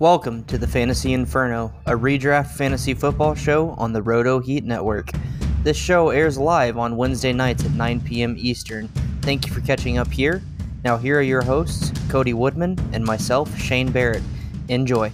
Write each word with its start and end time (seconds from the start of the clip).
Welcome 0.00 0.44
to 0.44 0.58
the 0.58 0.66
Fantasy 0.68 1.12
Inferno, 1.12 1.72
a 1.84 1.90
redraft 1.90 2.52
fantasy 2.52 2.94
football 2.94 3.34
show 3.34 3.70
on 3.70 3.92
the 3.92 4.00
Roto 4.00 4.38
Heat 4.38 4.62
Network. 4.62 5.10
This 5.64 5.76
show 5.76 6.10
airs 6.10 6.38
live 6.38 6.78
on 6.78 6.96
Wednesday 6.96 7.32
nights 7.32 7.64
at 7.64 7.72
9 7.72 8.02
p.m. 8.02 8.36
Eastern. 8.38 8.86
Thank 9.22 9.48
you 9.48 9.52
for 9.52 9.60
catching 9.60 9.98
up 9.98 10.06
here. 10.06 10.40
Now, 10.84 10.98
here 10.98 11.18
are 11.18 11.22
your 11.22 11.42
hosts, 11.42 11.90
Cody 12.08 12.32
Woodman 12.32 12.78
and 12.92 13.04
myself, 13.04 13.58
Shane 13.58 13.90
Barrett. 13.90 14.22
Enjoy. 14.68 15.10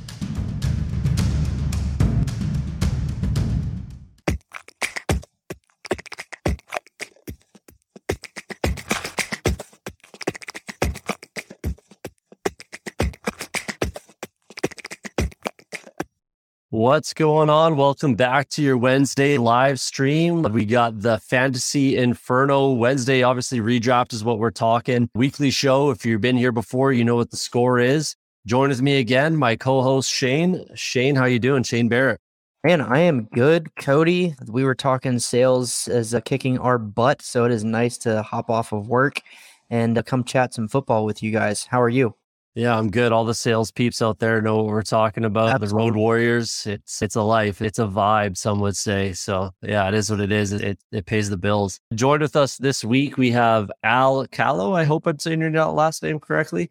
What's 16.85 17.15
going 17.15 17.49
on? 17.49 17.79
Welcome 17.79 18.15
back 18.15 18.51
to 18.51 18.63
your 18.63 18.77
Wednesday 18.77 19.39
live 19.39 19.81
stream. 19.81 20.43
We 20.43 20.67
got 20.67 21.01
the 21.01 21.17
Fantasy 21.17 21.97
Inferno 21.97 22.73
Wednesday. 22.73 23.23
Obviously, 23.23 23.61
redraft 23.61 24.13
is 24.13 24.23
what 24.23 24.39
we're 24.39 24.51
talking. 24.51 25.09
Weekly 25.15 25.51
show. 25.51 25.89
If 25.89 26.05
you've 26.05 26.21
been 26.21 26.37
here 26.37 26.53
before, 26.53 26.93
you 26.93 27.03
know 27.03 27.17
what 27.17 27.31
the 27.31 27.39
score 27.39 27.79
is. 27.79 28.17
Join 28.47 28.69
with 28.69 28.83
me 28.83 28.99
again, 28.99 29.35
my 29.35 29.57
co-host 29.57 30.13
Shane. 30.13 30.63
Shane, 30.75 31.17
how 31.17 31.25
you 31.25 31.39
doing? 31.39 31.63
Shane 31.63 31.89
Barrett. 31.89 32.21
Man, 32.65 32.83
I 32.83 32.99
am 32.99 33.29
good, 33.33 33.75
Cody. 33.77 34.35
We 34.47 34.63
were 34.63 34.75
talking 34.75 35.19
sales 35.21 35.89
as 35.89 36.13
uh, 36.13 36.21
kicking 36.21 36.59
our 36.59 36.77
butt, 36.77 37.23
so 37.23 37.47
it 37.47 37.51
is 37.51 37.65
nice 37.65 37.97
to 37.99 38.23
hop 38.23 38.51
off 38.51 38.73
of 38.73 38.89
work 38.89 39.23
and 39.71 39.97
uh, 39.97 40.03
come 40.03 40.23
chat 40.23 40.53
some 40.53 40.69
football 40.69 41.07
with 41.07 41.23
you 41.23 41.31
guys. 41.31 41.65
How 41.65 41.81
are 41.81 41.89
you? 41.89 42.15
Yeah, 42.57 42.79
I'm 42.79 42.89
good. 42.89 43.11
All 43.11 43.25
the 43.25 43.35
sales 43.35 43.73
peeps 43.73 44.01
out 44.01 44.21
there 44.21 44.41
know 44.41 44.59
what 44.59 44.67
we're 44.67 44.83
talking 44.83 45.25
about. 45.25 45.49
Absolutely. 45.49 45.69
The 45.69 45.75
Road 45.75 45.97
Warriors. 45.97 46.65
It's 46.67 47.03
it's 47.03 47.17
a 47.17 47.23
life. 47.23 47.61
It's 47.61 47.81
a 47.81 47.87
vibe. 47.87 48.37
Some 48.37 48.61
would 48.61 48.77
say. 48.77 49.13
So 49.13 49.51
yeah, 49.61 49.89
it 49.89 49.95
is 49.95 50.09
what 50.09 50.21
it 50.21 50.31
is. 50.31 50.53
It 50.53 50.79
it 50.93 51.05
pays 51.05 51.29
the 51.29 51.37
bills. 51.37 51.81
Joined 51.95 52.23
with 52.23 52.37
us 52.37 52.57
this 52.57 52.85
week, 52.85 53.17
we 53.17 53.33
have 53.33 53.73
Al 53.83 54.25
Callow. 54.29 54.73
I 54.73 54.85
hope 54.85 55.09
I'm 55.09 55.19
saying 55.19 55.41
your 55.41 55.51
last 55.51 56.01
name 56.05 56.21
correctly. 56.21 56.71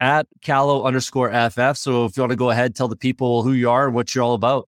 At 0.00 0.26
Callow 0.42 0.84
underscore 0.84 1.30
FF. 1.30 1.78
So 1.78 2.04
if 2.04 2.14
you 2.14 2.22
want 2.22 2.32
to 2.32 2.36
go 2.36 2.50
ahead, 2.50 2.74
tell 2.74 2.88
the 2.88 2.96
people 2.96 3.42
who 3.42 3.52
you 3.52 3.70
are 3.70 3.86
and 3.86 3.94
what 3.94 4.14
you're 4.14 4.24
all 4.24 4.34
about. 4.34 4.68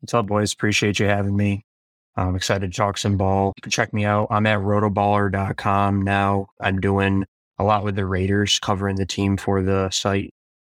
What's 0.00 0.12
up, 0.12 0.26
boys? 0.26 0.52
Appreciate 0.52 0.98
you 0.98 1.06
having 1.06 1.36
me. 1.36 1.64
I'm 2.16 2.34
excited 2.34 2.72
to 2.72 2.76
talk 2.76 2.98
some 2.98 3.16
ball. 3.16 3.52
You 3.56 3.62
can 3.62 3.70
check 3.70 3.92
me 3.92 4.04
out. 4.04 4.26
I'm 4.30 4.46
at 4.46 4.58
rotoballer.com 4.58 6.02
now. 6.02 6.48
I'm 6.60 6.80
doing 6.80 7.26
a 7.58 7.64
lot 7.64 7.84
with 7.84 7.96
the 7.96 8.06
Raiders, 8.06 8.58
covering 8.58 8.96
the 8.96 9.06
team 9.06 9.36
for 9.36 9.62
the 9.62 9.90
site 9.90 10.30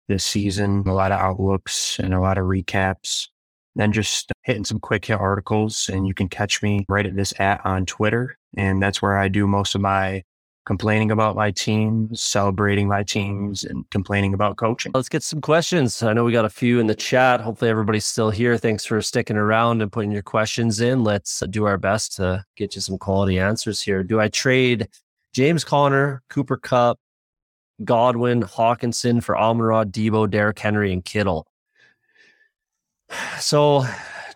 this 0.07 0.23
season, 0.23 0.83
a 0.87 0.93
lot 0.93 1.11
of 1.11 1.19
outlooks 1.19 1.99
and 1.99 2.13
a 2.13 2.19
lot 2.19 2.37
of 2.37 2.45
recaps. 2.45 3.27
Then 3.75 3.91
just 3.91 4.31
hitting 4.43 4.65
some 4.65 4.79
quick 4.79 5.05
hit 5.05 5.19
articles, 5.19 5.89
and 5.91 6.07
you 6.07 6.13
can 6.13 6.29
catch 6.29 6.63
me 6.63 6.85
right 6.89 7.05
at 7.05 7.15
this 7.15 7.33
at 7.39 7.63
on 7.65 7.85
Twitter. 7.85 8.35
And 8.55 8.81
that's 8.81 9.01
where 9.01 9.17
I 9.17 9.27
do 9.27 9.45
most 9.45 9.75
of 9.75 9.81
my 9.81 10.23
complaining 10.65 11.11
about 11.11 11.35
my 11.35 11.49
teams, 11.51 12.21
celebrating 12.21 12.87
my 12.89 13.01
teams, 13.01 13.63
and 13.63 13.89
complaining 13.89 14.33
about 14.33 14.57
coaching. 14.57 14.91
Let's 14.93 15.07
get 15.07 15.23
some 15.23 15.39
questions. 15.39 16.03
I 16.03 16.11
know 16.11 16.25
we 16.25 16.33
got 16.33 16.43
a 16.43 16.49
few 16.49 16.79
in 16.79 16.87
the 16.87 16.95
chat. 16.95 17.39
Hopefully, 17.39 17.69
everybody's 17.69 18.05
still 18.05 18.31
here. 18.31 18.57
Thanks 18.57 18.83
for 18.83 19.01
sticking 19.01 19.37
around 19.37 19.81
and 19.81 19.91
putting 19.91 20.11
your 20.11 20.23
questions 20.23 20.81
in. 20.81 21.03
Let's 21.03 21.39
do 21.49 21.65
our 21.65 21.77
best 21.77 22.15
to 22.17 22.43
get 22.55 22.75
you 22.75 22.81
some 22.81 22.97
quality 22.97 23.39
answers 23.39 23.81
here. 23.81 24.03
Do 24.03 24.19
I 24.19 24.27
trade 24.27 24.87
James 25.37 25.63
Conner, 25.63 26.23
Cooper 26.31 26.57
Kupp, 26.57 26.97
Godwin, 27.83 28.41
Hockenson 28.41 29.23
for 29.23 29.37
Amon-Ra, 29.37 29.83
Deebo, 29.83 30.27
Derrick 30.27 30.57
Henry, 30.57 30.91
and 30.91 31.05
Kittle. 31.05 31.45
So 33.39 33.85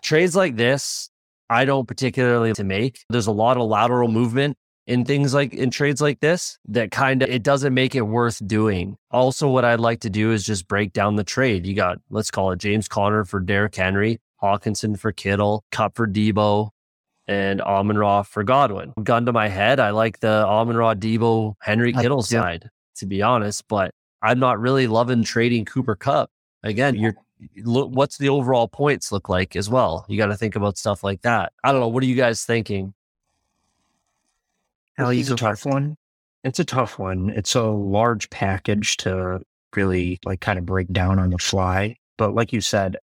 trades 0.00 0.36
like 0.36 0.54
this, 0.54 1.10
I 1.50 1.64
don't 1.64 1.88
particularly 1.88 2.52
to 2.52 2.62
make. 2.62 3.00
There's 3.08 3.26
a 3.26 3.32
lot 3.32 3.56
of 3.56 3.64
lateral 3.68 4.06
movement 4.06 4.56
in 4.86 5.04
things 5.04 5.34
like 5.34 5.52
in 5.52 5.72
trades 5.72 6.00
like 6.00 6.20
this 6.20 6.56
that 6.68 6.92
kind 6.92 7.24
of 7.24 7.30
it 7.30 7.42
doesn't 7.42 7.74
make 7.74 7.96
it 7.96 8.02
worth 8.02 8.40
doing. 8.46 8.96
Also, 9.10 9.48
what 9.48 9.64
I'd 9.64 9.80
like 9.80 10.02
to 10.02 10.10
do 10.10 10.30
is 10.30 10.44
just 10.44 10.68
break 10.68 10.92
down 10.92 11.16
the 11.16 11.24
trade. 11.24 11.66
You 11.66 11.74
got 11.74 11.98
let's 12.10 12.30
call 12.30 12.52
it 12.52 12.60
James 12.60 12.86
Conner 12.86 13.24
for 13.24 13.40
Derrick 13.40 13.74
Henry, 13.74 14.20
Hockenson 14.40 14.96
for 14.96 15.10
Kittle, 15.10 15.64
Kupp 15.72 15.96
for 15.96 16.06
Deebo, 16.06 16.70
and 17.28 17.60
Amon 17.60 17.98
Ra 17.98 18.22
for 18.22 18.42
Godwin. 18.42 18.92
Gun 19.02 19.26
to 19.26 19.32
my 19.32 19.48
head, 19.48 19.80
I 19.80 19.90
like 19.90 20.20
the 20.20 20.44
Amon 20.46 20.76
Ra, 20.76 20.94
Deebo, 20.94 21.54
Henry 21.60 21.92
Kittle 21.92 22.22
side, 22.22 22.68
to 22.96 23.06
be 23.06 23.22
honest, 23.22 23.66
but 23.68 23.92
I'm 24.22 24.38
not 24.38 24.60
really 24.60 24.86
loving 24.86 25.24
trading 25.24 25.64
Cooper 25.64 25.96
Kupp. 25.96 26.30
Again, 26.62 26.94
you're 26.96 27.14
look 27.64 27.90
what's 27.90 28.18
the 28.18 28.28
overall 28.28 28.68
points 28.68 29.12
look 29.12 29.28
like 29.28 29.56
as 29.56 29.68
well. 29.68 30.04
You 30.08 30.16
got 30.16 30.26
to 30.26 30.36
think 30.36 30.56
about 30.56 30.78
stuff 30.78 31.02
like 31.02 31.22
that. 31.22 31.52
I 31.64 31.72
don't 31.72 31.80
know. 31.80 31.88
What 31.88 32.02
are 32.02 32.06
you 32.06 32.14
guys 32.14 32.44
thinking? 32.44 32.94
Hell, 34.96 35.10
he's 35.10 35.30
a 35.30 35.36
tough 35.36 35.64
one. 35.64 35.96
It's 36.44 36.58
a 36.58 36.64
tough 36.64 36.98
one. 36.98 37.30
It's 37.30 37.54
a 37.54 37.62
large 37.62 38.28
package 38.30 38.96
to 38.98 39.40
really 39.74 40.18
like 40.24 40.40
kind 40.40 40.58
of 40.58 40.66
break 40.66 40.92
down 40.92 41.18
on 41.18 41.30
the 41.30 41.38
fly. 41.38 41.96
But 42.18 42.34
like 42.34 42.52
you 42.52 42.60
said, 42.60 42.96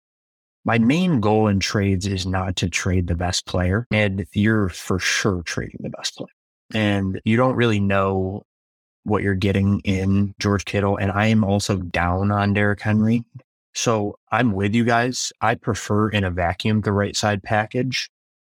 my 0.67 0.77
main 0.77 1.21
goal 1.21 1.47
in 1.47 1.61
trades 1.61 2.05
is 2.05 2.25
not 2.25 2.57
to 2.57 2.69
trade 2.69 3.07
the 3.07 3.15
best 3.15 3.45
player. 3.45 3.87
And 3.89 4.27
you're 4.33 4.67
for 4.67 4.99
sure 4.99 5.41
trading 5.43 5.79
the 5.79 5.89
best 5.89 6.17
player. 6.17 6.27
And 6.73 7.21
you 7.23 7.37
don't 7.37 7.55
really 7.55 7.79
know 7.79 8.43
what 9.05 9.23
you're 9.23 9.33
getting 9.33 9.79
in 9.85 10.35
George 10.39 10.65
Kittle. 10.65 10.97
And 10.97 11.09
I 11.09 11.27
am 11.27 11.45
also 11.45 11.77
down 11.77 12.31
on 12.31 12.53
Derrick 12.53 12.81
Henry. 12.81 13.23
So 13.73 14.19
I'm 14.29 14.51
with 14.51 14.75
you 14.75 14.83
guys. 14.83 15.31
I 15.39 15.55
prefer 15.55 16.09
in 16.09 16.25
a 16.25 16.31
vacuum 16.31 16.81
the 16.81 16.91
right 16.91 17.15
side 17.15 17.41
package 17.43 18.09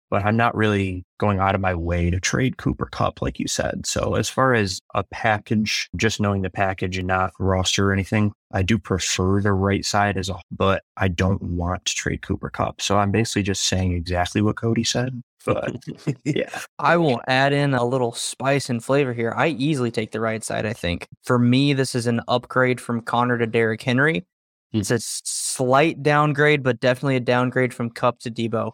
but 0.09 0.25
I'm 0.25 0.37
not 0.37 0.55
really 0.55 1.03
going 1.19 1.39
out 1.39 1.55
of 1.55 1.61
my 1.61 1.73
way 1.73 2.09
to 2.09 2.19
trade 2.19 2.57
Cooper 2.57 2.87
Kupp, 2.91 3.21
like 3.21 3.39
you 3.39 3.47
said. 3.47 3.85
So 3.85 4.15
as 4.15 4.29
far 4.29 4.53
as 4.53 4.79
a 4.93 5.03
package, 5.03 5.89
just 5.95 6.19
knowing 6.19 6.41
the 6.41 6.49
package 6.49 6.97
and 6.97 7.07
not 7.07 7.33
roster 7.39 7.89
or 7.89 7.93
anything, 7.93 8.33
I 8.51 8.61
do 8.61 8.77
prefer 8.77 9.41
the 9.41 9.53
right 9.53 9.85
side 9.85 10.17
as 10.17 10.29
a, 10.29 10.35
but 10.51 10.83
I 10.95 11.07
don't 11.07 11.41
want 11.41 11.85
to 11.85 11.95
trade 11.95 12.21
Cooper 12.21 12.49
Kupp. 12.49 12.81
So 12.81 12.97
I'm 12.97 13.11
basically 13.11 13.43
just 13.43 13.65
saying 13.67 13.93
exactly 13.93 14.41
what 14.41 14.55
Cody 14.55 14.83
said. 14.83 15.21
But 15.45 15.77
yeah, 16.25 16.49
I 16.79 16.97
will 16.97 17.21
add 17.29 17.53
in 17.53 17.73
a 17.73 17.85
little 17.85 18.11
spice 18.11 18.69
and 18.69 18.83
flavor 18.83 19.13
here. 19.13 19.33
I 19.37 19.47
easily 19.47 19.91
take 19.91 20.11
the 20.11 20.19
right 20.19 20.43
side. 20.43 20.65
I 20.65 20.73
think 20.73 21.07
for 21.23 21.39
me, 21.39 21.71
this 21.71 21.95
is 21.95 22.05
an 22.05 22.19
upgrade 22.27 22.81
from 22.81 22.99
Conner 22.99 23.37
to 23.37 23.47
Derrick 23.47 23.81
Henry. 23.81 24.25
Hmm. 24.73 24.79
It's 24.79 24.91
a 24.91 24.99
slight 24.99 26.03
downgrade, 26.03 26.63
but 26.63 26.81
definitely 26.81 27.15
a 27.15 27.21
downgrade 27.21 27.73
from 27.73 27.91
Kupp 27.91 28.19
to 28.19 28.31
Deebo. 28.31 28.73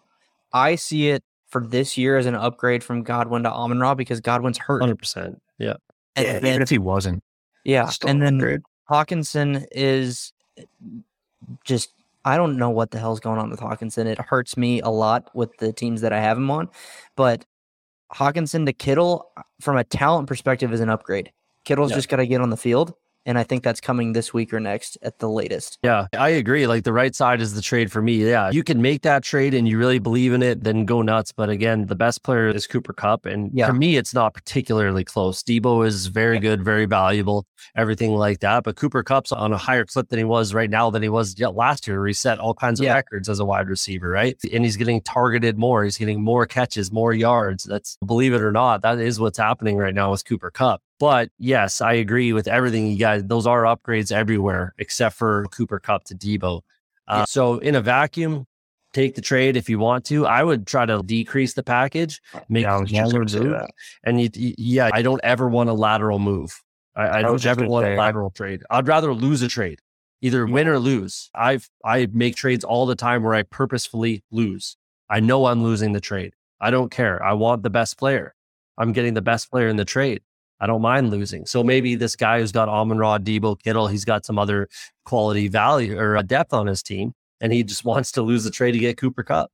I 0.54 0.76
see 0.76 1.10
it 1.10 1.24
for 1.48 1.66
this 1.66 1.98
year 1.98 2.18
as 2.18 2.26
an 2.26 2.36
upgrade 2.36 2.84
from 2.84 3.04
Godwin 3.04 3.44
to 3.44 3.52
Amon 3.52 3.80
Ra 3.80 3.96
because 3.96 4.22
Godwin's 4.22 4.58
hurt. 4.58 4.82
100%. 4.82 5.38
Yeah. 5.58 5.74
And 6.16 6.26
yeah, 6.26 6.40
then, 6.40 6.46
even 6.46 6.62
if 6.62 6.70
he 6.70 6.78
wasn't. 6.78 7.24
Yeah. 7.64 7.90
And 8.06 8.22
then 8.22 8.36
upgrade. 8.36 8.62
Hockenson 8.90 9.66
is 9.72 10.34
eh, 10.58 10.64
just, 11.64 11.94
I 12.26 12.38
don't 12.38 12.58
know 12.58 12.70
what 12.70 12.92
the 12.92 13.00
hell's 13.00 13.20
going 13.20 13.40
on 13.40 13.50
with 13.50 13.60
Hockenson. 13.60 14.06
It 14.06 14.20
hurts 14.20 14.58
me 14.58 14.82
a 14.82 14.90
lot 14.90 15.30
with 15.36 15.56
the 15.58 15.74
teams 15.74 16.02
that 16.02 16.14
I 16.14 16.20
have 16.20 16.38
him 16.38 16.50
on. 16.50 16.70
But 17.16 17.46
Hockenson 18.14 18.66
to 18.66 18.74
Kittle, 18.74 19.32
uh, 19.38 19.44
from 19.60 19.78
a 19.78 19.84
talent 19.84 20.28
perspective, 20.28 20.74
is 20.74 20.80
an 20.80 20.90
upgrade. 20.90 21.32
Kittle's 21.66 21.92
yeah. 21.92 21.98
just 21.98 22.10
got 22.10 22.18
to 22.18 22.28
get 22.28 22.42
on 22.42 22.50
the 22.50 22.58
field. 22.58 22.94
And 23.26 23.38
I 23.38 23.44
think 23.44 23.64
that's 23.64 23.80
coming 23.80 24.14
this 24.14 24.34
week 24.34 24.54
or 24.54 24.60
next 24.60 24.98
at 25.02 25.20
the 25.20 25.30
latest. 25.30 25.80
Yeah, 25.84 26.08
I 26.18 26.30
agree. 26.30 26.68
Like 26.68 26.84
the 26.84 26.94
right 26.94 27.16
side 27.16 27.42
is 27.42 27.54
the 27.54 27.62
trade 27.62 27.92
for 27.92 28.02
me. 28.02 28.16
Yeah, 28.30 28.52
you 28.52 28.64
can 28.64 28.82
make 28.82 29.02
that 29.04 29.24
trade 29.24 29.54
and 29.54 29.68
you 29.68 29.78
really 29.78 30.00
believe 30.00 30.34
in 30.34 30.44
it, 30.44 30.64
then 30.64 30.86
go 30.86 31.02
nuts. 31.02 31.32
But 31.32 31.50
again, 31.50 31.88
the 31.88 31.96
best 31.96 32.24
player 32.24 32.48
is 32.48 32.68
Cooper 32.68 32.94
Kupp. 32.94 33.26
And 33.26 33.52
yeah. 33.54 33.68
for 33.68 33.74
me, 33.74 33.98
it's 33.98 34.14
not 34.14 34.34
particularly 34.34 35.04
close. 35.04 35.44
Deebo 35.44 35.86
is 35.86 36.08
very 36.08 36.40
good, 36.40 36.64
very 36.64 36.86
valuable, 36.86 37.46
everything 37.76 38.12
like 38.12 38.40
that. 38.40 38.64
But 38.64 38.76
Cooper 38.76 39.04
Kupp's 39.04 39.32
on 39.32 39.54
a 39.54 39.58
higher 39.58 39.86
clip 39.86 40.10
than 40.10 40.20
he 40.20 40.26
was 40.26 40.54
right 40.54 40.70
now 40.70 40.90
than 40.90 41.02
he 41.02 41.10
was 41.10 41.40
last 41.40 41.88
year. 41.88 42.06
He 42.06 42.14
set 42.14 42.40
all 42.40 42.54
kinds 42.54 42.80
of 42.80 42.86
yeah. 42.86 42.94
records 42.94 43.30
as 43.30 43.40
a 43.40 43.46
wide 43.46 43.70
receiver, 43.70 44.10
right? 44.10 44.38
And 44.52 44.64
he's 44.64 44.78
getting 44.78 45.02
targeted 45.02 45.58
more. 45.58 45.84
He's 45.84 45.98
getting 45.98 46.22
more 46.22 46.46
catches, 46.46 46.92
more 46.92 47.14
yards. 47.14 47.64
That's 47.64 47.98
believe 48.06 48.34
it 48.34 48.42
or 48.42 48.52
not, 48.52 48.82
that 48.82 49.00
is 49.00 49.20
what's 49.20 49.38
happening 49.38 49.78
right 49.78 49.94
now 49.94 50.12
with 50.12 50.26
Cooper 50.26 50.52
Kupp. 50.52 50.82
But 51.00 51.30
yes, 51.38 51.82
I 51.82 51.94
agree 51.94 52.34
with 52.34 52.48
everything 52.48 52.88
you 52.88 52.98
guys. 52.98 53.24
Those 53.26 53.48
are 53.48 53.64
upgrades 53.64 54.12
everywhere 54.12 54.74
except 54.78 55.16
for 55.16 55.46
Cooper 55.52 55.80
Kupp 55.80 56.04
to 56.06 56.16
Deebo. 56.16 56.62
Uh, 57.08 57.18
yeah. 57.20 57.26
So 57.26 57.58
in 57.58 57.76
a 57.76 57.82
vacuum, 57.82 58.46
take 58.94 59.16
the 59.16 59.22
trade 59.22 59.58
if 59.58 59.70
you 59.70 59.80
want 59.80 60.06
to. 60.06 60.26
I 60.26 60.44
would 60.44 60.66
try 60.66 60.86
to 60.86 61.02
decrease 61.04 61.54
the 61.54 61.64
package, 61.64 62.22
make 62.48 62.64
yeah, 62.64 62.84
smaller 62.86 63.26
move. 63.26 63.62
And 64.04 64.22
you, 64.22 64.30
yeah, 64.34 64.90
I 64.94 65.02
don't 65.02 65.22
ever 65.24 65.50
want 65.50 65.70
a 65.70 65.74
lateral 65.74 66.20
move. 66.20 66.62
I, 66.96 67.20
I 67.20 67.22
don't 67.22 67.44
ever 67.46 67.66
want 67.68 67.88
a 67.88 67.96
lateral 67.96 68.30
trade. 68.30 68.62
I'd 68.70 68.88
rather 68.88 69.14
lose 69.14 69.42
a 69.42 69.48
trade, 69.48 69.80
either 70.22 70.46
yeah. 70.46 70.54
win 70.54 70.68
or 70.68 70.80
lose. 70.80 71.30
I've 71.34 71.70
I 71.84 72.08
make 72.14 72.36
trades 72.36 72.64
all 72.64 72.86
the 72.86 72.96
time 72.96 73.24
where 73.24 73.34
I 73.34 73.44
purposefully 73.44 74.24
lose. 74.32 74.78
I 75.10 75.20
know 75.20 75.48
I'm 75.48 75.64
losing 75.64 75.94
the 75.94 76.00
trade. 76.00 76.34
I 76.62 76.72
don't 76.72 76.92
care. 76.92 77.22
I 77.22 77.34
want 77.34 77.64
the 77.64 77.70
best 77.70 77.98
player. 77.98 78.36
I'm 78.78 78.94
getting 78.94 79.16
the 79.16 79.22
best 79.22 79.52
player 79.52 79.68
in 79.68 79.76
the 79.76 79.86
trade. 79.86 80.22
I 80.64 80.66
don't 80.66 80.82
mind 80.82 81.10
losing. 81.10 81.46
So 81.46 81.62
maybe 81.62 81.96
this 81.96 82.16
guy 82.16 82.40
who's 82.40 82.54
got 82.54 82.70
Amon 82.70 82.98
Ra, 82.98 83.18
Deebo, 83.18 83.62
Kittle, 83.62 83.88
he's 83.88 84.06
got 84.06 84.26
some 84.26 84.40
other 84.40 84.70
quality 85.04 85.50
value 85.50 86.00
or 86.00 86.16
uh, 86.16 86.22
depth 86.22 86.54
on 86.54 86.68
his 86.68 86.82
team, 86.82 87.14
and 87.42 87.52
he 87.52 87.66
just 87.66 87.84
wants 87.92 88.14
to 88.14 88.22
lose 88.22 88.46
the 88.46 88.50
trade 88.50 88.72
to 88.72 88.80
get 88.80 88.96
Cooper 88.96 89.24
Kupp. 89.24 89.52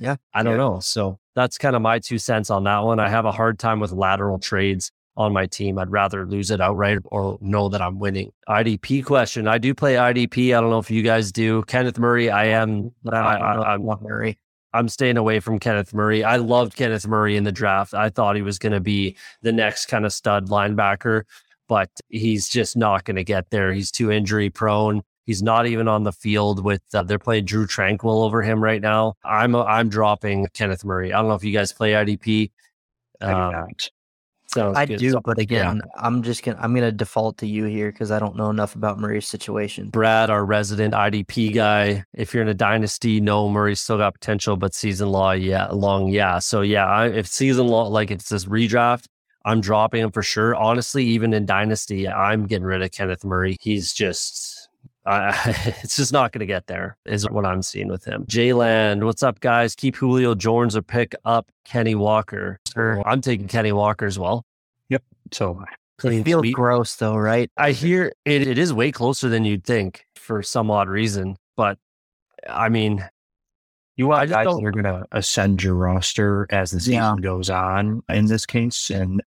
Yeah. 0.00 0.16
I 0.32 0.42
don't 0.42 0.52
yeah. 0.52 0.56
know. 0.56 0.80
So 0.80 1.18
that's 1.34 1.58
kind 1.58 1.76
of 1.76 1.82
my 1.82 1.98
two 1.98 2.18
cents 2.18 2.48
on 2.48 2.64
that 2.64 2.78
one. 2.78 2.98
I 2.98 3.10
have 3.10 3.26
a 3.26 3.30
hard 3.30 3.58
time 3.58 3.78
with 3.78 3.92
lateral 3.92 4.38
trades 4.38 4.90
on 5.18 5.34
my 5.34 5.44
team. 5.44 5.78
I'd 5.78 5.92
rather 5.92 6.24
lose 6.24 6.50
it 6.50 6.62
outright 6.62 7.00
or 7.04 7.36
know 7.42 7.68
that 7.68 7.82
I'm 7.82 7.98
winning. 7.98 8.32
IDP 8.48 9.04
question. 9.04 9.46
I 9.46 9.58
do 9.58 9.74
play 9.74 9.96
IDP. 9.96 10.56
I 10.56 10.62
don't 10.62 10.70
know 10.70 10.78
if 10.78 10.90
you 10.90 11.02
guys 11.02 11.30
do. 11.30 11.62
Kenneth 11.64 11.98
Murray, 11.98 12.30
I 12.30 12.46
am. 12.46 12.90
I, 13.06 13.16
I, 13.16 13.36
I, 13.36 13.74
I'm 13.74 13.82
Murray. 13.82 14.38
I'm 14.74 14.88
staying 14.88 15.16
away 15.16 15.40
from 15.40 15.58
Kenneth 15.58 15.92
Murray. 15.92 16.24
I 16.24 16.36
loved 16.36 16.76
Kenneth 16.76 17.06
Murray 17.06 17.36
in 17.36 17.44
the 17.44 17.52
draft. 17.52 17.94
I 17.94 18.08
thought 18.08 18.36
he 18.36 18.42
was 18.42 18.58
going 18.58 18.72
to 18.72 18.80
be 18.80 19.16
the 19.42 19.52
next 19.52 19.86
kind 19.86 20.06
of 20.06 20.12
stud 20.12 20.48
linebacker, 20.48 21.24
but 21.68 21.90
he's 22.08 22.48
just 22.48 22.76
not 22.76 23.04
going 23.04 23.16
to 23.16 23.24
get 23.24 23.50
there. 23.50 23.72
He's 23.72 23.90
too 23.90 24.10
injury 24.10 24.50
prone. 24.50 25.02
He's 25.24 25.42
not 25.42 25.66
even 25.66 25.88
on 25.88 26.02
the 26.02 26.12
field 26.12 26.64
with. 26.64 26.82
Uh, 26.92 27.02
they're 27.02 27.18
playing 27.18 27.44
Drue 27.44 27.66
Tranquill 27.66 28.24
over 28.24 28.42
him 28.42 28.62
right 28.62 28.80
now. 28.80 29.14
I'm 29.24 29.54
I'm 29.54 29.88
dropping 29.88 30.48
Kenneth 30.52 30.84
Murray. 30.84 31.12
I 31.12 31.18
don't 31.20 31.28
know 31.28 31.34
if 31.34 31.44
you 31.44 31.52
guys 31.52 31.72
play 31.72 31.92
IDP. 31.92 32.50
Um, 33.20 33.68
Sounds 34.54 34.76
I 34.76 34.86
good. 34.86 34.98
do, 34.98 35.18
but 35.24 35.38
again, 35.38 35.76
yeah. 35.84 35.90
I'm 36.02 36.22
just 36.22 36.42
gonna 36.42 36.58
I'm 36.60 36.74
gonna 36.74 36.92
default 36.92 37.38
to 37.38 37.46
you 37.46 37.64
here 37.64 37.90
because 37.90 38.10
I 38.10 38.18
don't 38.18 38.36
know 38.36 38.50
enough 38.50 38.74
about 38.74 38.98
Murray's 38.98 39.26
situation. 39.26 39.88
Brad, 39.88 40.28
our 40.28 40.44
resident 40.44 40.92
IDP 40.92 41.54
guy, 41.54 42.04
if 42.12 42.34
you're 42.34 42.42
in 42.42 42.48
a 42.48 42.54
dynasty, 42.54 43.20
no, 43.20 43.48
Murray's 43.48 43.80
still 43.80 43.96
got 43.98 44.12
potential, 44.12 44.56
but 44.56 44.74
season 44.74 45.08
law, 45.08 45.32
yeah, 45.32 45.68
long, 45.68 46.08
yeah. 46.08 46.38
So 46.38 46.60
yeah, 46.60 46.86
I, 46.86 47.08
if 47.08 47.26
season 47.26 47.68
law, 47.68 47.86
like 47.88 48.10
if 48.10 48.20
it's 48.20 48.28
this 48.28 48.44
redraft, 48.44 49.06
I'm 49.44 49.60
dropping 49.60 50.02
him 50.02 50.10
for 50.10 50.22
sure. 50.22 50.54
Honestly, 50.54 51.04
even 51.04 51.32
in 51.32 51.46
dynasty, 51.46 52.06
I'm 52.08 52.46
getting 52.46 52.64
rid 52.64 52.82
of 52.82 52.90
Kenneth 52.92 53.24
Murray. 53.24 53.56
He's 53.60 53.92
just 53.92 54.51
uh, 55.04 55.32
it's 55.82 55.96
just 55.96 56.12
not 56.12 56.32
going 56.32 56.40
to 56.40 56.46
get 56.46 56.66
there, 56.66 56.96
is 57.04 57.28
what 57.28 57.44
I'm 57.44 57.62
seeing 57.62 57.88
with 57.88 58.04
him. 58.04 58.24
Jayland, 58.26 59.04
what's 59.04 59.22
up, 59.22 59.40
guys? 59.40 59.74
Keep 59.74 59.96
Julio 59.96 60.34
Jones 60.34 60.76
or 60.76 60.82
pick 60.82 61.14
up 61.24 61.50
Kenny 61.64 61.94
Walker. 61.94 62.60
Sure. 62.72 63.06
I'm 63.06 63.20
taking 63.20 63.48
Kenny 63.48 63.72
Walker 63.72 64.06
as 64.06 64.18
well. 64.18 64.44
Yep. 64.88 65.02
So 65.32 65.64
it 66.04 66.24
feels 66.24 66.40
sweet. 66.40 66.54
gross, 66.54 66.96
though, 66.96 67.16
right? 67.16 67.50
I 67.56 67.72
hear 67.72 68.12
it, 68.24 68.46
it 68.46 68.58
is 68.58 68.72
way 68.72 68.92
closer 68.92 69.28
than 69.28 69.44
you'd 69.44 69.64
think 69.64 70.04
for 70.16 70.42
some 70.42 70.70
odd 70.70 70.88
reason. 70.88 71.36
But 71.56 71.78
I 72.48 72.68
mean, 72.68 73.04
you 73.96 74.06
want 74.06 74.30
guys 74.30 74.46
that 74.46 74.64
are 74.64 74.70
going 74.70 74.84
to 74.84 75.06
ascend 75.12 75.62
your 75.62 75.74
roster 75.74 76.46
as 76.50 76.70
the 76.70 76.80
season 76.80 76.94
yeah. 76.94 77.14
goes 77.20 77.50
on 77.50 78.02
in 78.08 78.26
this 78.26 78.46
case. 78.46 78.90
And 78.90 79.22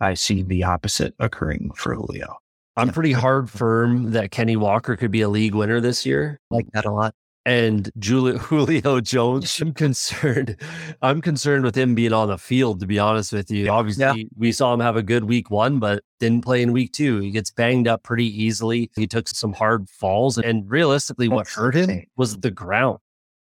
I 0.00 0.14
see 0.14 0.42
the 0.42 0.64
opposite 0.64 1.14
occurring 1.18 1.70
for 1.74 1.94
Julio. 1.94 2.36
I'm 2.80 2.92
pretty 2.92 3.12
hard 3.12 3.50
firm 3.50 4.12
that 4.12 4.30
Kenny 4.30 4.56
Walker 4.56 4.96
could 4.96 5.10
be 5.10 5.20
a 5.20 5.28
league 5.28 5.54
winner 5.54 5.80
this 5.80 6.06
year. 6.06 6.40
Like 6.50 6.66
that 6.72 6.84
a 6.84 6.90
lot. 6.90 7.14
And 7.46 7.90
Julio, 8.02 8.38
Julio 8.38 9.00
Jones, 9.00 9.60
I'm 9.60 9.72
concerned. 9.72 10.56
I'm 11.00 11.20
concerned 11.20 11.64
with 11.64 11.74
him 11.74 11.94
being 11.94 12.12
on 12.12 12.28
the 12.28 12.38
field, 12.38 12.80
to 12.80 12.86
be 12.86 12.98
honest 12.98 13.32
with 13.32 13.50
you. 13.50 13.68
Obviously, 13.68 14.04
yeah. 14.04 14.28
we 14.36 14.52
saw 14.52 14.74
him 14.74 14.80
have 14.80 14.96
a 14.96 15.02
good 15.02 15.24
week 15.24 15.50
one, 15.50 15.78
but 15.78 16.02
didn't 16.18 16.44
play 16.44 16.62
in 16.62 16.72
week 16.72 16.92
two. 16.92 17.18
He 17.20 17.30
gets 17.30 17.50
banged 17.50 17.88
up 17.88 18.02
pretty 18.02 18.26
easily. 18.26 18.90
He 18.94 19.06
took 19.06 19.28
some 19.28 19.52
hard 19.52 19.88
falls. 19.88 20.36
And 20.38 20.70
realistically, 20.70 21.28
That's 21.28 21.36
what 21.36 21.48
hurt 21.48 21.74
him 21.74 22.04
was 22.16 22.36
the 22.38 22.50
ground. 22.50 22.98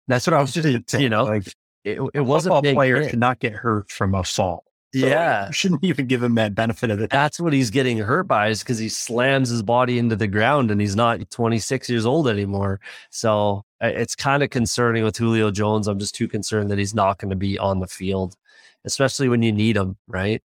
That's 0.06 0.26
what 0.26 0.34
I 0.34 0.40
was 0.40 0.52
just 0.52 0.66
saying. 0.90 1.02
You 1.02 1.08
know, 1.08 1.24
like 1.24 1.52
it, 1.84 2.00
it 2.14 2.20
wasn't 2.20 2.66
a 2.66 2.74
player 2.74 3.08
should 3.08 3.18
not 3.18 3.40
get 3.40 3.52
hurt 3.52 3.90
from 3.90 4.14
a 4.14 4.22
fall. 4.22 4.64
So 4.94 5.06
yeah. 5.06 5.50
shouldn't 5.52 5.84
even 5.84 6.06
give 6.06 6.22
him 6.22 6.34
that 6.36 6.54
benefit 6.54 6.90
of 6.90 7.00
it. 7.00 7.10
That's 7.10 7.38
what 7.40 7.52
he's 7.52 7.70
getting 7.70 7.98
hurt 7.98 8.24
by 8.24 8.48
is 8.48 8.60
because 8.60 8.78
he 8.78 8.88
slams 8.88 9.50
his 9.50 9.62
body 9.62 9.98
into 9.98 10.16
the 10.16 10.26
ground 10.26 10.70
and 10.70 10.80
he's 10.80 10.96
not 10.96 11.30
26 11.30 11.90
years 11.90 12.06
old 12.06 12.28
anymore. 12.28 12.80
So 13.10 13.64
uh, 13.82 13.88
it's 13.88 14.16
kind 14.16 14.42
of 14.42 14.50
concerning 14.50 15.04
with 15.04 15.16
Julio 15.16 15.50
Jones. 15.50 15.86
I'm 15.88 15.98
just 15.98 16.14
too 16.14 16.28
concerned 16.28 16.70
that 16.70 16.78
he's 16.78 16.94
not 16.94 17.18
going 17.18 17.30
to 17.30 17.36
be 17.36 17.58
on 17.58 17.80
the 17.80 17.86
field, 17.86 18.36
especially 18.84 19.28
when 19.28 19.42
you 19.42 19.52
need 19.52 19.76
him, 19.76 19.98
right? 20.06 20.42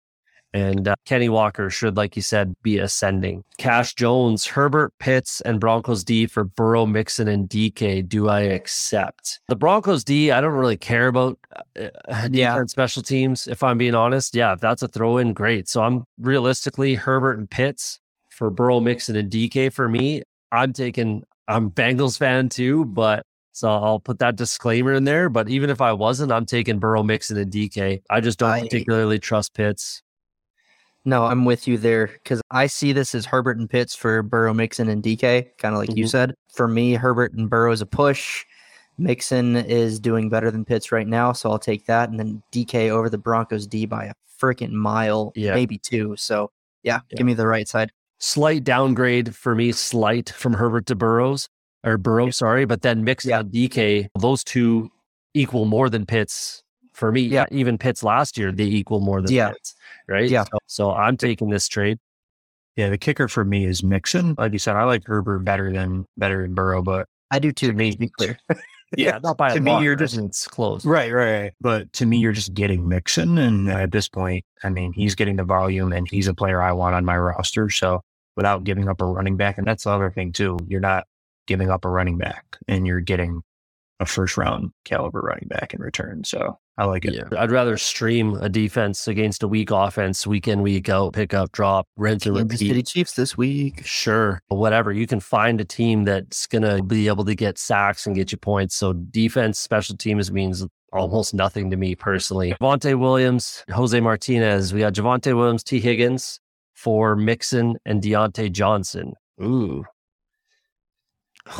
And 0.53 0.87
uh, 0.87 0.95
Kenny 1.05 1.29
Walker 1.29 1.69
should, 1.69 1.97
like 1.97 2.15
you 2.15 2.21
said, 2.21 2.55
be 2.61 2.77
ascending. 2.77 3.43
Cash 3.57 3.95
Jones, 3.95 4.45
Herbert, 4.45 4.93
Pitts, 4.99 5.41
and 5.41 5.59
Broncos 5.59 6.03
D 6.03 6.27
for 6.27 6.43
Burrow, 6.43 6.85
Mixon, 6.85 7.27
and 7.27 7.49
DK. 7.49 8.07
Do 8.07 8.29
I 8.29 8.41
accept 8.41 9.39
the 9.47 9.55
Broncos 9.55 10.03
D? 10.03 10.31
I 10.31 10.41
don't 10.41 10.53
really 10.53 10.77
care 10.77 11.07
about 11.07 11.39
uh, 11.79 11.87
uh 12.07 12.29
yeah 12.31 12.63
special 12.67 13.01
teams. 13.01 13.47
If 13.47 13.63
I'm 13.63 13.77
being 13.77 13.95
honest, 13.95 14.35
yeah, 14.35 14.53
if 14.53 14.59
that's 14.59 14.83
a 14.83 14.87
throw 14.87 15.17
in, 15.17 15.33
great. 15.33 15.67
So 15.67 15.81
I'm 15.81 16.05
realistically 16.19 16.93
Herbert 16.93 17.39
and 17.39 17.49
Pitts 17.49 17.99
for 18.29 18.49
Burrow, 18.49 18.79
Mixon, 18.79 19.15
and 19.15 19.31
DK. 19.31 19.73
For 19.73 19.89
me, 19.89 20.21
I'm 20.51 20.73
taking. 20.73 21.23
I'm 21.47 21.71
Bengals 21.71 22.17
fan 22.17 22.47
too, 22.47 22.85
but 22.85 23.25
so 23.53 23.69
I'll 23.69 23.99
put 23.99 24.19
that 24.19 24.35
disclaimer 24.35 24.93
in 24.93 25.03
there. 25.03 25.29
But 25.29 25.49
even 25.49 25.69
if 25.69 25.81
I 25.81 25.93
wasn't, 25.93 26.31
I'm 26.31 26.45
taking 26.45 26.79
Burrow, 26.79 27.03
Mixon, 27.03 27.37
and 27.37 27.51
DK. 27.51 28.01
I 28.09 28.21
just 28.21 28.39
don't 28.39 28.49
I, 28.49 28.61
particularly 28.61 29.19
trust 29.19 29.53
Pitts. 29.53 30.01
No, 31.05 31.25
I'm 31.25 31.43
with 31.43 31.67
you 31.67 31.77
there 31.77 32.07
because 32.07 32.41
I 32.49 32.67
see 32.67 32.93
this 32.93 33.13
as 33.13 33.25
Herbert 33.25 33.57
and 33.57 33.69
Pitts 33.69 33.93
for 33.93 34.23
Burrow, 34.23 34.53
Mixon, 34.53 34.87
and 34.87 35.03
DK, 35.03 35.57
kind 35.57 35.75
of 35.75 35.79
like 35.79 35.89
mm-hmm. 35.89 35.97
you 35.97 36.07
said. 36.07 36.33
For 36.53 36.67
me, 36.67 36.93
Herbert 36.93 37.33
and 37.33 37.49
Burrow 37.49 37.71
is 37.73 37.81
a 37.81 37.85
push. 37.85 38.45
Mixon 38.97 39.57
is 39.57 39.99
doing 39.99 40.29
better 40.29 40.49
than 40.49 40.63
Pitts 40.63 40.91
right 40.91 41.07
now, 41.07 41.33
so 41.33 41.51
I'll 41.51 41.59
take 41.59 41.87
that. 41.87 42.09
And 42.09 42.19
then 42.19 42.41
DK 42.53 42.89
over 42.89 43.09
the 43.09 43.17
Broncos 43.17 43.67
D 43.67 43.85
by 43.85 44.05
a 44.05 44.13
freaking 44.39 44.71
mile, 44.71 45.33
yeah. 45.35 45.53
maybe 45.53 45.77
two. 45.77 46.15
So 46.17 46.51
yeah, 46.83 46.99
yeah, 47.09 47.17
give 47.17 47.25
me 47.25 47.33
the 47.33 47.47
right 47.47 47.67
side. 47.67 47.91
Slight 48.19 48.63
downgrade 48.63 49.35
for 49.35 49.55
me, 49.55 49.73
slight 49.73 50.29
from 50.29 50.53
Herbert 50.53 50.85
to 50.85 50.95
Burrows 50.95 51.49
or 51.83 51.97
Burrow, 51.97 52.29
sorry, 52.29 52.65
but 52.65 52.81
then 52.81 53.03
Mixon 53.03 53.31
yeah. 53.31 53.39
and 53.41 53.51
DK, 53.51 54.07
those 54.19 54.43
two 54.43 54.89
equal 55.33 55.65
more 55.65 55.89
than 55.89 56.05
Pitts 56.05 56.63
for 56.93 57.11
me. 57.11 57.21
Yeah, 57.21 57.45
even 57.51 57.77
Pitts 57.77 58.03
last 58.03 58.37
year, 58.37 58.51
they 58.51 58.65
equal 58.65 58.99
more 58.99 59.21
than 59.21 59.31
yeah. 59.31 59.51
Pitts 59.51 59.75
right? 60.07 60.29
Yeah. 60.29 60.43
So, 60.43 60.57
so, 60.67 60.91
I'm 60.91 61.17
taking 61.17 61.49
this 61.49 61.67
trade. 61.67 61.99
Yeah, 62.75 62.89
the 62.89 62.97
kicker 62.97 63.27
for 63.27 63.45
me 63.45 63.65
is 63.65 63.83
Mixon. 63.83 64.35
Like 64.37 64.53
you 64.53 64.59
said, 64.59 64.75
I 64.75 64.83
like 64.83 65.05
Herbert 65.05 65.39
better 65.39 65.71
than 65.71 66.05
better 66.17 66.41
than 66.41 66.55
Burrow, 66.55 66.81
but 66.81 67.07
I 67.29 67.39
do 67.39 67.51
too. 67.51 67.67
To 67.67 67.73
me, 67.73 67.91
to 67.91 67.97
be 67.97 68.09
clear. 68.09 68.39
yeah, 68.97 69.19
not 69.21 69.37
by 69.37 69.49
a 69.49 69.49
lot. 69.49 69.55
to 69.55 69.61
me. 69.61 69.71
Lot, 69.71 69.83
you're 69.83 69.95
just 69.95 70.17
it's 70.17 70.47
close. 70.47 70.83
Right, 70.83 71.11
right, 71.13 71.41
right. 71.41 71.53
But 71.61 71.93
to 71.93 72.05
me, 72.05 72.17
you're 72.17 72.31
just 72.31 72.53
getting 72.53 72.87
Mixon, 72.87 73.37
and 73.37 73.69
at 73.69 73.91
this 73.91 74.09
point, 74.09 74.43
I 74.63 74.69
mean, 74.69 74.91
he's 74.93 75.13
getting 75.13 75.35
the 75.35 75.43
volume, 75.43 75.93
and 75.93 76.07
he's 76.09 76.27
a 76.27 76.33
player 76.33 76.61
I 76.61 76.71
want 76.71 76.95
on 76.95 77.05
my 77.05 77.17
roster. 77.17 77.69
So 77.69 78.01
without 78.35 78.63
giving 78.63 78.89
up 78.89 79.01
a 79.01 79.05
running 79.05 79.37
back, 79.37 79.59
and 79.59 79.67
that's 79.67 79.83
the 79.83 79.91
other 79.91 80.09
thing 80.09 80.31
too, 80.33 80.57
you're 80.67 80.79
not 80.79 81.05
giving 81.45 81.69
up 81.69 81.85
a 81.85 81.89
running 81.89 82.17
back, 82.17 82.57
and 82.67 82.87
you're 82.87 83.01
getting 83.01 83.43
a 83.99 84.05
first 84.07 84.35
round 84.35 84.71
caliber 84.83 85.21
running 85.21 85.47
back 85.47 85.75
in 85.75 85.81
return. 85.81 86.23
So 86.23 86.57
I 86.77 86.85
like 86.85 87.05
it. 87.05 87.13
Yeah. 87.13 87.25
I'd 87.37 87.51
rather 87.51 87.77
stream 87.77 88.33
a 88.35 88.49
defense 88.49 89.07
against 89.07 89.43
a 89.43 89.47
weak 89.47 89.69
offense 89.69 90.25
week 90.25 90.47
in, 90.47 90.63
week 90.63 90.89
out, 90.89 91.13
pick 91.13 91.33
up, 91.33 91.51
drop, 91.51 91.87
rinse 91.97 92.25
and 92.25 92.35
repeat. 92.35 92.57
City 92.57 92.81
Chiefs 92.81 93.13
this 93.13 93.37
week. 93.37 93.85
Sure. 93.85 94.41
Whatever. 94.47 94.91
You 94.91 95.05
can 95.05 95.19
find 95.19 95.61
a 95.61 95.65
team 95.65 96.03
that's 96.03 96.47
going 96.47 96.63
to 96.63 96.81
be 96.81 97.07
able 97.07 97.25
to 97.25 97.35
get 97.35 97.59
sacks 97.59 98.07
and 98.07 98.15
get 98.15 98.31
you 98.31 98.39
points. 98.39 98.75
So 98.75 98.93
defense, 98.93 99.59
special 99.59 99.95
teams 99.95 100.31
means 100.31 100.65
almost 100.91 101.35
nothing 101.35 101.69
to 101.69 101.77
me 101.77 101.93
personally. 101.95 102.55
Javonte 102.59 102.97
Williams, 102.97 103.63
Jose 103.69 103.99
Martinez. 103.99 104.73
We 104.73 104.79
got 104.79 104.93
Javonte 104.93 105.35
Williams, 105.35 105.63
T. 105.63 105.79
Higgins 105.79 106.39
for 106.73 107.15
Mixon 107.15 107.77
and 107.85 108.01
Diontae 108.01 108.51
Johnson. 108.51 109.13
Ooh. 109.41 109.85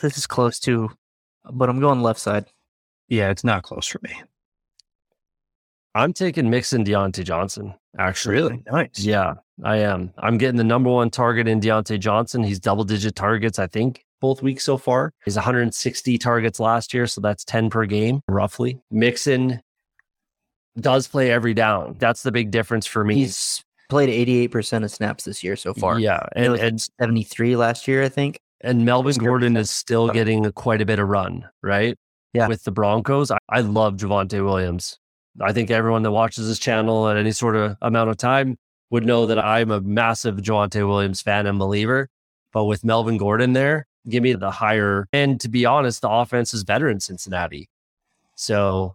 This 0.00 0.16
is 0.16 0.26
close 0.26 0.58
to, 0.60 0.88
but 1.52 1.68
I'm 1.68 1.78
going 1.78 2.00
left 2.00 2.20
side. 2.20 2.46
Yeah, 3.08 3.28
it's 3.28 3.44
not 3.44 3.64
close 3.64 3.86
for 3.86 3.98
me. 4.02 4.22
I'm 5.94 6.12
taking 6.12 6.48
Mixon 6.48 6.84
Diontae 6.84 7.24
Johnson, 7.24 7.74
actually. 7.98 8.34
Really? 8.34 8.62
Nice. 8.70 9.00
Yeah, 9.00 9.34
I 9.64 9.78
am. 9.78 10.12
I'm 10.18 10.38
getting 10.38 10.56
the 10.56 10.64
number 10.64 10.90
one 10.90 11.10
target 11.10 11.48
in 11.48 11.60
Diontae 11.60 11.98
Johnson. 11.98 12.44
He's 12.44 12.60
double 12.60 12.84
digit 12.84 13.16
targets, 13.16 13.58
I 13.58 13.66
think, 13.66 14.04
both 14.20 14.42
weeks 14.42 14.64
so 14.64 14.76
far. 14.76 15.12
He's 15.24 15.36
160 15.36 16.18
targets 16.18 16.60
last 16.60 16.94
year, 16.94 17.06
so 17.06 17.20
that's 17.20 17.44
10 17.44 17.70
per 17.70 17.86
game, 17.86 18.20
roughly. 18.28 18.80
Mixon 18.90 19.60
does 20.78 21.08
play 21.08 21.30
every 21.30 21.54
down. 21.54 21.96
That's 21.98 22.22
the 22.22 22.30
big 22.30 22.50
difference 22.50 22.86
for 22.86 23.04
me. 23.04 23.16
He's 23.16 23.64
played 23.88 24.08
88% 24.08 24.84
of 24.84 24.90
snaps 24.90 25.24
this 25.24 25.42
year 25.42 25.56
so 25.56 25.74
far. 25.74 25.98
Yeah. 25.98 26.20
And, 26.36 26.54
and 26.54 26.80
73 27.00 27.56
last 27.56 27.88
year, 27.88 28.04
I 28.04 28.08
think. 28.08 28.38
And 28.60 28.84
Melvin 28.84 29.16
Gordon 29.16 29.56
is 29.56 29.70
still 29.70 30.08
getting 30.08 30.50
quite 30.52 30.80
a 30.80 30.86
bit 30.86 30.98
of 30.98 31.08
run, 31.08 31.48
right? 31.62 31.96
Yeah. 32.32 32.46
With 32.46 32.62
the 32.62 32.70
Broncos. 32.70 33.30
I, 33.30 33.38
I 33.48 33.60
love 33.60 33.96
Javonte 33.96 34.44
Williams. 34.44 34.98
I 35.40 35.52
think 35.52 35.70
everyone 35.70 36.02
that 36.02 36.10
watches 36.10 36.48
this 36.48 36.58
channel 36.58 37.08
at 37.08 37.16
any 37.16 37.32
sort 37.32 37.56
of 37.56 37.76
amount 37.82 38.10
of 38.10 38.16
time 38.16 38.56
would 38.90 39.06
know 39.06 39.26
that 39.26 39.38
I'm 39.38 39.70
a 39.70 39.80
massive 39.80 40.36
Javonte 40.36 40.86
Williams 40.86 41.22
fan 41.22 41.46
and 41.46 41.58
believer. 41.58 42.08
But 42.52 42.64
with 42.64 42.84
Melvin 42.84 43.16
Gordon 43.16 43.52
there, 43.52 43.86
give 44.08 44.22
me 44.22 44.32
the 44.32 44.50
higher. 44.50 45.06
And 45.12 45.40
to 45.40 45.48
be 45.48 45.64
honest, 45.64 46.02
the 46.02 46.10
offense 46.10 46.52
is 46.52 46.64
better 46.64 46.88
in 46.88 46.98
Cincinnati. 46.98 47.68
So 48.34 48.94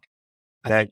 that 0.65 0.89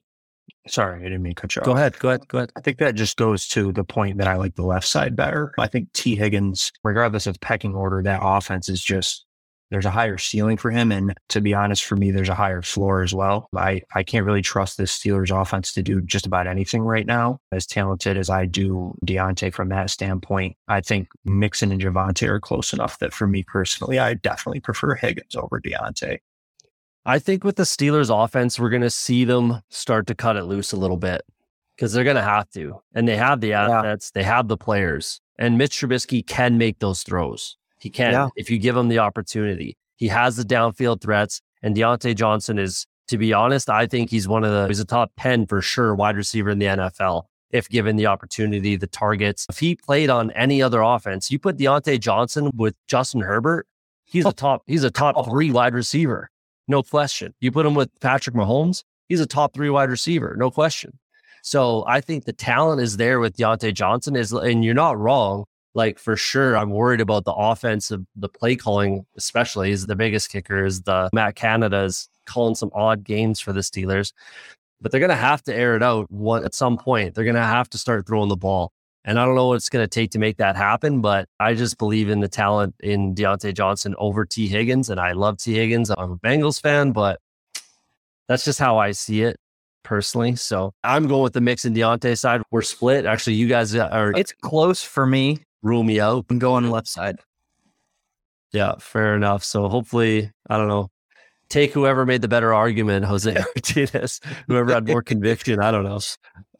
Sorry, 0.68 1.02
I 1.02 1.04
didn't 1.04 1.22
mean 1.22 1.36
to 1.36 1.42
cut 1.42 1.56
you 1.56 1.62
off. 1.62 1.66
Go 1.66 1.74
ahead. 1.74 2.00
Go 2.00 2.10
ahead. 2.10 2.28
Go 2.30 2.38
ahead. 2.38 2.52
I 2.56 2.62
think 2.62 2.78
that 2.78 2.96
just 2.96 3.18
goes 3.18 3.48
to 3.50 3.74
the 3.74 3.84
point 3.84 4.18
that 4.18 4.28
I 4.28 4.36
like 4.36 4.56
the 4.56 4.64
left 4.64 4.88
side 4.88 5.16
better. 5.16 5.54
I 5.58 5.68
think 5.68 5.92
T. 5.92 6.16
Higgins, 6.16 6.72
regardless 6.84 7.28
of 7.28 7.40
pecking 7.42 7.76
order, 7.76 8.02
that 8.04 8.22
offense 8.24 8.70
is 8.70 8.82
just 8.82 9.26
there's 9.74 9.86
a 9.86 9.92
higher 9.92 10.20
ceiling 10.20 10.56
for 10.56 10.70
him. 10.70 10.92
And 10.92 11.15
to 11.30 11.42
be 11.42 11.53
honest, 11.53 11.84
for 11.84 11.96
me, 11.96 12.12
there's 12.12 12.30
a 12.30 12.36
higher 12.36 12.62
floor 12.62 13.01
as 13.01 13.13
well. 13.13 13.50
I, 13.56 13.82
I 13.96 14.03
can't 14.03 14.25
really 14.25 14.44
trust 14.44 14.77
this 14.77 14.98
Steelers 14.98 15.36
offense 15.36 15.74
to 15.74 15.82
do 15.82 16.00
just 16.01 16.27
about 16.27 16.46
anything 16.46 16.84
right 16.84 17.08
now. 17.08 17.39
As 17.51 17.65
talented 17.65 18.15
as 18.15 18.30
I 18.30 18.46
do 18.46 18.94
Diontae 19.06 19.51
from 19.51 19.70
that 19.70 19.89
standpoint, 19.89 20.56
I 20.68 20.82
think 20.82 21.08
Mixon 21.25 21.72
and 21.72 21.82
Javonte 21.82 22.27
are 22.27 22.39
close 22.39 22.72
enough 22.72 23.00
that 23.00 23.13
for 23.13 23.25
me 23.25 23.44
personally, 23.44 23.98
I 23.98 24.13
definitely 24.13 24.60
prefer 24.60 24.94
Higgins 24.94 25.36
over 25.36 25.60
Diontae. 25.60 26.20
I 27.06 27.20
think 27.20 27.44
with 27.44 27.56
the 27.56 27.63
Steelers 27.63 28.13
offense, 28.24 28.60
we're 28.60 28.70
going 28.70 28.84
to 28.84 28.89
see 28.92 29.25
them 29.25 29.62
start 29.70 30.08
to 30.08 30.15
cut 30.15 30.38
it 30.38 30.44
loose 30.44 30.72
a 30.72 30.77
little 30.77 30.98
bit 30.98 31.24
because 31.75 31.94
they're 31.94 32.03
going 32.03 32.15
to 32.15 32.22
have 32.22 32.50
to. 32.51 32.80
And 32.94 33.08
they 33.08 33.18
have 33.18 33.42
the 33.42 33.53
assets, 33.53 34.12
yeah. 34.13 34.22
they 34.22 34.24
have 34.24 34.48
the 34.48 34.58
players. 34.58 35.20
And 35.38 35.58
Mitch 35.58 35.80
Trubisky 35.80 36.25
can 36.25 36.58
make 36.58 36.80
those 36.80 37.01
throws. 37.01 37.58
He 37.84 37.90
can 37.90 38.13
yeah. 38.13 38.30
if 38.38 38.50
you 38.50 38.58
give 38.60 38.78
him 38.78 38.88
the 38.88 39.00
opportunity. 39.00 39.75
He 39.98 40.08
has 40.08 40.38
the 40.38 40.44
downfield 40.44 41.02
threats. 41.02 41.42
And 41.62 41.75
Diontae 41.75 42.16
Johnson 42.16 42.58
is, 42.58 42.88
to 43.10 43.18
be 43.18 43.34
honest, 43.34 43.70
I 43.70 43.88
think 43.88 44.10
he's 44.10 44.25
one 44.25 44.46
of 44.46 44.52
the, 44.52 44.68
he's 44.68 44.80
a 44.80 44.86
top 44.86 45.12
10 45.20 45.48
for 45.48 45.62
sure 45.62 45.94
wide 45.94 46.16
receiver 46.16 46.50
in 46.50 46.60
the 46.60 46.68
NFL 46.68 47.24
if 47.50 47.68
given 47.68 47.98
the 47.98 48.06
opportunity, 48.06 48.78
the 48.78 48.88
targets. 48.88 49.46
If 49.50 49.60
he 49.60 49.75
played 49.75 50.10
on 50.10 50.32
any 50.32 50.62
other 50.62 50.80
offense, 50.80 51.30
you 51.30 51.40
put 51.40 51.58
Diontae 51.58 52.00
Johnson 52.00 52.52
with 52.56 52.74
Justin 52.88 53.20
Herbert, 53.20 53.68
he's 54.06 54.25
oh. 54.25 54.30
a 54.30 54.34
top, 54.34 54.63
he's 54.66 54.86
a 54.86 54.90
top 54.90 55.16
oh. 55.18 55.24
three 55.24 55.52
wide 55.52 55.74
receiver. 55.74 56.30
No 56.70 56.84
question. 56.84 57.34
You 57.42 57.52
put 57.52 57.66
him 57.66 57.75
with 57.75 57.90
Patrick 58.00 58.34
Mahomes, 58.34 58.86
he's 59.10 59.20
a 59.20 59.25
top 59.25 59.54
three 59.54 59.70
wide 59.70 59.90
receiver, 59.90 60.36
no 60.38 60.50
question. 60.50 61.00
So 61.42 61.84
I 61.86 62.00
think 62.00 62.24
the 62.24 62.32
talent 62.32 62.82
is 62.82 62.96
there 62.96 63.20
with 63.20 63.36
Diontae 63.36 63.74
Johnson 63.74 64.16
is, 64.16 64.32
and 64.32 64.63
you're 64.63 64.74
not 64.74 64.98
wrong. 64.98 65.44
Like 65.75 65.98
for 66.00 66.15
sure, 66.15 66.56
I'm 66.56 66.70
worried 66.70 67.01
about 67.01 67.25
the 67.25 67.34
offense 67.34 67.92
of 67.92 68.06
the 68.15 68.30
play 68.30 68.56
calling, 68.56 69.06
especially 69.18 69.72
is 69.72 69.88
the 69.88 69.96
biggest 69.96 70.30
kicker 70.32 70.65
is 70.65 70.84
the 70.84 71.10
Matt 71.13 71.36
Canada's 71.36 72.10
calling 72.25 72.56
some 72.56 72.72
odd 72.74 73.03
games 73.03 73.39
for 73.39 73.53
the 73.53 73.62
Steelers, 73.62 74.13
but 74.82 74.92
they're 74.92 75.00
going 75.00 75.10
to 75.10 75.15
have 75.15 75.44
to 75.44 75.56
air 75.56 75.75
it 75.75 75.84
out 75.84 76.12
one, 76.12 76.46
at 76.46 76.53
some 76.53 76.77
point. 76.77 77.15
They're 77.15 77.24
going 77.24 77.36
to 77.36 77.42
have 77.42 77.70
to 77.72 77.77
start 77.77 78.06
throwing 78.06 78.30
the 78.30 78.38
ball. 78.38 78.72
And 79.06 79.20
I 79.20 79.25
don't 79.25 79.36
know 79.36 79.48
what 79.48 79.56
it's 79.56 79.70
going 79.70 79.84
to 79.84 79.89
take 79.89 80.12
to 80.12 80.20
make 80.20 80.38
that 80.38 80.56
happen, 80.56 81.01
but 81.01 81.27
I 81.39 81.56
just 81.56 81.77
believe 81.77 82.10
in 82.10 82.22
the 82.22 82.30
talent 82.30 82.75
in 82.82 83.13
Diontae 83.15 83.53
Johnson 83.53 83.96
over 83.98 84.25
T. 84.25 84.48
Higgins. 84.48 84.89
And 84.89 85.00
I 85.00 85.12
love 85.12 85.38
T. 85.38 85.53
Higgins. 85.56 85.89
I'm 85.89 86.12
a 86.12 86.18
Bengals 86.18 86.62
fan, 86.62 86.92
but 86.94 87.20
that's 88.30 88.46
just 88.46 88.60
how 88.60 88.77
I 88.77 88.92
see 88.92 89.24
it 89.24 89.38
personally. 89.84 90.38
So 90.38 90.74
I'm 90.86 91.08
going 91.08 91.24
with 91.24 91.34
the 91.34 91.42
Mixon 91.42 91.75
Diontae 91.75 92.18
side. 92.18 92.42
We're 92.50 92.62
split. 92.62 93.06
Actually, 93.06 93.34
you 93.34 93.48
guys 93.48 93.75
uh, 93.75 93.89
are. 93.92 94.12
It's 94.12 94.32
close 94.32 94.82
for 94.82 95.06
me. 95.06 95.39
Rule 95.63 95.84
me 95.84 96.00
out. 96.00 96.25
and 96.29 96.39
go 96.39 96.53
on 96.53 96.63
the 96.63 96.70
left 96.70 96.88
side. 96.88 97.20
Yeah, 98.51 98.74
fair 98.79 99.15
enough. 99.15 99.43
So 99.43 99.67
hopefully, 99.67 100.32
I 100.48 100.58
don't 100.58 100.67
know. 100.67 100.89
Take 101.50 101.74
whoever 101.74 102.05
made 102.05 102.22
the 102.22 102.27
better 102.27 102.53
argument, 102.53 103.05
Jose 103.05 103.32
Martinez, 103.34 104.20
whoever 104.48 104.74
had 104.74 104.88
more 104.88 105.01
conviction. 105.01 105.60
I 105.60 105.72
don't 105.72 105.84
know. 105.84 106.00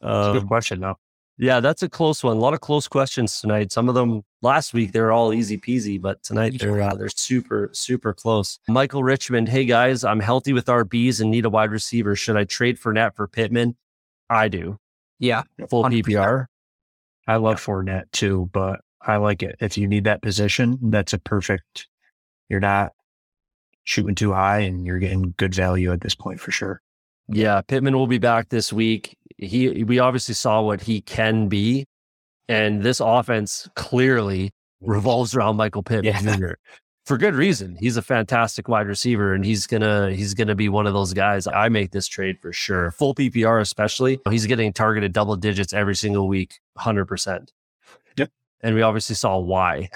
Um, 0.02 0.38
good 0.38 0.46
question, 0.46 0.80
though. 0.80 0.96
Yeah, 1.36 1.60
that's 1.60 1.82
a 1.82 1.88
close 1.88 2.22
one. 2.22 2.36
A 2.36 2.40
lot 2.40 2.54
of 2.54 2.60
close 2.60 2.86
questions 2.86 3.40
tonight. 3.40 3.72
Some 3.72 3.88
of 3.88 3.96
them 3.96 4.22
last 4.40 4.72
week 4.72 4.92
they 4.92 5.00
were 5.00 5.10
all 5.10 5.32
easy 5.32 5.58
peasy, 5.58 6.00
but 6.00 6.22
tonight 6.22 6.60
they're 6.60 6.80
uh, 6.80 6.94
they're 6.94 7.08
super 7.08 7.70
super 7.72 8.12
close. 8.12 8.60
Michael 8.68 9.02
Richmond, 9.02 9.48
hey 9.48 9.64
guys, 9.64 10.04
I'm 10.04 10.20
healthy 10.20 10.52
with 10.52 10.66
RBs 10.66 11.20
and 11.20 11.30
need 11.32 11.44
a 11.44 11.50
wide 11.50 11.72
receiver. 11.72 12.14
Should 12.14 12.36
I 12.36 12.44
trade 12.44 12.78
Fournette 12.78 13.16
for 13.16 13.26
Pittman? 13.26 13.76
I 14.30 14.46
do. 14.46 14.78
Yeah, 15.18 15.42
full 15.68 15.82
100%. 15.82 16.04
PPR. 16.04 16.46
I 17.26 17.36
love 17.36 17.56
Fournette 17.56 18.12
too, 18.12 18.48
but 18.52 18.80
I 19.06 19.16
like 19.16 19.42
it. 19.42 19.56
If 19.60 19.76
you 19.76 19.86
need 19.86 20.04
that 20.04 20.22
position, 20.22 20.78
that's 20.82 21.12
a 21.12 21.18
perfect. 21.18 21.88
You're 22.48 22.60
not 22.60 22.92
shooting 23.84 24.14
too 24.14 24.32
high, 24.32 24.60
and 24.60 24.86
you're 24.86 24.98
getting 24.98 25.34
good 25.36 25.54
value 25.54 25.92
at 25.92 26.00
this 26.00 26.14
point 26.14 26.40
for 26.40 26.50
sure. 26.50 26.80
Yeah, 27.28 27.62
Pittman 27.62 27.96
will 27.96 28.06
be 28.06 28.18
back 28.18 28.50
this 28.50 28.72
week 28.72 29.16
he 29.38 29.84
we 29.84 29.98
obviously 29.98 30.34
saw 30.34 30.60
what 30.62 30.82
he 30.82 31.00
can 31.00 31.48
be, 31.48 31.86
and 32.48 32.82
this 32.82 33.00
offense 33.00 33.68
clearly 33.74 34.50
revolves 34.80 35.34
around 35.34 35.56
Michael 35.56 35.82
Pittman 35.82 36.24
yeah. 36.24 36.36
Jr. 36.36 36.52
For 37.06 37.18
good 37.18 37.34
reason. 37.34 37.76
He's 37.78 37.98
a 37.98 38.02
fantastic 38.02 38.66
wide 38.66 38.86
receiver, 38.86 39.34
and 39.34 39.44
he's 39.44 39.66
gonna 39.66 40.12
he's 40.12 40.34
gonna 40.34 40.54
be 40.54 40.68
one 40.68 40.86
of 40.86 40.94
those 40.94 41.12
guys. 41.12 41.46
I 41.46 41.68
make 41.68 41.90
this 41.90 42.06
trade 42.06 42.38
for 42.40 42.52
sure. 42.52 42.90
Full 42.92 43.14
PPR, 43.14 43.60
especially. 43.60 44.20
He's 44.30 44.46
getting 44.46 44.72
targeted 44.72 45.12
double 45.12 45.36
digits 45.36 45.72
every 45.72 45.96
single 45.96 46.28
week, 46.28 46.60
hundred 46.76 47.06
percent. 47.06 47.52
And 48.64 48.74
we 48.74 48.80
obviously 48.80 49.14
saw 49.14 49.36
why 49.36 49.90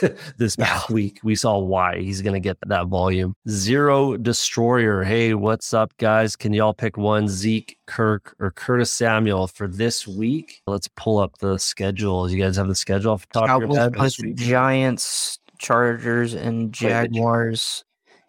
this 0.36 0.54
past 0.54 0.90
yeah. 0.90 0.94
week. 0.94 1.20
We 1.24 1.34
saw 1.34 1.56
why 1.56 2.00
he's 2.00 2.20
going 2.20 2.34
to 2.34 2.40
get 2.40 2.58
that 2.66 2.86
volume. 2.88 3.34
Zero 3.48 4.18
Destroyer. 4.18 5.02
Hey, 5.02 5.32
what's 5.32 5.72
up, 5.72 5.96
guys? 5.96 6.36
Can 6.36 6.52
y'all 6.52 6.74
pick 6.74 6.98
one 6.98 7.28
Zeke, 7.28 7.78
Kirk, 7.86 8.36
or 8.38 8.50
Curtis 8.50 8.92
Samuel 8.92 9.46
for 9.46 9.66
this 9.66 10.06
week? 10.06 10.60
Let's 10.66 10.86
pull 10.96 11.18
up 11.18 11.38
the 11.38 11.56
schedule. 11.56 12.30
You 12.30 12.38
guys 12.38 12.56
have 12.56 12.68
the 12.68 12.74
schedule 12.74 13.12
off 13.12 13.26
the 13.32 13.40
top 13.40 13.62
of 13.62 13.70
your 13.70 13.90
head? 13.90 14.36
Giants, 14.36 15.38
Chargers, 15.58 16.34
and 16.34 16.74
Jaguars. 16.74 17.84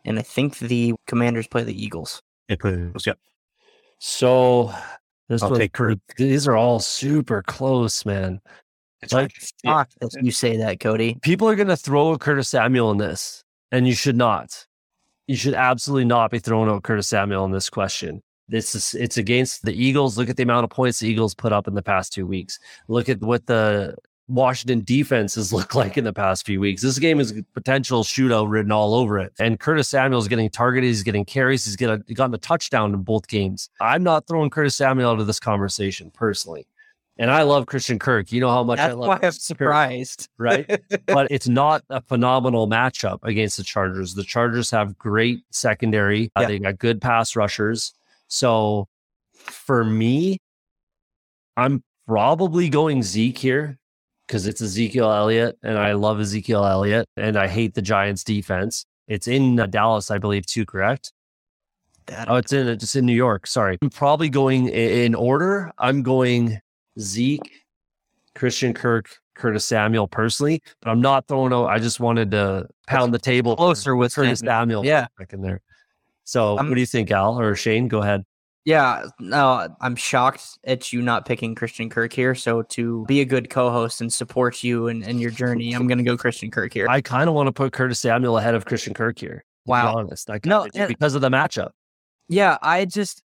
And 0.06 0.18
I 0.18 0.22
think 0.22 0.60
the 0.60 0.94
Commanders 1.06 1.48
play 1.48 1.64
the 1.66 1.84
Eagles. 1.84 2.22
It 2.48 2.62
plays, 2.62 3.06
yep. 3.06 3.20
So 4.00 4.74
this 5.28 5.44
I'll 5.44 5.50
one, 5.50 5.60
take 5.60 5.74
Kirk. 5.74 6.00
These 6.16 6.48
are 6.48 6.56
all 6.56 6.80
super 6.80 7.44
close, 7.44 8.06
man. 8.06 8.40
It's 9.02 9.14
like 9.14 9.34
you 10.22 10.32
say 10.32 10.58
that, 10.58 10.80
Cody. 10.80 11.18
People 11.22 11.50
are 11.50 11.56
gonna 11.56 11.78
throw 11.78 12.12
a 12.12 12.20
Curtis 12.20 12.50
Samuel 12.50 12.92
in 12.92 12.98
this, 12.98 13.44
and 13.72 13.88
you 13.88 13.96
should 13.96 14.16
not. 14.16 14.66
You 15.28 15.36
should 15.36 15.54
absolutely 15.54 16.06
not 16.06 16.32
be 16.32 16.40
throwing 16.40 16.70
out 16.70 16.84
Curtis 16.84 17.08
Samuel 17.08 17.46
in 17.46 17.52
this 17.52 17.70
question. 17.70 18.22
This 18.48 18.76
is 18.76 18.94
it's 18.94 19.18
against 19.18 19.64
the 19.64 19.74
Eagles. 19.74 20.18
Look 20.18 20.30
at 20.30 20.38
the 20.38 20.44
amount 20.44 20.66
of 20.66 20.70
points 20.70 21.00
the 21.00 21.08
Eagles 21.08 21.34
put 21.34 21.54
up 21.54 21.68
in 21.68 21.74
the 21.74 21.82
past 21.82 22.14
two 22.14 22.28
weeks. 22.28 22.60
Look 22.88 23.08
at 23.10 23.22
what 23.22 23.46
the 23.48 23.96
Washington 24.28 24.84
defense 24.84 25.36
has 25.36 25.52
looked 25.54 25.76
like 25.76 25.98
in 25.98 26.04
the 26.04 26.14
past 26.14 26.46
few 26.46 26.60
weeks. 26.60 26.82
This 26.82 27.00
game 27.00 27.20
is 27.20 27.34
potential 27.54 28.04
shootout 28.04 28.50
written 28.50 28.72
all 28.72 28.94
over 28.94 29.20
it. 29.20 29.34
And 29.40 29.60
Curtis 29.60 29.90
Samuel 29.90 30.20
is 30.20 30.28
getting 30.28 30.50
targeted. 30.50 30.88
He's 30.88 31.04
getting 31.04 31.26
carries. 31.26 31.66
He's 31.66 31.76
getting, 31.76 32.04
gotten 32.14 32.34
a 32.34 32.40
touchdown 32.40 32.94
in 32.94 33.04
both 33.04 33.28
games. 33.28 33.70
I'm 33.80 34.04
not 34.04 34.28
throwing 34.28 34.50
Curtis 34.50 34.76
Samuel 34.76 35.12
out 35.12 35.20
of 35.20 35.28
this 35.28 35.40
conversation 35.40 36.12
personally. 36.12 36.68
And 37.18 37.30
I 37.30 37.44
love 37.44 37.66
Christian 37.66 38.00
Kirk. 38.00 38.32
You 38.32 38.42
know 38.42 38.50
how 38.50 38.64
much 38.64 38.78
That's 38.78 38.92
I 38.92 38.96
love. 38.96 39.08
Why 39.08 39.20
I'm 39.22 39.32
surprised, 39.32 40.30
Kirk, 40.38 40.68
right? 40.70 40.82
but 41.06 41.30
it's 41.30 41.48
not 41.48 41.84
a 41.90 42.02
phenomenal 42.02 42.68
matchup 42.68 43.20
against 43.24 43.58
the 43.58 43.64
Chargers. 43.64 44.16
The 44.16 44.24
Chargers 44.24 44.72
have 44.72 44.98
great 44.98 45.42
secondary. 45.52 46.32
Uh, 46.36 46.42
yeah. 46.42 46.46
Uh, 46.46 46.48
they 46.48 46.60
got 46.60 46.78
good 46.80 47.02
pass 47.02 47.36
rushers. 47.36 47.94
So 48.28 48.88
for 49.34 49.84
me, 49.84 50.40
I'm 51.58 51.84
probably 52.08 52.70
going 52.70 53.04
Zeke 53.04 53.38
here 53.38 53.78
because 54.26 54.48
it's 54.48 54.62
Ezekiel 54.62 55.12
Elliott, 55.12 55.58
and 55.62 55.78
I 55.78 55.92
love 55.92 56.20
Ezekiel 56.20 56.66
Elliott, 56.66 57.06
and 57.18 57.38
I 57.38 57.48
hate 57.48 57.74
the 57.74 57.82
Giants' 57.82 58.24
defense. 58.24 58.86
It's 59.08 59.28
in 59.28 59.60
uh, 59.60 59.66
Dallas, 59.66 60.10
I 60.10 60.18
believe, 60.18 60.46
too. 60.46 60.66
Correct? 60.66 61.12
That 62.08 62.30
oh, 62.30 62.38
it's 62.38 62.54
in 62.54 62.68
it's 62.68 62.96
in 62.96 63.06
New 63.06 63.14
York. 63.14 63.46
Sorry, 63.46 63.78
I'm 63.82 63.90
probably 63.90 64.30
going 64.30 64.70
in 64.70 65.14
order. 65.14 65.72
I'm 65.78 66.02
going 66.02 66.62
Zeke, 67.00 67.52
Christian 68.36 68.74
Kirk, 68.74 69.10
Curtis 69.36 69.66
Samuel 69.66 70.08
personally, 70.08 70.62
but 70.82 70.90
I'm 70.90 71.02
not 71.02 71.28
throwing 71.28 71.54
out. 71.54 71.66
I 71.66 71.80
just 71.80 72.00
wanted 72.00 72.32
to 72.32 72.68
pound 72.88 73.14
the 73.14 73.20
table 73.20 73.56
closer 73.56 73.96
with 73.96 74.14
Curtis 74.14 74.40
Samuel. 74.40 74.86
Yeah, 74.86 75.08
back 75.18 75.34
in 75.34 75.42
there. 75.42 75.62
So, 76.24 76.58
I'm, 76.58 76.70
what 76.70 76.76
do 76.76 76.80
you 76.80 76.86
think, 76.86 77.12
Al 77.12 77.40
or 77.40 77.56
Shane? 77.56 77.88
Go 77.88 78.02
ahead. 78.02 78.24
Yeah, 78.64 79.06
no, 79.20 79.76
I'm 79.82 79.96
shocked 79.96 80.60
at 80.66 80.94
you 80.94 81.02
not 81.02 81.26
picking 81.26 81.56
Christian 81.56 81.90
Kirk 81.90 82.14
here. 82.14 82.36
So 82.36 82.62
to 82.62 83.06
be 83.08 83.22
a 83.22 83.26
good 83.26 83.50
co-host 83.50 84.02
and 84.02 84.14
support 84.14 84.64
you 84.64 84.88
and, 84.88 85.04
and 85.04 85.20
your 85.20 85.32
journey, 85.32 85.74
I'm 85.74 85.88
going 85.88 85.98
to 85.98 86.04
go 86.04 86.16
Christian 86.16 86.52
Kirk 86.52 86.72
here. 86.72 86.88
I 86.88 87.02
kind 87.02 87.28
of 87.28 87.34
want 87.34 87.48
to 87.48 87.52
put 87.52 87.74
Curtis 87.74 88.00
Samuel 88.00 88.38
ahead 88.38 88.54
of 88.54 88.66
Christian 88.66 88.94
Kirk 88.94 89.18
here. 89.18 89.44
Wow, 89.66 89.98
honest, 89.98 90.30
I 90.30 90.40
no, 90.46 90.68
because 90.88 91.16
of 91.16 91.22
the 91.22 91.30
matchup. 91.30 91.72
Yeah, 92.28 92.58
I 92.62 92.86
just 92.86 93.24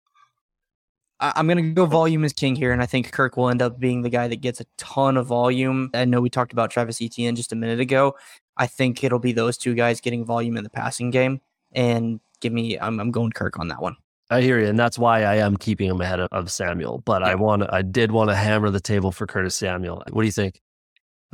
I, 1.21 1.39
am 1.39 1.47
going 1.47 1.57
to 1.57 1.71
go 1.73 1.85
volume 1.85 2.23
is 2.23 2.33
king 2.33 2.55
here, 2.55 2.71
and 2.71 2.81
I 2.81 2.87
think 2.87 3.11
Kirk 3.11 3.37
will 3.37 3.49
end 3.49 3.61
up 3.61 3.79
being 3.79 4.01
the 4.01 4.09
guy 4.09 4.27
that 4.27 4.41
gets 4.41 4.59
a 4.59 4.65
ton 4.77 5.17
of 5.17 5.27
volume. 5.27 5.91
I 5.93 6.05
know 6.05 6.19
we 6.19 6.29
talked 6.29 6.51
about 6.51 6.71
Travis 6.71 7.01
Etienne 7.01 7.35
just 7.35 7.53
a 7.53 7.55
minute 7.55 7.79
ago. 7.79 8.15
I 8.57 8.67
think 8.67 9.03
it'll 9.03 9.19
be 9.19 9.31
those 9.31 9.57
two 9.57 9.75
guys 9.75 10.01
getting 10.01 10.25
volume 10.25 10.57
in 10.57 10.63
the 10.63 10.69
passing 10.69 11.11
game, 11.11 11.39
and 11.71 12.19
give 12.39 12.51
me. 12.51 12.77
I'm, 12.79 12.99
I'm 12.99 13.11
going 13.11 13.31
Kirk 13.31 13.59
on 13.59 13.67
that 13.67 13.81
one. 13.81 13.95
I 14.31 14.41
hear 14.41 14.59
you, 14.59 14.67
and 14.67 14.79
that's 14.79 14.97
why 14.97 15.23
I 15.23 15.35
am 15.35 15.57
keeping 15.57 15.89
him 15.89 16.01
ahead 16.01 16.19
of, 16.19 16.29
of 16.31 16.51
Samuel. 16.51 16.99
But 17.05 17.21
yeah. 17.21 17.27
I 17.29 17.35
want, 17.35 17.63
I 17.71 17.81
did 17.81 18.11
want 18.11 18.29
to 18.29 18.35
hammer 18.35 18.69
the 18.69 18.79
table 18.79 19.11
for 19.11 19.27
Curtis 19.27 19.55
Samuel. 19.55 20.03
What 20.09 20.21
do 20.21 20.25
you 20.25 20.31
think? 20.31 20.61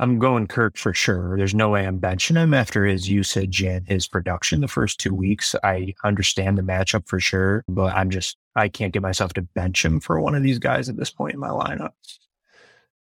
I'm 0.00 0.18
going 0.18 0.46
Kirk 0.46 0.76
for 0.76 0.94
sure. 0.94 1.36
There's 1.36 1.54
no 1.54 1.70
way 1.70 1.86
I'm 1.86 1.98
benching 1.98 2.36
him 2.36 2.54
after 2.54 2.84
his 2.84 3.08
usage 3.08 3.62
and 3.62 3.86
his 3.86 4.06
production 4.06 4.60
the 4.60 4.68
first 4.68 5.00
two 5.00 5.12
weeks. 5.12 5.56
I 5.64 5.94
understand 6.04 6.56
the 6.56 6.62
matchup 6.62 7.08
for 7.08 7.18
sure, 7.18 7.64
but 7.68 7.94
I'm 7.94 8.10
just, 8.10 8.36
I 8.54 8.68
can't 8.68 8.92
get 8.92 9.02
myself 9.02 9.32
to 9.34 9.42
bench 9.42 9.84
him 9.84 9.98
for 9.98 10.20
one 10.20 10.36
of 10.36 10.42
these 10.44 10.60
guys 10.60 10.88
at 10.88 10.96
this 10.96 11.10
point 11.10 11.34
in 11.34 11.40
my 11.40 11.48
lineup. 11.48 11.90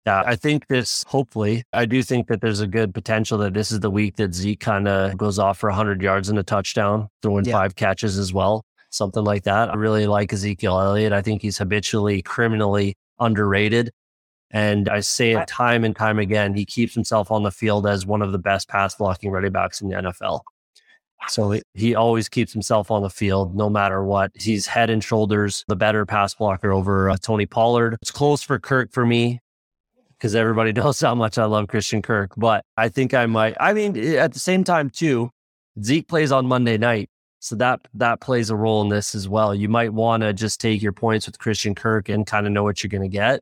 Yeah, 0.06 0.24
I 0.26 0.38
think 0.38 0.68
this, 0.68 1.04
hopefully, 1.06 1.64
I 1.74 1.86
do 1.86 2.02
think 2.02 2.28
that 2.28 2.40
there's 2.40 2.62
a 2.62 2.68
good 2.68 2.94
potential 2.94 3.38
that 3.40 3.54
this 3.54 3.74
is 3.74 3.82
the 3.82 3.92
week 3.92 4.16
that 4.16 4.34
Zeke 4.34 4.62
kind 4.62 4.88
of 4.88 5.18
goes 5.18 5.38
off 5.38 5.58
for 5.58 5.70
100 5.70 6.02
yards 6.02 6.30
and 6.30 6.40
a 6.40 6.44
touchdown, 6.44 7.10
throwing 7.22 7.44
yeah. 7.44 7.52
five 7.52 7.76
catches 7.76 8.18
as 8.18 8.32
well, 8.32 8.64
something 8.90 9.26
like 9.26 9.44
that. 9.44 9.70
I 9.70 9.74
really 9.74 10.08
like 10.08 10.32
Ezekiel 10.32 10.80
Elliott. 10.80 11.12
I 11.12 11.22
think 11.22 11.42
he's 11.42 11.58
habitually 11.58 12.22
criminally 12.22 12.96
underrated. 13.20 13.92
And 14.52 14.88
I 14.88 15.02
say 15.02 15.32
it 15.32 15.48
time 15.48 15.84
and 15.84 15.96
time 15.96 16.20
again, 16.20 16.54
he 16.54 16.66
keeps 16.66 16.94
himself 16.94 17.32
on 17.32 17.44
the 17.44 17.52
field 17.52 17.86
as 17.86 18.06
one 18.06 18.22
of 18.22 18.32
the 18.32 18.40
best 18.40 18.70
pass 18.70 18.96
blocking 18.96 19.32
running 19.32 19.52
backs 19.52 19.82
in 19.82 19.90
the 19.90 19.96
NFL. 19.96 20.42
So 21.30 21.60
he 21.74 21.96
always 21.96 22.30
keeps 22.30 22.54
himself 22.54 22.90
on 22.90 23.02
the 23.02 23.10
field 23.10 23.56
no 23.56 23.70
matter 23.70 24.04
what. 24.04 24.32
He's 24.36 24.68
head 24.68 24.90
and 24.90 25.04
shoulders 25.04 25.66
the 25.68 25.76
better 25.76 26.06
pass 26.06 26.34
blocker 26.36 26.72
over 26.72 27.10
uh, 27.10 27.18
Tony 27.22 27.46
Pollard. 27.46 27.98
It's 28.02 28.12
close 28.12 28.42
for 28.42 28.60
Kirk 28.60 28.92
for 28.92 29.06
me 29.06 29.42
because 30.12 30.36
everybody 30.36 30.72
knows 30.74 31.00
how 31.00 31.16
much 31.16 31.38
I 31.38 31.46
love 31.46 31.68
Christian 31.68 32.02
Kirk. 32.02 32.32
But 32.38 32.64
I 32.78 32.90
think 32.90 33.14
I 33.14 33.26
might. 33.26 33.56
I 33.60 33.74
mean, 33.74 33.98
at 34.16 34.34
the 34.34 34.40
same 34.40 34.64
time 34.64 34.90
too, 34.90 35.32
Zeke 35.84 36.08
plays 36.08 36.32
on 36.32 36.48
Monday 36.48 36.78
night, 36.78 37.10
so 37.40 37.56
that 37.56 37.82
that 37.96 38.22
plays 38.22 38.50
a 38.50 38.56
role 38.56 38.82
in 38.82 38.90
this 38.90 39.14
as 39.14 39.28
well. 39.28 39.54
You 39.54 39.70
might 39.70 39.94
want 39.94 40.24
to 40.24 40.34
just 40.34 40.62
take 40.62 40.82
your 40.82 40.94
points 40.94 41.26
with 41.26 41.40
Christian 41.40 41.76
Kirk 41.76 42.10
and 42.10 42.26
kind 42.26 42.48
of 42.48 42.54
know 42.54 42.64
what 42.64 42.84
you're 42.84 42.90
going 42.90 43.04
to 43.04 43.10
get. 43.10 43.42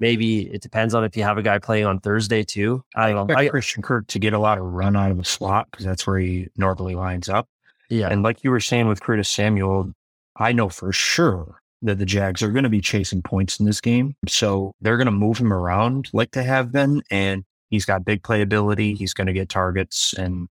Maybe 0.00 0.52
it 0.52 0.60
depends 0.60 0.94
on 0.94 1.04
if 1.04 1.16
you 1.16 1.22
have 1.22 1.38
a 1.38 1.42
guy 1.42 1.58
playing 1.58 1.86
on 1.86 2.00
Thursday 2.00 2.42
too. 2.42 2.84
I 2.96 3.12
don't 3.12 3.28
know. 3.28 3.34
I, 3.36 3.48
Christian 3.48 3.82
Kirk 3.82 4.06
to 4.08 4.18
get 4.18 4.32
a 4.32 4.38
lot 4.38 4.58
of 4.58 4.64
run 4.64 4.96
out 4.96 5.10
of 5.10 5.16
the 5.16 5.24
slot 5.24 5.68
because 5.70 5.86
that's 5.86 6.06
where 6.06 6.18
he 6.18 6.48
normally 6.56 6.94
lines 6.94 7.28
up. 7.28 7.48
Yeah. 7.88 8.08
And 8.08 8.22
like 8.22 8.42
you 8.42 8.50
were 8.50 8.60
saying 8.60 8.88
with 8.88 9.02
Curtis 9.02 9.28
Samuel, 9.28 9.92
I 10.36 10.52
know 10.52 10.68
for 10.68 10.92
sure 10.92 11.60
that 11.82 11.98
the 11.98 12.06
Jags 12.06 12.42
are 12.42 12.50
going 12.50 12.64
to 12.64 12.70
be 12.70 12.80
chasing 12.80 13.22
points 13.22 13.60
in 13.60 13.66
this 13.66 13.80
game. 13.80 14.16
So 14.26 14.74
they're 14.80 14.96
going 14.96 15.06
to 15.06 15.12
move 15.12 15.38
him 15.38 15.52
around 15.52 16.08
like 16.12 16.32
they 16.32 16.44
have 16.44 16.72
been. 16.72 17.02
And 17.10 17.44
he's 17.70 17.84
got 17.84 18.04
big 18.04 18.22
playability. 18.22 18.96
He's 18.96 19.14
going 19.14 19.26
to 19.26 19.32
get 19.32 19.48
targets. 19.48 20.14
And 20.14 20.48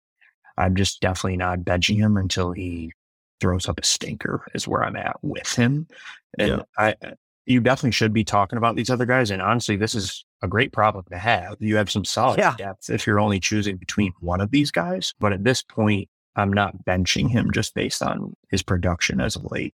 I'm 0.56 0.76
just 0.76 1.00
definitely 1.00 1.38
not 1.38 1.61
benching 1.61 1.96
him 1.96 2.16
until 2.16 2.52
he 2.52 2.92
throws 3.40 3.68
up 3.68 3.80
a 3.80 3.84
stinker, 3.84 4.46
is 4.54 4.68
where 4.68 4.84
I'm 4.84 4.94
at 4.94 5.16
with 5.22 5.52
him. 5.52 5.88
And 6.38 6.49
yeah. 6.49 6.62
I, 6.78 6.94
you 7.46 7.61
definitely 7.61 7.92
should 7.92 8.12
be 8.12 8.25
talking 8.25 8.56
about 8.56 8.76
these 8.76 8.90
other 8.90 9.06
guys. 9.06 9.30
And 9.30 9.42
honestly, 9.42 9.76
this 9.76 9.94
is 9.94 10.25
a 10.42 10.49
great 10.49 10.72
problem 10.72 11.04
to 11.11 11.18
have. 11.18 11.56
You 11.61 11.76
have 11.76 11.90
some 11.90 12.04
solid 12.04 12.38
yeah. 12.38 12.54
depth 12.56 12.90
if 12.90 13.06
you're 13.06 13.20
only 13.20 13.40
choosing 13.40 13.76
between 13.76 14.12
one 14.20 14.40
of 14.40 14.50
these 14.50 14.70
guys. 14.70 15.14
But 15.18 15.32
at 15.32 15.44
this 15.44 15.62
point, 15.62 16.08
I'm 16.37 16.52
not 16.52 16.84
benching 16.84 17.30
him 17.30 17.50
just 17.52 17.75
based 17.75 18.02
on 18.02 18.34
his 18.50 18.62
production 18.62 19.20
as 19.20 19.37
of 19.37 19.50
late. 19.50 19.75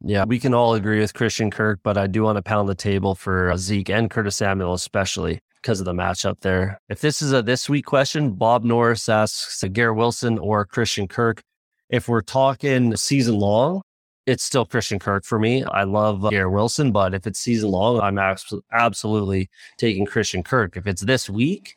Yeah, 0.00 0.24
we 0.24 0.38
can 0.38 0.54
all 0.54 0.74
agree 0.74 1.00
with 1.00 1.14
Christian 1.14 1.50
Kirk, 1.50 1.80
but 1.82 1.98
I 1.98 2.06
do 2.06 2.22
want 2.22 2.36
to 2.36 2.42
pound 2.42 2.68
the 2.68 2.74
table 2.74 3.16
for 3.16 3.50
uh, 3.50 3.56
Zeke 3.56 3.90
and 3.90 4.08
Curtis 4.08 4.36
Samuel, 4.36 4.74
especially 4.74 5.40
because 5.60 5.80
of 5.80 5.86
the 5.86 5.92
matchup 5.92 6.40
there. 6.40 6.80
If 6.88 7.00
this 7.00 7.20
is 7.20 7.32
a 7.32 7.42
this 7.42 7.68
week 7.68 7.86
question, 7.86 8.32
Bob 8.32 8.62
Norris 8.62 9.08
asks 9.08 9.64
Garrett 9.72 9.96
Wilson 9.96 10.38
or 10.38 10.64
Christian 10.64 11.08
Kirk. 11.08 11.42
If 11.90 12.08
we're 12.08 12.22
talking 12.22 12.94
season 12.96 13.38
long, 13.38 13.82
it's 14.28 14.44
still 14.44 14.66
Christian 14.66 14.98
Kirk 14.98 15.24
for 15.24 15.38
me. 15.38 15.64
I 15.64 15.84
love 15.84 16.24
uh, 16.24 16.28
Garrett 16.28 16.52
Wilson, 16.52 16.92
but 16.92 17.14
if 17.14 17.26
it's 17.26 17.38
season 17.38 17.70
long, 17.70 17.98
I'm 18.00 18.18
abs- 18.18 18.52
absolutely 18.72 19.48
taking 19.78 20.04
Christian 20.04 20.42
Kirk. 20.42 20.76
If 20.76 20.86
it's 20.86 21.00
this 21.00 21.30
week, 21.30 21.76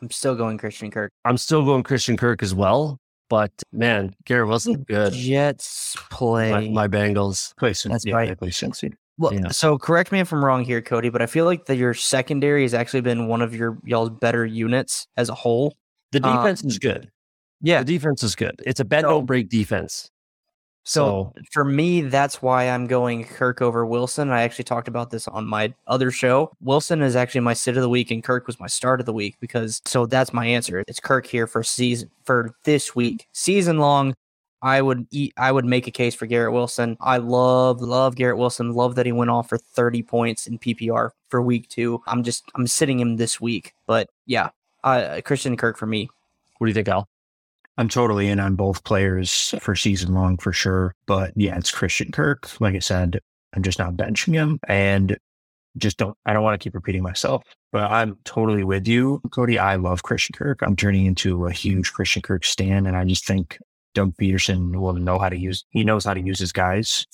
I'm 0.00 0.10
still 0.10 0.34
going 0.34 0.58
Christian 0.58 0.90
Kirk. 0.90 1.12
I'm 1.24 1.36
still 1.36 1.64
going 1.64 1.84
Christian 1.84 2.16
Kirk 2.16 2.42
as 2.42 2.52
well. 2.52 2.98
But 3.28 3.52
man, 3.72 4.14
Garrett 4.24 4.48
Wilson, 4.48 4.82
good. 4.82 5.12
Jets 5.12 5.96
play 6.10 6.50
my, 6.50 6.68
my 6.68 6.88
Bengals. 6.88 7.54
Play 7.56 7.72
That's 7.72 8.04
yeah, 8.04 8.14
right. 8.14 8.36
Play 8.36 8.50
Well, 9.16 9.32
yeah. 9.32 9.48
so 9.48 9.78
correct 9.78 10.10
me 10.10 10.18
if 10.18 10.32
I'm 10.32 10.44
wrong 10.44 10.64
here, 10.64 10.82
Cody, 10.82 11.10
but 11.10 11.22
I 11.22 11.26
feel 11.26 11.44
like 11.44 11.66
that 11.66 11.76
your 11.76 11.94
secondary 11.94 12.62
has 12.62 12.74
actually 12.74 13.02
been 13.02 13.28
one 13.28 13.40
of 13.40 13.54
your 13.54 13.78
y'all's 13.84 14.10
better 14.10 14.44
units 14.44 15.06
as 15.16 15.28
a 15.28 15.34
whole. 15.34 15.76
The 16.10 16.20
defense 16.20 16.62
um, 16.62 16.68
is 16.68 16.78
good. 16.78 17.08
Yeah, 17.62 17.78
the 17.78 17.94
defense 17.94 18.22
is 18.24 18.34
good. 18.34 18.60
It's 18.66 18.80
a 18.80 18.84
bend 18.84 19.04
don't 19.04 19.24
break 19.24 19.48
defense. 19.48 20.10
So, 20.84 21.32
so, 21.36 21.42
for 21.52 21.64
me, 21.64 22.02
that's 22.02 22.42
why 22.42 22.68
I'm 22.68 22.86
going 22.86 23.24
Kirk 23.24 23.62
over 23.62 23.86
Wilson. 23.86 24.30
I 24.30 24.42
actually 24.42 24.64
talked 24.64 24.88
about 24.88 25.10
this 25.10 25.28
on 25.28 25.46
my 25.46 25.72
other 25.86 26.10
show. 26.10 26.50
Wilson 26.60 27.02
is 27.02 27.14
actually 27.14 27.42
my 27.42 27.54
sit 27.54 27.76
of 27.76 27.82
the 27.82 27.88
week, 27.88 28.10
and 28.10 28.22
Kirk 28.22 28.46
was 28.46 28.58
my 28.58 28.66
start 28.66 28.98
of 28.98 29.06
the 29.06 29.12
week 29.12 29.36
because 29.38 29.80
so 29.84 30.06
that's 30.06 30.32
my 30.32 30.44
answer. 30.44 30.82
It's 30.88 30.98
Kirk 30.98 31.26
here 31.26 31.46
for 31.46 31.62
season 31.62 32.10
for 32.24 32.54
this 32.64 32.96
week, 32.96 33.28
season 33.32 33.78
long. 33.78 34.14
I 34.62 34.80
would 34.80 35.06
eat. 35.10 35.34
I 35.36 35.50
would 35.52 35.64
make 35.64 35.86
a 35.86 35.90
case 35.90 36.14
for 36.14 36.26
Garrett 36.26 36.52
Wilson. 36.52 36.96
I 37.00 37.18
love 37.18 37.80
love 37.80 38.14
Garrett 38.14 38.38
Wilson. 38.38 38.72
Love 38.72 38.94
that 38.94 39.06
he 39.06 39.12
went 39.12 39.30
off 39.30 39.48
for 39.48 39.58
30 39.58 40.02
points 40.04 40.46
in 40.46 40.58
PPR 40.58 41.10
for 41.28 41.42
week 41.42 41.68
two. 41.68 42.00
I'm 42.06 42.22
just 42.22 42.44
I'm 42.54 42.66
sitting 42.66 42.98
him 42.98 43.16
this 43.16 43.40
week, 43.40 43.74
but 43.86 44.08
yeah, 44.26 44.50
uh, 44.84 45.20
Christian 45.24 45.56
Kirk 45.56 45.76
for 45.76 45.86
me. 45.86 46.08
What 46.58 46.66
do 46.66 46.70
you 46.70 46.74
think, 46.74 46.88
Al? 46.88 47.08
I'm 47.78 47.88
totally 47.88 48.28
in 48.28 48.38
on 48.38 48.54
both 48.54 48.84
players 48.84 49.54
for 49.60 49.74
season 49.74 50.14
long 50.14 50.36
for 50.36 50.52
sure. 50.52 50.94
But 51.06 51.32
yeah, 51.36 51.56
it's 51.56 51.70
Christian 51.70 52.12
Kirk. 52.12 52.48
Like 52.60 52.74
I 52.74 52.80
said, 52.80 53.20
I'm 53.54 53.62
just 53.62 53.78
not 53.78 53.94
benching 53.94 54.34
him 54.34 54.58
and 54.68 55.16
just 55.78 55.96
don't, 55.96 56.16
I 56.26 56.32
don't 56.32 56.42
want 56.42 56.60
to 56.60 56.62
keep 56.62 56.74
repeating 56.74 57.02
myself, 57.02 57.42
but 57.70 57.90
I'm 57.90 58.18
totally 58.24 58.64
with 58.64 58.86
you, 58.86 59.22
Cody. 59.30 59.58
I 59.58 59.76
love 59.76 60.02
Christian 60.02 60.34
Kirk. 60.34 60.60
I'm 60.62 60.76
turning 60.76 61.06
into 61.06 61.46
a 61.46 61.52
huge 61.52 61.92
Christian 61.92 62.22
Kirk 62.22 62.44
stan. 62.44 62.86
And 62.86 62.96
I 62.96 63.04
just 63.04 63.26
think 63.26 63.58
Doug 63.94 64.14
Pederson 64.16 64.76
will 64.76 64.92
know 64.94 65.18
how 65.18 65.28
to 65.28 65.38
use, 65.38 65.64
he 65.70 65.84
knows 65.84 66.04
how 66.04 66.14
to 66.14 66.20
use 66.20 66.38
his 66.38 66.52
guys. 66.52 67.06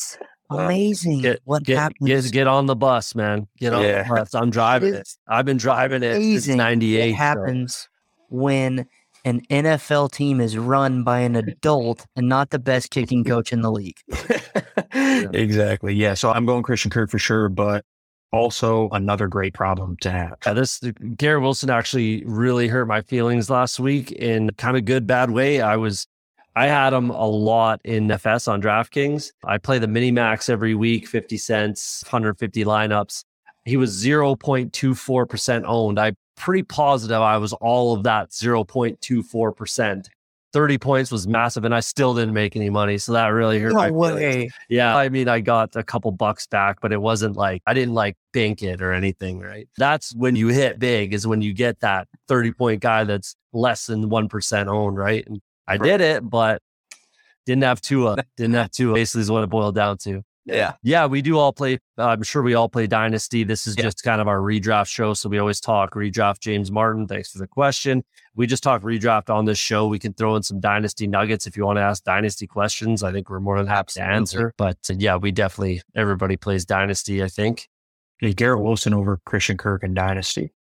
Uh, 0.51 0.57
amazing. 0.59 1.23
Get, 1.23 1.41
what 1.45 1.63
get, 1.63 1.79
happens? 1.79 2.09
Get, 2.09 2.33
get 2.33 2.47
on 2.47 2.67
the 2.67 2.77
bus, 2.77 3.15
man. 3.15 3.47
Get 3.59 3.75
on 3.75 3.83
yeah. 3.83 4.03
the 4.03 4.15
bus. 4.15 4.35
I'm 4.35 4.51
driving 4.51 4.95
it. 4.95 5.09
I've 5.29 5.45
been 5.45 5.57
driving 5.57 6.03
it 6.03 6.15
since 6.41 6.49
98. 6.49 7.11
What 7.11 7.17
happens 7.17 7.75
so. 7.77 7.89
when 8.31 8.87
an 9.25 9.43
NFL 9.51 10.13
team 10.13 10.41
is 10.41 10.57
run 10.57 11.05
by 11.05 11.21
an 11.21 11.37
adult 11.37 12.07
and 12.17 12.29
not 12.29 12.51
the 12.51 12.59
best 12.59 12.91
kicking 12.91 13.25
coach 13.25 13.53
in 13.53 13.63
the 13.63 13.71
league. 13.71 13.99
exactly. 15.35 15.95
Yeah. 15.95 16.15
So 16.15 16.31
I'm 16.31 16.47
going 16.47 16.63
Christian 16.63 16.91
Kirk 16.91 17.11
for 17.11 17.19
sure, 17.19 17.49
but 17.49 17.85
also 18.33 18.89
another 18.91 19.27
great 19.27 19.55
problem 19.55 19.97
to 20.01 20.11
have. 20.11 20.37
Yeah, 20.47 20.53
this 20.53 20.81
Garrett 21.17 21.43
Wilson 21.43 21.71
actually 21.71 22.25
really 22.25 22.69
hurt 22.69 22.87
my 22.87 23.03
feelings 23.03 23.49
last 23.49 23.81
week 23.81 24.13
in 24.13 24.51
kind 24.59 24.77
of 24.77 24.85
good 24.85 25.07
bad 25.07 25.31
way. 25.31 25.61
I 25.61 25.77
was 25.77 26.07
I 26.59 26.67
had 26.67 26.93
him 26.93 27.11
a 27.11 27.27
lot 27.27 27.81
in 27.85 28.11
FS 28.11 28.49
on 28.49 28.61
DraftKings. 28.61 29.31
I 29.45 29.59
play 29.59 29.79
the 29.79 29.87
mini 29.87 30.11
max 30.11 30.49
every 30.49 30.75
week, 30.75 31.07
50 31.07 31.37
cents, 31.37 32.03
150 32.05 32.65
lineups. 32.65 33.23
He 33.65 33.77
was 33.77 34.03
0.24% 34.05 35.63
owned. 35.67 36.01
I 36.01 36.13
pretty 36.39 36.63
positive 36.63 37.21
I 37.21 37.37
was 37.37 37.53
all 37.55 37.95
of 37.95 38.05
that 38.05 38.31
0.24%. 38.31 40.09
30 40.55 40.79
points 40.79 41.11
was 41.11 41.29
massive 41.29 41.65
and 41.65 41.75
I 41.75 41.81
still 41.81 42.15
didn't 42.15 42.33
make 42.33 42.57
any 42.57 42.71
money. 42.71 42.97
So 42.97 43.13
that 43.13 43.27
really 43.29 43.61
hurt. 43.61 43.75
No 43.75 43.93
way. 43.93 44.51
Yeah. 44.71 44.97
I 44.97 45.11
mean, 45.11 45.29
I 45.29 45.41
got 45.41 45.77
a 45.77 45.83
couple 45.83 46.11
bucks 46.11 46.47
back, 46.47 46.81
but 46.81 46.91
it 46.91 47.01
wasn't 47.01 47.37
like 47.37 47.63
I 47.67 47.75
didn't 47.75 47.93
like 47.93 48.17
bank 48.33 48.63
it 48.63 48.81
or 48.81 48.93
anything, 48.93 49.41
right? 49.41 49.69
That's 49.77 50.15
when 50.15 50.37
you 50.37 50.49
hit 50.49 50.79
big 50.79 51.13
is 51.13 51.27
when 51.27 51.43
you 51.43 51.53
get 51.53 51.81
that 51.81 52.09
30 52.29 52.53
point 52.53 52.81
guy 52.81 53.05
that's 53.05 53.37
less 53.53 53.87
than 53.87 54.09
1% 54.09 54.67
owned, 54.69 54.97
right? 54.97 55.27
And 55.27 55.41
I 55.67 55.77
did 55.77 56.01
it, 56.01 56.29
but 56.29 56.63
didn't 57.45 57.65
have 57.65 57.83
Tua. 57.83 58.17
Didn't 58.39 58.55
have 58.55 58.71
Tua. 58.71 58.95
Basically 58.95 59.23
is 59.23 59.31
what 59.31 59.45
it 59.45 59.51
boiled 59.51 59.75
down 59.75 59.99
to. 59.99 60.23
Yeah. 60.49 60.73
Yeah, 60.83 61.07
we 61.07 61.23
do 61.23 61.39
all 61.39 61.53
play. 61.53 61.79
Uh, 61.97 62.09
I'm 62.09 62.23
sure 62.23 62.43
we 62.43 62.55
all 62.55 62.69
play 62.69 62.87
Dynasty. 62.87 63.45
This 63.45 63.67
is 63.67 63.77
yeah. 63.77 63.85
just 63.85 64.03
kind 64.03 64.21
of 64.21 64.29
our 64.29 64.39
redraft 64.39 64.89
show. 64.89 65.15
So 65.15 65.29
we 65.29 65.39
always 65.39 65.61
talk 65.61 65.95
redraft 65.95 66.41
James 66.41 66.71
Martin. 66.71 67.07
Thanks 67.07 67.31
for 67.31 67.39
the 67.39 67.47
question. 67.47 68.05
We 68.35 68.47
just 68.47 68.63
talk 68.63 68.83
redraft 68.83 69.31
on 69.31 69.45
this 69.45 69.59
show. 69.59 69.87
We 69.87 69.99
can 69.99 70.15
throw 70.15 70.37
in 70.37 70.43
some 70.43 70.61
Dynasty 70.61 71.07
nuggets 71.07 71.47
if 71.47 71.57
you 71.57 71.65
want 71.65 71.77
to 71.77 71.83
ask 71.83 72.03
Dynasty 72.05 72.47
questions. 72.47 73.03
I 73.03 73.13
think 73.13 73.29
we're 73.31 73.41
more 73.41 73.59
than 73.59 73.67
happy 73.67 74.01
Absolutely. 74.01 74.11
to 74.11 74.17
answer. 74.17 74.55
But 74.57 74.79
uh, 74.91 74.95
yeah, 74.99 75.17
we 75.17 75.33
definitely, 75.33 75.83
everybody 75.95 76.37
plays 76.37 76.65
Dynasty, 76.65 77.23
I 77.23 77.29
think. 77.29 77.69
Hey, 78.19 78.33
Garrett 78.33 78.63
Wilson 78.63 78.95
over 78.95 79.21
Christian 79.25 79.57
Kirk 79.57 79.85
in 79.85 79.95
Dynasty. 79.95 80.53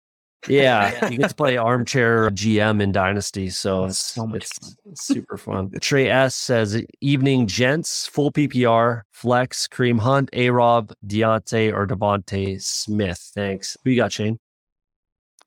Yeah, 0.48 1.08
you 1.10 1.18
get 1.18 1.30
to 1.30 1.34
play 1.34 1.56
armchair 1.56 2.30
GM 2.30 2.80
in 2.82 2.92
Dynasty, 2.92 3.50
so 3.50 3.82
oh, 3.82 3.84
it's, 3.86 3.98
so 3.98 4.26
much 4.26 4.44
it's 4.44 4.76
super 5.06 5.36
fun. 5.36 5.70
Trey 5.80 6.08
S 6.08 6.34
says, 6.34 6.82
"Evening, 7.00 7.46
gents. 7.46 8.06
Full 8.06 8.32
PPR, 8.32 9.02
flex, 9.10 9.68
Kareem 9.68 9.98
Hunt, 9.98 10.30
A. 10.32 10.50
Rob, 10.50 10.92
Diontae, 11.06 11.72
or 11.72 11.86
DeVonta 11.86 12.60
Smith. 12.62 13.30
Thanks. 13.34 13.76
Who 13.84 13.90
you 13.90 13.96
got, 13.96 14.12
Shane? 14.12 14.38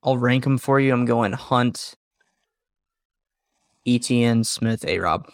I'll 0.02 0.18
rank 0.18 0.44
them 0.44 0.58
for 0.58 0.80
you. 0.80 0.92
I'm 0.92 1.04
going 1.04 1.32
Hunt, 1.32 1.94
Etienne, 3.86 4.44
Smith, 4.44 4.84
A. 4.86 4.98
Rob. 4.98 5.30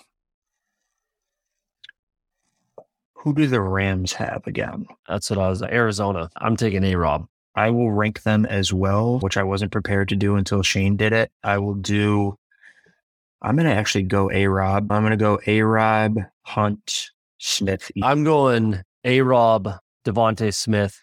Who 3.15 3.35
do 3.35 3.47
the 3.47 3.61
Rams 3.61 4.13
have 4.13 4.47
again? 4.47 4.87
That's 5.09 5.31
what 5.31 5.39
I 5.39 5.49
was. 5.49 5.63
Arizona. 5.63 6.31
I'm 6.37 6.57
taking 6.57 6.85
A. 6.85 6.95
Rob. 6.95 7.27
I 7.57 7.71
will 7.71 7.91
rank 7.91 8.23
them 8.23 8.45
as 8.45 8.73
well, 8.73 9.19
which 9.21 9.39
I 9.39 9.43
wasn't 9.43 9.73
prepared 9.73 10.11
to 10.11 10.17
do 10.17 10.37
until 10.37 10.63
Shane 10.63 10.97
did 10.97 11.13
it. 11.15 11.31
I 11.43 11.59
will 11.59 11.75
do, 11.75 12.37
I'm 13.41 13.57
going 13.57 13.67
to 13.67 13.75
actually 13.75 14.05
go 14.05 14.31
A 14.31 14.47
Rob. 14.47 14.93
I'm 14.93 15.03
going 15.03 15.13
to 15.13 15.17
go 15.17 15.41
A 15.47 15.63
Rob, 15.63 16.19
Hunt, 16.43 17.11
Smith. 17.39 17.91
I'm 18.03 18.25
going 18.25 18.83
A 19.05 19.23
Rob, 19.23 19.71
DeVonta 20.05 20.53
Smith, 20.55 21.01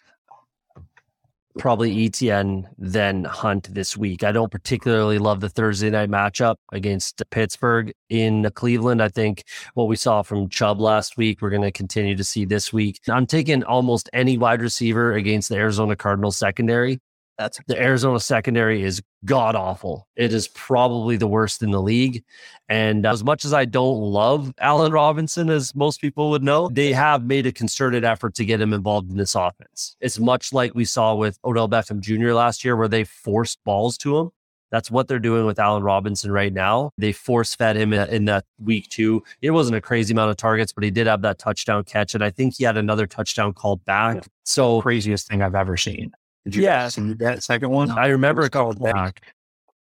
probably 1.58 2.04
Etienne, 2.04 2.68
then 2.78 3.24
Hunt 3.24 3.72
this 3.72 3.96
week. 3.96 4.24
I 4.24 4.32
don't 4.32 4.50
particularly 4.50 5.18
love 5.18 5.40
the 5.40 5.48
Thursday 5.48 5.90
night 5.90 6.10
matchup 6.10 6.56
against 6.72 7.22
Pittsburgh 7.30 7.92
in 8.08 8.50
Cleveland. 8.54 9.02
I 9.02 9.08
think 9.08 9.44
what 9.74 9.88
we 9.88 9.96
saw 9.96 10.22
from 10.22 10.48
Chubb 10.48 10.80
last 10.80 11.16
week, 11.16 11.40
we're 11.40 11.50
going 11.50 11.62
to 11.62 11.72
continue 11.72 12.16
to 12.16 12.24
see 12.24 12.44
this 12.44 12.72
week. 12.72 13.00
I'm 13.08 13.26
taking 13.26 13.62
almost 13.64 14.10
any 14.12 14.38
wide 14.38 14.62
receiver 14.62 15.14
against 15.14 15.48
the 15.48 15.56
Arizona 15.56 15.96
Cardinals 15.96 16.36
secondary. 16.36 17.00
That's 17.36 17.60
the 17.66 17.80
Arizona 17.80 18.20
secondary 18.20 18.82
is 18.82 19.02
god 19.24 19.56
awful. 19.56 20.06
It 20.14 20.32
is 20.32 20.46
probably 20.48 21.16
the 21.16 21.26
worst 21.26 21.62
in 21.62 21.72
the 21.72 21.82
league. 21.82 22.22
And 22.68 23.04
as 23.04 23.24
much 23.24 23.44
as 23.44 23.52
I 23.52 23.64
don't 23.64 24.00
love 24.00 24.52
Allen 24.60 24.92
Robinson, 24.92 25.50
as 25.50 25.74
most 25.74 26.00
people 26.00 26.30
would 26.30 26.44
know, 26.44 26.68
they 26.68 26.92
have 26.92 27.24
made 27.24 27.46
a 27.46 27.52
concerted 27.52 28.04
effort 28.04 28.34
to 28.36 28.44
get 28.44 28.60
him 28.60 28.72
involved 28.72 29.10
in 29.10 29.16
this 29.16 29.34
offense. 29.34 29.96
It's 30.00 30.18
much 30.18 30.52
like 30.52 30.74
we 30.74 30.84
saw 30.84 31.14
with 31.14 31.38
Odell 31.44 31.68
Beckham 31.68 32.00
Jr. 32.00 32.32
last 32.32 32.64
year, 32.64 32.76
where 32.76 32.88
they 32.88 33.02
forced 33.02 33.58
balls 33.64 33.98
to 33.98 34.16
him. 34.16 34.30
That's 34.70 34.90
what 34.90 35.06
they're 35.06 35.20
doing 35.20 35.46
with 35.46 35.60
Allen 35.60 35.84
Robinson 35.84 36.32
right 36.32 36.52
now. 36.52 36.90
They 36.98 37.12
force 37.12 37.54
fed 37.54 37.76
him 37.76 37.92
in 37.92 38.24
that 38.24 38.44
week 38.58 38.88
two. 38.88 39.22
It 39.40 39.52
wasn't 39.52 39.76
a 39.76 39.80
crazy 39.80 40.12
amount 40.12 40.30
of 40.30 40.36
targets, 40.36 40.72
but 40.72 40.82
he 40.82 40.90
did 40.90 41.06
have 41.06 41.22
that 41.22 41.38
touchdown 41.38 41.84
catch. 41.84 42.14
And 42.14 42.24
I 42.24 42.30
think 42.30 42.54
he 42.58 42.64
had 42.64 42.76
another 42.76 43.06
touchdown 43.06 43.52
called 43.52 43.84
back. 43.84 44.26
So 44.44 44.80
craziest 44.82 45.28
thing 45.28 45.42
I've 45.42 45.54
ever 45.54 45.76
seen. 45.76 46.12
Did 46.44 46.56
you 46.56 46.62
yeah. 46.64 46.88
see 46.88 47.14
that 47.14 47.42
second 47.42 47.70
one? 47.70 47.90
I 47.90 48.08
remember 48.08 48.42
it 48.42 48.52
called 48.52 48.82
back. 48.82 49.22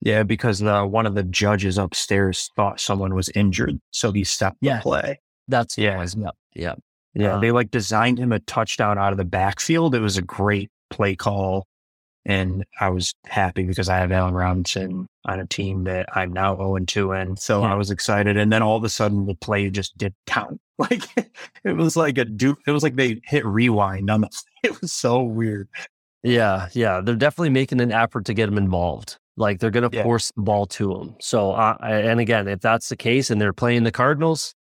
Yeah, 0.00 0.22
because 0.22 0.62
uh, 0.62 0.84
one 0.84 1.06
of 1.06 1.14
the 1.14 1.24
judges 1.24 1.76
upstairs 1.76 2.50
thought 2.56 2.80
someone 2.80 3.14
was 3.14 3.28
injured, 3.30 3.80
so 3.90 4.12
he 4.12 4.24
stopped 4.24 4.58
yeah. 4.60 4.76
the 4.76 4.82
play. 4.82 5.20
That's 5.48 5.76
yeah, 5.76 6.04
yep, 6.16 6.36
yeah, 6.54 6.74
yeah. 7.14 7.36
Uh, 7.36 7.40
they 7.40 7.50
like 7.50 7.70
designed 7.70 8.18
him 8.18 8.32
a 8.32 8.38
touchdown 8.40 8.98
out 8.98 9.12
of 9.12 9.18
the 9.18 9.24
backfield. 9.24 9.94
It 9.94 10.00
was 10.00 10.16
a 10.16 10.22
great 10.22 10.70
play 10.90 11.16
call, 11.16 11.66
and 12.24 12.64
I 12.80 12.90
was 12.90 13.12
happy 13.24 13.64
because 13.64 13.88
I 13.88 13.96
have 13.96 14.12
Allen 14.12 14.34
Robinson 14.34 15.08
on 15.24 15.40
a 15.40 15.46
team 15.46 15.84
that 15.84 16.08
I'm 16.16 16.32
now 16.32 16.54
0 16.56 16.78
2 16.78 17.12
in. 17.12 17.36
So 17.36 17.62
yeah. 17.62 17.72
I 17.72 17.74
was 17.74 17.90
excited, 17.90 18.36
and 18.36 18.52
then 18.52 18.62
all 18.62 18.76
of 18.76 18.84
a 18.84 18.88
sudden 18.88 19.26
the 19.26 19.34
play 19.34 19.68
just 19.70 19.96
did 19.98 20.14
count. 20.26 20.60
Like 20.80 21.02
it 21.64 21.72
was 21.72 21.96
like 21.96 22.18
a 22.18 22.24
do. 22.24 22.56
It 22.64 22.70
was 22.70 22.84
like 22.84 22.94
they 22.94 23.20
hit 23.24 23.44
rewind 23.44 24.10
on 24.10 24.20
the. 24.20 24.28
It 24.62 24.80
was 24.80 24.92
so 24.92 25.24
weird. 25.24 25.68
Yeah, 26.22 26.68
yeah, 26.72 27.00
they're 27.00 27.14
definitely 27.14 27.50
making 27.50 27.80
an 27.80 27.92
effort 27.92 28.24
to 28.26 28.34
get 28.34 28.48
him 28.48 28.58
involved. 28.58 29.18
Like 29.36 29.60
they're 29.60 29.70
going 29.70 29.88
to 29.88 29.96
yeah. 29.96 30.02
force 30.02 30.32
the 30.34 30.42
ball 30.42 30.66
to 30.66 30.94
him. 30.96 31.14
So, 31.20 31.52
uh, 31.52 31.76
and 31.80 32.18
again, 32.18 32.48
if 32.48 32.60
that's 32.60 32.88
the 32.88 32.96
case, 32.96 33.30
and 33.30 33.40
they're 33.40 33.52
playing 33.52 33.84
the 33.84 33.92
Cardinals, 33.92 34.54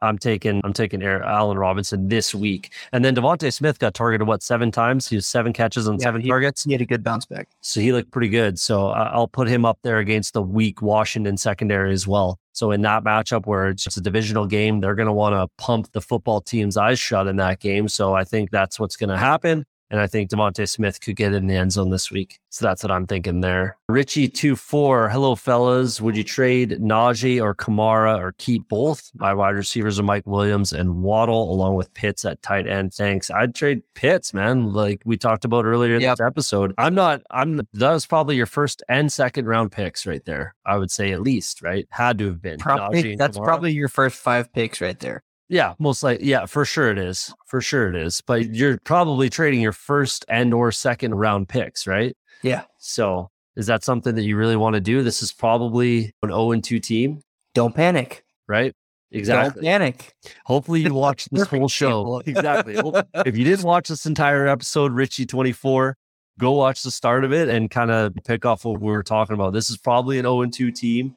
I'm 0.00 0.18
taking 0.18 0.60
I'm 0.64 0.72
taking 0.72 1.02
Allen 1.02 1.58
Robinson 1.58 2.08
this 2.08 2.34
week. 2.34 2.72
And 2.92 3.04
then 3.04 3.14
DeVonta 3.14 3.52
Smith 3.52 3.78
got 3.78 3.94
targeted 3.94 4.26
what 4.26 4.42
seven 4.42 4.70
times? 4.70 5.08
He 5.08 5.16
has 5.16 5.26
seven 5.26 5.52
catches 5.52 5.88
on 5.88 5.94
yeah, 5.94 6.04
seven 6.04 6.20
he, 6.20 6.28
targets. 6.28 6.64
He 6.64 6.72
had 6.72 6.80
a 6.80 6.86
good 6.86 7.02
bounce 7.02 7.26
back, 7.26 7.48
so 7.60 7.80
he 7.80 7.92
looked 7.92 8.10
pretty 8.10 8.28
good. 8.28 8.58
So 8.58 8.88
uh, 8.88 9.10
I'll 9.12 9.28
put 9.28 9.48
him 9.48 9.64
up 9.64 9.78
there 9.82 9.98
against 9.98 10.34
the 10.34 10.42
weak 10.42 10.82
Washington 10.82 11.36
secondary 11.36 11.92
as 11.92 12.06
well. 12.06 12.38
So 12.52 12.70
in 12.70 12.82
that 12.82 13.02
matchup 13.02 13.46
where 13.46 13.68
it's 13.68 13.96
a 13.96 14.00
divisional 14.00 14.46
game, 14.46 14.80
they're 14.80 14.94
going 14.94 15.06
to 15.06 15.12
want 15.12 15.34
to 15.34 15.52
pump 15.62 15.90
the 15.92 16.00
football 16.00 16.40
team's 16.40 16.76
eyes 16.76 16.98
shut 16.98 17.26
in 17.26 17.36
that 17.36 17.60
game. 17.60 17.88
So 17.88 18.14
I 18.14 18.24
think 18.24 18.50
that's 18.50 18.78
what's 18.78 18.96
going 18.96 19.10
to 19.10 19.18
happen. 19.18 19.64
And 19.94 20.00
I 20.00 20.08
think 20.08 20.28
DeVonta 20.28 20.68
Smith 20.68 21.00
could 21.00 21.14
get 21.14 21.34
in 21.34 21.46
the 21.46 21.54
end 21.54 21.70
zone 21.70 21.90
this 21.90 22.10
week. 22.10 22.40
So 22.50 22.66
that's 22.66 22.82
what 22.82 22.90
I'm 22.90 23.06
thinking 23.06 23.42
there. 23.42 23.76
Richie 23.88 24.26
two 24.26 24.56
four. 24.56 25.08
Hello, 25.08 25.36
fellas. 25.36 26.00
Would 26.00 26.16
you 26.16 26.24
trade 26.24 26.80
Najee 26.80 27.40
or 27.40 27.54
Kamara 27.54 28.18
or 28.18 28.32
keep 28.36 28.68
both? 28.68 29.12
My 29.14 29.32
wide 29.32 29.54
receivers 29.54 30.00
are 30.00 30.02
Mike 30.02 30.26
Williams 30.26 30.72
and 30.72 31.04
Waddle, 31.04 31.48
along 31.48 31.76
with 31.76 31.94
Pitts 31.94 32.24
at 32.24 32.42
tight 32.42 32.66
end. 32.66 32.92
Thanks. 32.92 33.30
I'd 33.30 33.54
trade 33.54 33.82
Pitts, 33.94 34.34
man. 34.34 34.72
Like 34.72 35.00
we 35.04 35.16
talked 35.16 35.44
about 35.44 35.64
earlier 35.64 35.94
in 35.94 36.00
yep. 36.00 36.16
this 36.16 36.26
episode. 36.26 36.74
I'm 36.76 36.96
not. 36.96 37.22
I'm. 37.30 37.60
That 37.74 37.92
was 37.92 38.04
probably 38.04 38.34
your 38.34 38.46
first 38.46 38.82
and 38.88 39.12
second 39.12 39.46
round 39.46 39.70
picks 39.70 40.08
right 40.08 40.24
there. 40.24 40.56
I 40.66 40.76
would 40.76 40.90
say 40.90 41.12
at 41.12 41.22
least 41.22 41.62
right 41.62 41.86
had 41.90 42.18
to 42.18 42.26
have 42.26 42.42
been. 42.42 42.58
Probably, 42.58 43.14
that's 43.14 43.38
Kamara. 43.38 43.44
probably 43.44 43.72
your 43.72 43.86
first 43.86 44.16
five 44.16 44.52
picks 44.52 44.80
right 44.80 44.98
there. 44.98 45.22
Yeah, 45.54 45.74
most 45.78 46.02
likely. 46.02 46.26
Yeah, 46.26 46.46
for 46.46 46.64
sure 46.64 46.90
it 46.90 46.98
is. 46.98 47.32
For 47.46 47.60
sure 47.60 47.88
it 47.88 47.94
is. 47.94 48.20
But 48.20 48.52
you're 48.52 48.76
probably 48.82 49.30
trading 49.30 49.60
your 49.60 49.70
first 49.70 50.24
and 50.28 50.52
or 50.52 50.72
second 50.72 51.14
round 51.14 51.48
picks, 51.48 51.86
right? 51.86 52.16
Yeah. 52.42 52.64
So 52.78 53.30
is 53.54 53.68
that 53.68 53.84
something 53.84 54.16
that 54.16 54.24
you 54.24 54.36
really 54.36 54.56
want 54.56 54.74
to 54.74 54.80
do? 54.80 55.04
This 55.04 55.22
is 55.22 55.32
probably 55.32 56.06
an 56.24 56.30
0 56.30 56.50
and 56.50 56.64
2 56.64 56.80
team. 56.80 57.20
Don't 57.54 57.72
panic. 57.72 58.24
Right? 58.48 58.74
Exactly. 59.12 59.62
Don't 59.62 59.70
panic. 59.70 60.12
Hopefully 60.44 60.80
you 60.80 60.92
watched 61.06 61.28
this 61.30 61.46
whole 61.46 61.68
show. 61.68 62.20
exactly. 62.26 62.74
if 63.24 63.36
you 63.36 63.44
didn't 63.44 63.64
watch 63.64 63.86
this 63.86 64.06
entire 64.06 64.48
episode, 64.48 64.90
Richie 64.90 65.24
24, 65.24 65.96
go 66.36 66.50
watch 66.50 66.82
the 66.82 66.90
start 66.90 67.22
of 67.22 67.32
it 67.32 67.48
and 67.48 67.70
kind 67.70 67.92
of 67.92 68.12
pick 68.24 68.44
off 68.44 68.64
what 68.64 68.80
we 68.80 68.90
were 68.90 69.04
talking 69.04 69.34
about. 69.34 69.52
This 69.52 69.70
is 69.70 69.76
probably 69.76 70.18
an 70.18 70.24
0 70.24 70.42
and 70.42 70.52
2 70.52 70.72
team 70.72 71.14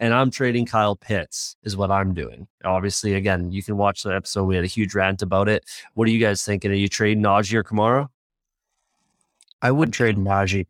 and 0.00 0.14
I'm 0.14 0.30
trading 0.30 0.64
Kyle 0.64 0.96
Pitts 0.96 1.56
is 1.62 1.76
what 1.76 1.90
I'm 1.90 2.14
doing. 2.14 2.48
Obviously, 2.64 3.14
again, 3.14 3.52
you 3.52 3.62
can 3.62 3.76
watch 3.76 4.02
the 4.02 4.14
episode. 4.14 4.44
We 4.44 4.56
had 4.56 4.64
a 4.64 4.68
huge 4.68 4.94
rant 4.94 5.20
about 5.20 5.48
it. 5.48 5.64
What 5.94 6.08
are 6.08 6.10
you 6.10 6.18
guys 6.18 6.42
thinking? 6.42 6.70
Are 6.70 6.74
you 6.74 6.88
trading 6.88 7.22
Najee 7.22 7.54
or 7.54 7.62
Kamara? 7.62 8.08
I 9.60 9.70
would 9.70 9.92
trade 9.92 10.16
Najee. 10.16 10.66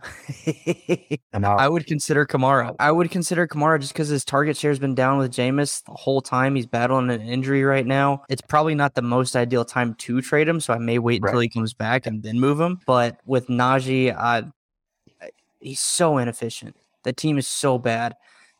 I 1.34 1.68
would 1.68 1.86
consider 1.86 2.24
Kamara. 2.24 2.76
I 2.78 2.92
would 2.92 3.10
consider 3.10 3.48
Kamara 3.48 3.80
just 3.80 3.92
because 3.92 4.08
his 4.08 4.24
target 4.24 4.56
share 4.56 4.70
has 4.70 4.78
been 4.78 4.94
down 4.94 5.18
with 5.18 5.32
Jameis 5.32 5.82
the 5.84 5.92
whole 5.92 6.20
time. 6.20 6.54
He's 6.54 6.66
battling 6.66 7.10
an 7.10 7.22
injury 7.22 7.64
right 7.64 7.86
now. 7.86 8.22
It's 8.28 8.42
probably 8.42 8.76
not 8.76 8.94
the 8.94 9.02
most 9.02 9.34
ideal 9.34 9.64
time 9.64 9.94
to 9.94 10.20
trade 10.20 10.46
him, 10.46 10.60
so 10.60 10.72
I 10.72 10.78
may 10.78 11.00
wait 11.00 11.22
right. 11.22 11.30
until 11.30 11.40
he 11.40 11.48
comes 11.48 11.74
back 11.74 12.06
and 12.06 12.22
then 12.22 12.38
move 12.38 12.60
him. 12.60 12.78
But 12.86 13.18
with 13.24 13.48
Najee, 13.48 14.14
uh, 14.16 14.42
he's 15.58 15.80
so 15.80 16.18
inefficient. 16.18 16.76
The 17.02 17.12
team 17.12 17.38
is 17.38 17.48
so 17.48 17.78
bad 17.78 18.14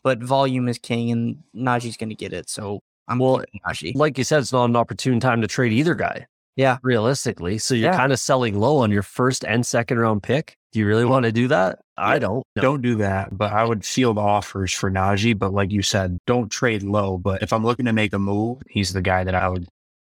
but 0.07 0.23
volume 0.23 0.69
is 0.69 0.79
king, 0.79 1.11
and 1.11 1.43
Najee's 1.53 1.97
going 1.97 2.11
to 2.11 2.15
get 2.15 2.33
it. 2.33 2.49
So 2.49 2.79
I'm 3.09 3.19
well, 3.19 3.43
Najee. 3.67 3.97
Like 3.97 4.17
you 4.17 4.23
said, 4.23 4.39
it's 4.39 4.53
not 4.53 4.67
an 4.67 4.77
opportune 4.77 5.19
time 5.19 5.41
to 5.41 5.49
trade 5.49 5.73
either 5.73 5.97
guy. 5.97 6.29
Yeah, 6.55 6.79
realistically, 6.85 7.59
so 7.59 7.75
you're 7.75 7.91
yeah. 7.91 7.97
kind 7.97 8.13
of 8.13 8.21
selling 8.21 8.57
low 8.57 8.77
on 8.77 8.93
your 8.93 9.03
first 9.03 9.45
and 9.45 9.67
second 9.67 9.99
round 9.99 10.23
pick. 10.23 10.55
Do 10.71 10.79
you 10.79 10.87
really 10.87 11.05
want 11.05 11.25
to 11.25 11.33
do 11.33 11.49
that? 11.49 11.81
I 11.97 12.21
don't. 12.21 12.45
No. 12.55 12.63
Don't 12.63 12.83
do 12.83 12.95
that. 12.99 13.37
But 13.37 13.53
I 13.53 13.65
would 13.65 13.85
field 13.85 14.17
offers 14.17 14.73
for 14.73 14.93
Najee. 14.93 15.37
But 15.37 15.53
like 15.53 15.73
you 15.73 15.83
said, 15.83 16.19
don't 16.25 16.51
trade 16.51 16.85
low. 16.85 17.19
But 17.19 17.43
if 17.43 17.53
I'm 17.53 17.65
looking 17.65 17.87
to 17.87 17.93
make 17.93 18.13
a 18.13 18.19
move, 18.21 18.63
he's 18.71 18.93
the 18.93 19.03
guy 19.03 19.25
that 19.25 19.35
I 19.35 19.49
would 19.49 19.67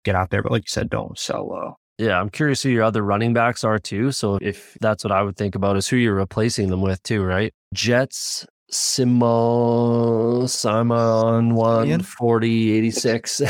get 0.04 0.16
out 0.16 0.30
there. 0.30 0.42
But 0.42 0.50
like 0.50 0.62
you 0.62 0.70
said, 0.70 0.90
don't 0.90 1.16
sell 1.16 1.46
low. 1.46 1.76
Yeah, 1.98 2.20
I'm 2.20 2.30
curious 2.30 2.64
who 2.64 2.70
your 2.70 2.82
other 2.82 3.02
running 3.02 3.32
backs 3.32 3.62
are 3.62 3.78
too. 3.78 4.10
So 4.10 4.38
if 4.42 4.76
that's 4.80 5.04
what 5.04 5.12
I 5.12 5.22
would 5.22 5.36
think 5.36 5.54
about 5.54 5.76
is 5.76 5.86
who 5.86 5.96
you're 5.96 6.16
replacing 6.16 6.68
them 6.68 6.82
with 6.82 7.00
too, 7.04 7.22
right? 7.22 7.52
Jets, 7.72 8.44
Simon 8.70 10.48
Simon 10.48 11.54
one 11.54 12.00
forty 12.00 12.72
eighty 12.72 12.90
six. 12.90 13.40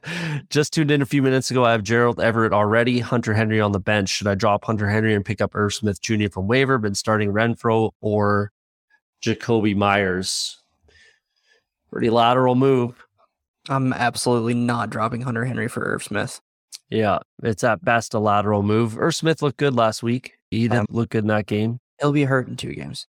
Just 0.50 0.72
tuned 0.72 0.90
in 0.90 1.02
a 1.02 1.06
few 1.06 1.22
minutes 1.22 1.50
ago. 1.50 1.64
I 1.64 1.72
have 1.72 1.82
Gerald 1.82 2.20
Everett 2.20 2.52
already. 2.52 2.98
Hunter 2.98 3.34
Henry 3.34 3.60
on 3.60 3.72
the 3.72 3.80
bench. 3.80 4.08
Should 4.08 4.26
I 4.26 4.34
drop 4.34 4.64
Hunter 4.64 4.88
Henry 4.88 5.14
and 5.14 5.24
pick 5.24 5.40
up 5.40 5.54
Irv 5.54 5.74
Smith 5.74 6.00
Jr. 6.00 6.28
from 6.32 6.48
waiver? 6.48 6.78
Been 6.78 6.94
starting 6.94 7.32
Renfrow 7.32 7.90
or 8.00 8.52
Jakobi 9.22 9.76
Meyers. 9.76 10.58
Pretty 11.90 12.10
lateral 12.10 12.54
move. 12.54 13.04
I'm 13.68 13.92
absolutely 13.92 14.54
not 14.54 14.90
dropping 14.90 15.20
Hunter 15.22 15.44
Henry 15.44 15.68
for 15.68 15.82
Irv 15.82 16.02
Smith. 16.02 16.40
Yeah, 16.90 17.18
it's 17.42 17.64
at 17.64 17.84
best 17.84 18.14
a 18.14 18.18
lateral 18.18 18.62
move. 18.62 18.98
Irv 18.98 19.14
Smith 19.14 19.42
looked 19.42 19.58
good 19.58 19.74
last 19.74 20.02
week. 20.02 20.38
He 20.50 20.62
didn't 20.62 20.78
um, 20.78 20.86
look 20.88 21.10
good 21.10 21.24
in 21.24 21.28
that 21.28 21.46
game. 21.46 21.80
He'll 22.00 22.12
be 22.12 22.24
hurt 22.24 22.48
in 22.48 22.56
two 22.56 22.72
games. 22.72 23.06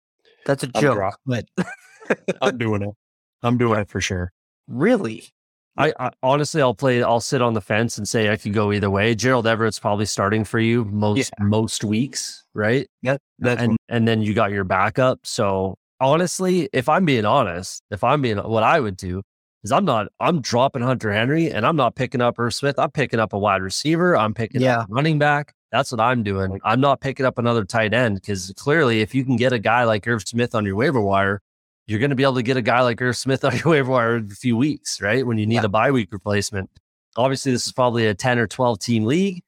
That's 0.47 0.63
a 0.63 0.67
joke, 0.69 1.17
but 1.27 1.47
I'm 2.43 2.59
doing 2.59 2.83
it. 2.83 2.95
I'm 3.43 3.59
doing 3.59 3.81
it 3.81 3.89
for 3.89 4.01
sure. 4.01 4.33
Really? 4.69 5.29
I, 5.77 5.93
I, 5.99 6.11
honestly, 6.23 6.61
I'll 6.61 6.75
play. 6.75 7.03
I'll 7.03 7.21
sit 7.21 7.41
on 7.41 7.55
the 7.55 7.61
fence 7.61 7.97
and 7.97 8.07
say 8.07 8.31
I 8.31 8.37
could 8.37 8.53
go 8.53 8.73
either 8.73 8.91
way. 8.91 9.15
Gerald 9.15 9.47
Everett's 9.47 9.79
probably 9.79 10.05
starting 10.05 10.45
for 10.45 10.59
you 10.59 10.85
most 10.85 11.33
yeah. 11.39 11.45
most 11.45 11.83
weeks, 11.83 12.45
right? 12.55 12.87
Yeah, 13.01 13.17
and 13.43 13.77
and 13.89 14.07
then 14.07 14.21
you 14.21 14.35
got 14.35 14.51
your 14.51 14.65
backup. 14.65 15.21
So 15.25 15.77
honestly, 15.99 16.69
if 16.75 16.89
I'm 16.89 17.07
being 17.07 17.25
honest, 17.25 17.83
if 17.91 18.05
I'm 18.05 18.21
being 18.21 18.37
what 18.37 18.63
I 18.63 18.81
would 18.81 18.99
do 18.99 19.23
is 19.65 19.73
I'm 19.73 19.87
not 19.87 20.09
I'm 20.21 20.43
dropping 20.43 20.83
Hunter 20.83 21.11
Henry 21.11 21.51
and 21.51 21.65
I'm 21.65 21.77
not 21.77 21.95
picking 21.95 22.21
up 22.21 22.39
Irv 22.39 22.53
Smith. 22.53 22.79
I'm 22.79 22.91
picking 22.91 23.19
up 23.19 23.33
a 23.33 23.39
wide 23.39 23.63
receiver. 23.63 24.15
I'm 24.15 24.35
picking 24.35 24.61
yeah. 24.61 24.81
up 24.81 24.89
running 24.91 25.19
back. 25.19 25.55
That's 25.73 25.91
what 25.91 26.01
I'm 26.01 26.23
doing. 26.23 26.61
I'm 26.65 26.81
not 26.81 27.01
picking 27.01 27.25
up 27.25 27.39
another 27.39 27.65
tight 27.65 27.95
end 27.95 28.17
because 28.17 28.53
clearly, 28.57 29.01
if 29.01 29.15
you 29.15 29.25
can 29.25 29.37
get 29.37 29.55
a 29.55 29.59
guy 29.59 29.85
like 29.85 30.07
Irv 30.07 30.23
Smith 30.23 30.55
on 30.55 30.67
your 30.67 30.77
waiver 30.77 31.01
wire, 31.01 31.41
you're 31.87 31.99
going 31.99 32.11
to 32.11 32.17
be 32.17 32.23
able 32.23 32.35
to 32.35 32.43
get 32.43 32.59
a 32.59 32.63
guy 32.63 32.83
like 32.83 33.01
Irv 33.01 33.17
Smith 33.17 33.43
on 33.47 33.57
your 33.57 33.71
waiver 33.71 33.91
wire 33.91 34.17
in 34.19 34.31
a 34.31 34.35
few 34.35 34.57
weeks, 34.57 35.01
right? 35.01 35.27
When 35.27 35.39
you 35.39 35.47
need 35.47 35.57
yeah. 35.57 35.65
a 35.65 35.69
bye 35.69 35.91
week 35.91 36.13
replacement. 36.13 36.71
Obviously, 37.17 37.53
this 37.53 37.67
is 37.67 37.73
probably 37.73 38.07
a 38.07 38.15
10 38.15 38.39
or 38.39 38.47
12 38.47 38.79
team 38.79 39.05
league. 39.05 39.43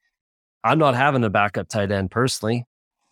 I'm 0.63 0.79
not 0.79 0.95
having 0.95 1.23
a 1.23 1.29
backup 1.29 1.67
tight 1.67 1.91
end 1.91 2.09
personally. 2.09 2.65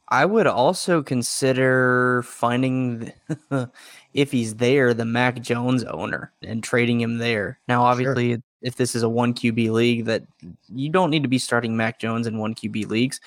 I 0.09 0.25
would 0.25 0.47
also 0.47 1.01
consider 1.01 2.23
finding, 2.23 3.13
if 4.13 4.31
he's 4.31 4.55
there, 4.55 4.93
the 4.93 5.05
Mac 5.05 5.41
Jones 5.41 5.83
owner 5.83 6.33
and 6.41 6.63
trading 6.63 6.99
him 6.99 7.19
there. 7.19 7.59
Now, 7.67 7.83
obviously, 7.83 8.33
sure. 8.33 8.43
If 8.63 8.77
this 8.77 8.95
is 8.95 9.03
a 9.03 9.09
one 9.09 9.33
QB 9.33 9.71
league, 9.71 10.05
that 10.05 10.23
you 10.73 10.89
don't 10.89 11.09
need 11.09 11.23
to 11.23 11.29
be 11.29 11.37
starting 11.37 11.77
Mac 11.77 11.99
Jones 11.99 12.25
in 12.25 12.39
one 12.39 12.55
QB 12.55 12.87
leagues, 12.87 13.19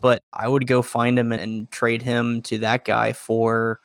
but 0.00 0.22
I 0.32 0.48
would 0.48 0.66
go 0.66 0.80
find 0.80 1.18
him 1.18 1.32
and 1.32 1.70
trade 1.70 2.00
him 2.00 2.40
to 2.42 2.58
that 2.58 2.84
guy 2.84 3.12
for 3.12 3.80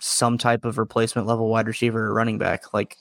some 0.00 0.36
type 0.36 0.64
of 0.64 0.76
replacement 0.76 1.26
level 1.26 1.48
wide 1.48 1.66
receiver 1.66 2.04
or 2.04 2.12
running 2.12 2.36
back, 2.38 2.74
like 2.74 2.98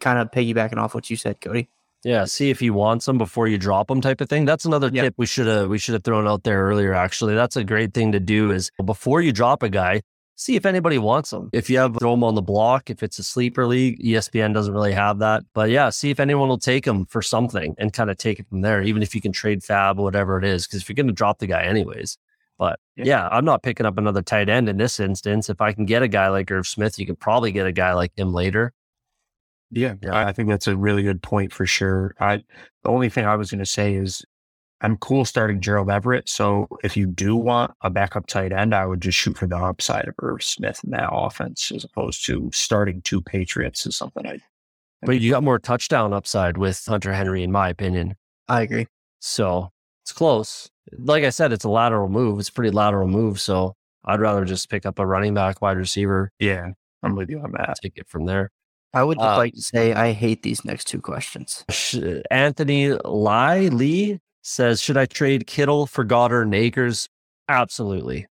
kind 0.00 0.18
of 0.18 0.30
piggybacking 0.30 0.76
off 0.76 0.94
what 0.94 1.08
you 1.08 1.16
said, 1.16 1.40
Cody. 1.40 1.68
Yeah, 2.04 2.24
see 2.24 2.50
if 2.50 2.58
he 2.58 2.70
wants 2.70 3.06
them 3.06 3.16
before 3.16 3.46
you 3.46 3.58
drop 3.58 3.86
them, 3.86 4.00
type 4.00 4.20
of 4.20 4.28
thing. 4.28 4.44
That's 4.44 4.64
another 4.64 4.90
yep. 4.92 5.04
tip 5.04 5.14
we 5.18 5.26
should 5.26 5.46
have 5.46 5.68
we 5.68 5.78
should 5.78 5.92
have 5.92 6.02
thrown 6.02 6.26
out 6.26 6.42
there 6.42 6.64
earlier. 6.64 6.94
Actually, 6.94 7.36
that's 7.36 7.56
a 7.56 7.62
great 7.62 7.94
thing 7.94 8.10
to 8.10 8.18
do. 8.18 8.50
Is 8.50 8.72
before 8.84 9.20
you 9.20 9.30
drop 9.30 9.62
a 9.62 9.68
guy, 9.68 10.02
see 10.42 10.56
if 10.56 10.66
anybody 10.66 10.98
wants 10.98 11.30
them. 11.30 11.50
If 11.52 11.70
you 11.70 11.78
have 11.78 11.96
throw 11.98 12.12
them 12.12 12.24
on 12.24 12.34
the 12.34 12.42
block, 12.42 12.90
if 12.90 13.02
it's 13.02 13.18
a 13.18 13.24
sleeper 13.24 13.66
league, 13.66 14.02
ESPN 14.02 14.52
doesn't 14.52 14.74
really 14.74 14.92
have 14.92 15.18
that. 15.20 15.44
But 15.54 15.70
yeah, 15.70 15.90
see 15.90 16.10
if 16.10 16.20
anyone 16.20 16.48
will 16.48 16.58
take 16.58 16.84
them 16.84 17.06
for 17.06 17.22
something 17.22 17.74
and 17.78 17.92
kind 17.92 18.10
of 18.10 18.18
take 18.18 18.40
it 18.40 18.48
from 18.48 18.60
there. 18.60 18.82
Even 18.82 19.02
if 19.02 19.14
you 19.14 19.20
can 19.20 19.32
trade 19.32 19.60
FAAB, 19.62 19.96
whatever 19.96 20.38
it 20.38 20.44
is, 20.44 20.66
because 20.66 20.82
if 20.82 20.88
you're 20.88 20.94
going 20.94 21.06
to 21.06 21.12
drop 21.12 21.38
the 21.38 21.46
guy 21.46 21.62
anyways. 21.62 22.18
But 22.58 22.78
yeah. 22.96 23.04
yeah. 23.04 23.28
I'm 23.30 23.44
not 23.44 23.62
picking 23.62 23.86
up 23.86 23.98
another 23.98 24.22
tight 24.22 24.48
end 24.48 24.68
in 24.68 24.76
this 24.76 25.00
instance. 25.00 25.48
If 25.48 25.60
I 25.60 25.72
can 25.72 25.86
get 25.86 26.02
a 26.02 26.08
guy 26.08 26.28
like 26.28 26.50
Irv 26.50 26.66
Smith, 26.66 26.98
you 26.98 27.06
can 27.06 27.16
probably 27.16 27.52
get 27.52 27.66
a 27.66 27.72
guy 27.72 27.92
like 27.92 28.12
him 28.16 28.32
later. 28.32 28.72
Yeah, 29.74 29.94
yeah, 30.02 30.26
I 30.26 30.32
think 30.32 30.50
that's 30.50 30.66
a 30.66 30.76
really 30.76 31.02
good 31.02 31.22
point 31.22 31.50
for 31.50 31.64
sure. 31.64 32.14
I 32.20 32.42
the 32.82 32.90
only 32.90 33.08
thing 33.08 33.24
I 33.24 33.36
was 33.36 33.50
going 33.50 33.60
to 33.60 33.66
say 33.66 33.94
is 33.94 34.22
I'm 34.82 34.96
cool 34.96 35.24
starting 35.24 35.60
Gerald 35.60 35.90
Everett. 35.90 36.28
So 36.28 36.66
if 36.82 36.96
you 36.96 37.06
do 37.06 37.36
want 37.36 37.72
a 37.82 37.90
backup 37.90 38.26
tight 38.26 38.52
end, 38.52 38.74
I 38.74 38.84
would 38.84 39.00
just 39.00 39.16
shoot 39.16 39.38
for 39.38 39.46
the 39.46 39.56
upside 39.56 40.08
of 40.08 40.14
Irv 40.20 40.42
Smith 40.42 40.80
in 40.82 40.90
that 40.90 41.08
offense 41.12 41.70
as 41.70 41.84
opposed 41.84 42.26
to 42.26 42.50
starting 42.52 43.00
two 43.02 43.22
Patriots 43.22 43.86
is 43.86 43.96
something 43.96 44.26
I. 44.26 44.40
But 45.04 45.20
you 45.20 45.30
got 45.30 45.42
more 45.42 45.58
touchdown 45.58 46.12
upside 46.12 46.58
with 46.58 46.84
Hunter 46.86 47.12
Henry, 47.12 47.42
in 47.42 47.50
my 47.50 47.68
opinion. 47.68 48.16
I 48.48 48.62
agree. 48.62 48.86
So 49.20 49.70
it's 50.02 50.12
close. 50.12 50.68
Like 50.98 51.24
I 51.24 51.30
said, 51.30 51.52
it's 51.52 51.64
a 51.64 51.70
lateral 51.70 52.08
move. 52.08 52.38
It's 52.40 52.48
a 52.48 52.52
pretty 52.52 52.70
lateral 52.70 53.08
move. 53.08 53.40
So 53.40 53.74
I'd 54.04 54.20
rather 54.20 54.44
just 54.44 54.68
pick 54.68 54.84
up 54.84 54.98
a 54.98 55.06
running 55.06 55.34
back, 55.34 55.62
wide 55.62 55.76
receiver. 55.76 56.32
Yeah, 56.38 56.70
I'm 57.02 57.14
with 57.14 57.30
you 57.30 57.40
on 57.40 57.52
that. 57.52 57.76
Take 57.82 57.98
it 57.98 58.08
from 58.08 58.26
there. 58.26 58.50
I 58.94 59.02
would 59.04 59.18
uh, 59.18 59.36
like 59.36 59.54
to 59.54 59.62
say 59.62 59.92
I 59.94 60.12
hate 60.12 60.42
these 60.42 60.64
next 60.64 60.84
two 60.84 61.00
questions. 61.00 61.64
Anthony 62.30 62.92
Lai 63.04 63.68
Lee 63.68 64.20
says, 64.42 64.80
"Should 64.80 64.96
I 64.96 65.06
trade 65.06 65.46
Kittle 65.46 65.86
for 65.86 66.04
Goedert 66.04 66.42
and 66.42 66.54
Akers?" 66.54 67.08
Absolutely, 67.48 68.26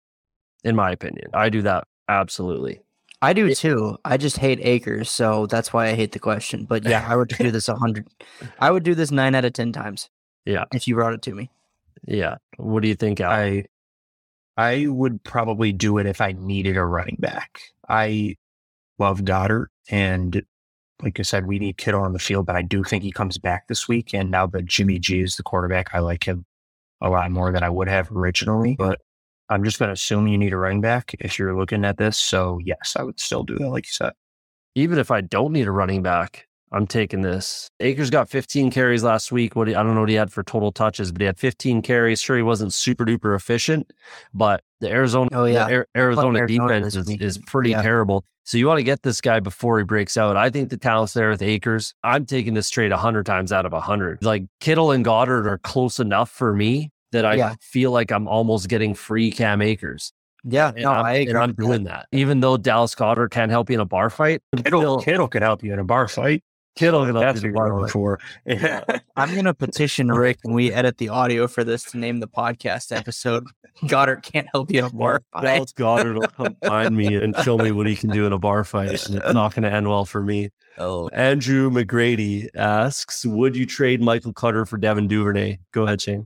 in 0.64 0.76
my 0.76 0.92
opinion, 0.92 1.30
I 1.34 1.50
do 1.50 1.62
that 1.64 1.86
absolutely. 2.08 2.82
I 3.22 3.34
do 3.34 3.54
too. 3.54 3.98
I 4.06 4.18
just 4.18 4.38
hate 4.38 4.60
Akers, 4.62 5.12
so 5.12 5.46
that's 5.46 5.74
why 5.74 5.88
I 5.88 5.94
hate 5.94 6.14
the 6.14 6.20
question. 6.20 6.66
But 6.66 6.86
yeah, 6.86 7.06
I 7.08 7.16
would 7.16 7.30
do 7.30 7.52
this 7.52 7.68
a 7.68 7.76
hundred. 7.76 8.08
I 8.60 8.72
would 8.72 8.84
do 8.84 8.96
this 8.96 9.12
nine 9.12 9.36
out 9.36 9.46
of 9.46 9.54
ten 9.54 9.72
times. 9.72 10.10
Yeah, 10.46 10.66
if 10.74 10.88
you 10.88 10.96
brought 10.96 11.14
it 11.14 11.22
to 11.24 11.36
me. 11.36 11.50
Yeah. 12.06 12.36
What 12.58 12.82
do 12.82 12.88
you 12.88 12.96
think? 12.96 13.20
Al? 13.20 13.32
I 13.32 13.66
I 14.58 14.88
would 14.88 15.24
probably 15.24 15.72
do 15.72 15.98
it 15.98 16.06
if 16.06 16.22
I 16.22 16.34
needed 16.34 16.78
a 16.78 16.86
running 16.86 17.18
back. 17.20 17.62
I 17.88 18.36
love 18.98 19.22
Goedert, 19.22 19.68
And 19.90 20.44
like 21.02 21.20
I 21.20 21.24
said, 21.24 21.46
we 21.46 21.60
need 21.60 21.78
Kittle 21.78 22.02
on 22.02 22.14
the 22.14 22.20
field, 22.20 22.46
but 22.46 22.56
I 22.56 22.62
do 22.62 22.84
think 22.84 23.04
he 23.04 23.12
comes 23.12 23.38
back 23.38 23.68
this 23.68 23.88
week. 23.88 24.14
And 24.14 24.30
now 24.30 24.48
that 24.48 24.66
Jimmy 24.66 25.00
G 25.00 25.22
is 25.22 25.38
the 25.38 25.44
quarterback, 25.44 25.94
I 25.94 26.00
like 26.00 26.26
him 26.26 26.46
a 27.02 27.10
lot 27.10 27.32
more 27.32 27.52
than 27.52 27.64
I 27.64 27.70
would 27.70 27.88
have 27.88 28.12
originally. 28.12 28.76
But 28.76 29.00
I'm 29.50 29.64
just 29.64 29.80
going 29.80 29.88
to 29.88 29.94
assume 29.94 30.28
you 30.28 30.38
need 30.38 30.52
a 30.52 30.58
running 30.58 30.82
back 30.82 31.16
if 31.20 31.40
you're 31.40 31.58
looking 31.58 31.86
at 31.86 31.98
this. 31.98 32.18
So, 32.18 32.60
yes, 32.64 32.96
I 32.98 33.04
would 33.04 33.20
still 33.20 33.44
do 33.44 33.58
that, 33.60 33.70
like 33.70 33.86
you 33.86 33.94
said. 33.94 34.14
Even 34.76 35.00
if 35.00 35.10
I 35.10 35.22
don't 35.22 35.54
need 35.54 35.68
a 35.68 35.72
running 35.72 36.04
back, 36.04 36.49
I'm 36.72 36.86
taking 36.86 37.22
this. 37.22 37.70
Akers 37.80 38.10
got 38.10 38.30
15 38.30 38.72
carries 38.72 39.04
last 39.04 39.32
week. 39.32 39.56
What 39.56 39.68
he, 39.68 39.76
I 39.76 39.84
don't 39.84 39.96
know 39.96 40.02
what 40.02 40.10
he 40.10 40.16
had 40.16 40.32
for 40.32 40.44
total 40.44 40.72
touches, 40.72 41.12
but 41.12 41.22
he 41.22 41.26
had 41.26 41.40
15 41.40 41.82
carries. 41.82 42.22
Sure, 42.22 42.38
he 42.38 42.44
wasn't 42.44 42.74
super 42.74 43.06
duper 43.06 43.36
efficient, 43.36 43.92
but 44.34 44.62
the 44.80 44.90
Arizona, 44.90 45.30
oh, 45.34 45.46
yeah. 45.46 45.68
the 45.68 45.86
Arizona, 45.96 46.40
Arizona 46.40 46.48
defense 46.48 46.96
is, 46.96 47.10
is 47.10 47.38
pretty 47.38 47.72
yeah. 47.72 47.82
terrible. 47.82 48.24
So 48.44 48.58
you 48.58 48.68
want 48.68 48.80
to 48.80 48.84
get 48.84 49.04
this 49.04 49.22
guy 49.22 49.40
before 49.40 49.78
he 49.78 49.84
breaks 49.84 50.18
out. 50.18 50.36
I 50.36 50.50
think 50.50 50.70
the 50.70 50.78
talent's 50.78 51.14
there 51.14 51.30
with 51.30 51.42
Akers. 51.42 51.94
I'm 52.04 52.26
taking 52.26 52.56
this 52.56 52.70
trade 52.70 52.92
100 52.92 53.26
times 53.26 53.52
out 53.52 53.66
of 53.66 53.74
100. 53.74 54.24
Like 54.24 54.46
Kittle 54.60 54.92
and 54.92 55.06
Goedert 55.06 55.46
are 55.46 55.60
close 55.60 56.00
enough 56.00 56.32
for 56.32 56.54
me 56.54 56.92
that 57.12 57.26
I 57.26 57.36
yeah. 57.36 57.56
feel 57.62 57.92
like 57.92 58.12
I'm 58.12 58.28
almost 58.28 58.68
getting 58.68 58.94
free 58.94 59.32
Cam 59.32 59.62
Akers. 59.62 60.14
Yeah, 60.44 60.70
and 60.70 60.84
no, 60.84 60.92
I'm, 60.92 61.06
I 61.06 61.12
agree. 61.14 61.30
And 61.30 61.38
I'm 61.38 61.54
doing 61.54 61.84
that. 61.84 62.08
that. 62.12 62.18
Even 62.18 62.40
though 62.40 62.58
Dallas 62.58 62.96
Goedert 62.96 63.32
can't 63.32 63.52
help 63.52 63.70
you 63.70 63.76
in 63.76 63.82
a 63.82 63.86
bar 63.86 64.10
fight, 64.10 64.42
Kittle, 64.56 64.82
still, 64.82 65.00
Kittle 65.02 65.28
can 65.28 65.42
help 65.42 65.64
you 65.64 65.74
in 65.74 65.80
a 65.80 65.84
bar 65.84 66.08
fight. 66.08 66.44
Kittle 66.76 67.06
can 67.06 67.16
help 67.16 67.36
you 67.36 67.50
in 67.50 67.50
a 67.50 67.54
bar 67.54 67.82
fight. 67.82 67.92
For. 67.92 68.20
Yeah. 68.46 68.84
I'm 69.16 69.34
going 69.34 69.46
to 69.46 69.54
petition 69.54 70.08
Rick 70.08 70.40
when 70.44 70.54
we 70.56 70.72
edit 70.72 70.98
the 70.98 71.10
audio 71.10 71.48
for 71.48 71.64
this 71.64 71.84
to 71.92 71.98
name 71.98 72.20
the 72.20 72.28
podcast 72.28 72.96
episode 72.96 73.48
Goedert 73.84 74.24
can't 74.24 74.48
help 74.52 74.72
you 74.72 74.80
in 74.80 74.86
a 74.86 74.90
bar 74.90 75.22
fight. 75.32 75.44
Dallas 75.44 75.74
Goedert 75.74 76.16
will 76.16 76.28
come 76.28 76.56
find 76.66 76.96
me 76.96 77.16
and 77.16 77.36
show 77.38 77.58
me 77.58 77.72
what 77.72 77.88
he 77.88 77.96
can 77.96 78.10
do 78.10 78.26
in 78.26 78.34
a 78.34 78.40
bar 78.40 78.64
fight. 78.64 79.06
And 79.08 79.18
it's 79.18 79.34
not 79.34 79.56
going 79.56 79.64
to 79.64 79.72
end 79.72 79.88
well 79.88 80.06
for 80.06 80.22
me. 80.22 80.50
Oh. 80.82 81.10
Andrew 81.10 81.70
McGrady 81.70 82.48
asks, 82.56 83.26
would 83.26 83.54
you 83.54 83.66
trade 83.66 84.02
Michael 84.02 84.32
Carter 84.32 84.66
for 84.66 84.78
Devin 84.78 85.10
Duvernay? 85.10 85.60
Go 85.74 85.84
ahead, 85.84 86.00
Shane. 86.00 86.26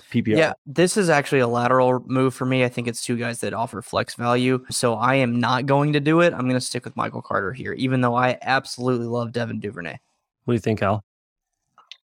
PPR. 0.00 0.36
Yeah, 0.36 0.52
this 0.66 0.96
is 0.96 1.08
actually 1.08 1.40
a 1.40 1.48
lateral 1.48 2.04
move 2.06 2.34
for 2.34 2.46
me. 2.46 2.64
I 2.64 2.68
think 2.68 2.88
it's 2.88 3.04
two 3.04 3.16
guys 3.16 3.40
that 3.40 3.52
offer 3.52 3.82
flex 3.82 4.14
value. 4.14 4.64
So 4.70 4.94
I 4.94 5.16
am 5.16 5.38
not 5.40 5.66
going 5.66 5.92
to 5.92 6.00
do 6.00 6.20
it. 6.20 6.32
I'm 6.32 6.42
going 6.42 6.54
to 6.54 6.60
stick 6.60 6.84
with 6.84 6.96
Michael 6.96 7.22
Carter 7.22 7.52
here, 7.52 7.72
even 7.74 8.00
though 8.00 8.14
I 8.14 8.38
absolutely 8.42 9.06
love 9.06 9.32
Devin 9.32 9.60
Duvernay. 9.60 9.98
What 10.44 10.52
do 10.52 10.54
you 10.54 10.60
think, 10.60 10.82
Al? 10.82 11.04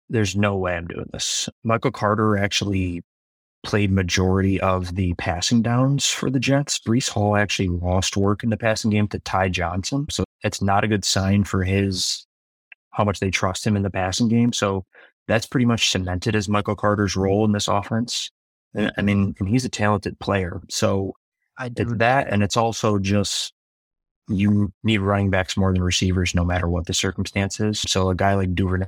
There's 0.09 0.35
no 0.35 0.55
way 0.55 0.75
I'm 0.75 0.87
doing 0.87 1.09
this. 1.11 1.49
Michael 1.63 1.91
Carter 1.91 2.37
actually 2.37 3.03
played 3.63 3.91
majority 3.91 4.59
of 4.61 4.95
the 4.95 5.13
passing 5.15 5.61
downs 5.61 6.07
for 6.07 6.29
the 6.29 6.39
Jets. 6.39 6.79
Breece 6.79 7.09
Hall 7.09 7.35
actually 7.35 7.67
lost 7.67 8.15
work 8.15 8.43
in 8.43 8.49
the 8.49 8.57
passing 8.57 8.91
game 8.91 9.07
to 9.09 9.19
Ty 9.19 9.49
Johnson. 9.49 10.07
So 10.09 10.23
it's 10.43 10.61
not 10.61 10.83
a 10.83 10.87
good 10.87 11.03
sign 11.03 11.43
for 11.43 11.63
his 11.63 12.25
how 12.91 13.03
much 13.03 13.19
they 13.19 13.29
trust 13.29 13.67
him 13.67 13.75
in 13.75 13.83
the 13.83 13.91
passing 13.91 14.27
game. 14.27 14.53
So 14.53 14.85
that's 15.27 15.45
pretty 15.45 15.65
much 15.65 15.91
cemented 15.91 16.35
as 16.35 16.49
Michael 16.49 16.75
Carter's 16.75 17.13
mm-hmm. 17.13 17.21
role 17.21 17.45
in 17.45 17.51
this 17.51 17.67
offense. 17.67 18.31
And, 18.73 18.91
I 18.97 19.01
mean, 19.01 19.35
and 19.39 19.49
he's 19.49 19.65
a 19.65 19.69
talented 19.69 20.19
player. 20.19 20.61
So 20.69 21.13
I 21.57 21.69
do 21.69 21.95
that. 21.95 22.27
And 22.31 22.43
it's 22.43 22.57
also 22.57 22.99
just 22.99 23.53
you 24.29 24.71
need 24.83 24.99
running 24.99 25.29
backs 25.29 25.57
more 25.57 25.71
than 25.73 25.81
receivers, 25.81 26.35
no 26.35 26.43
matter 26.43 26.67
what 26.67 26.85
the 26.85 26.93
circumstances. 26.93 27.81
So 27.81 28.09
a 28.09 28.15
guy 28.15 28.35
like 28.35 28.53
Duvernay 28.53 28.87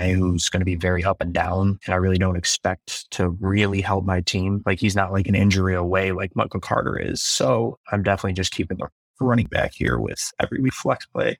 who's 0.00 0.48
going 0.48 0.60
to 0.60 0.64
be 0.64 0.76
very 0.76 1.04
up 1.04 1.20
and 1.20 1.32
down. 1.34 1.78
And 1.84 1.94
I 1.94 1.96
really 1.96 2.18
don't 2.18 2.36
expect 2.36 3.10
to 3.12 3.30
really 3.40 3.80
help 3.80 4.04
my 4.04 4.20
team. 4.20 4.62
Like 4.64 4.80
he's 4.80 4.96
not 4.96 5.12
like 5.12 5.26
an 5.26 5.34
injury 5.34 5.74
away 5.74 6.12
like 6.12 6.34
Michael 6.36 6.60
Carter 6.60 6.98
is. 6.98 7.22
So 7.22 7.78
I'm 7.90 8.02
definitely 8.02 8.34
just 8.34 8.52
keeping 8.52 8.78
the 8.78 8.88
running 9.20 9.46
back 9.46 9.72
here 9.74 9.98
with 9.98 10.32
every 10.40 10.60
week 10.60 10.72
flex 10.72 11.06
play 11.06 11.38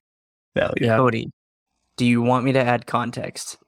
value. 0.55 0.87
Yeah. 0.87 0.97
Cody, 0.97 1.31
do 1.97 2.05
you 2.05 2.21
want 2.21 2.45
me 2.45 2.53
to 2.53 2.61
add 2.61 2.87
context? 2.87 3.59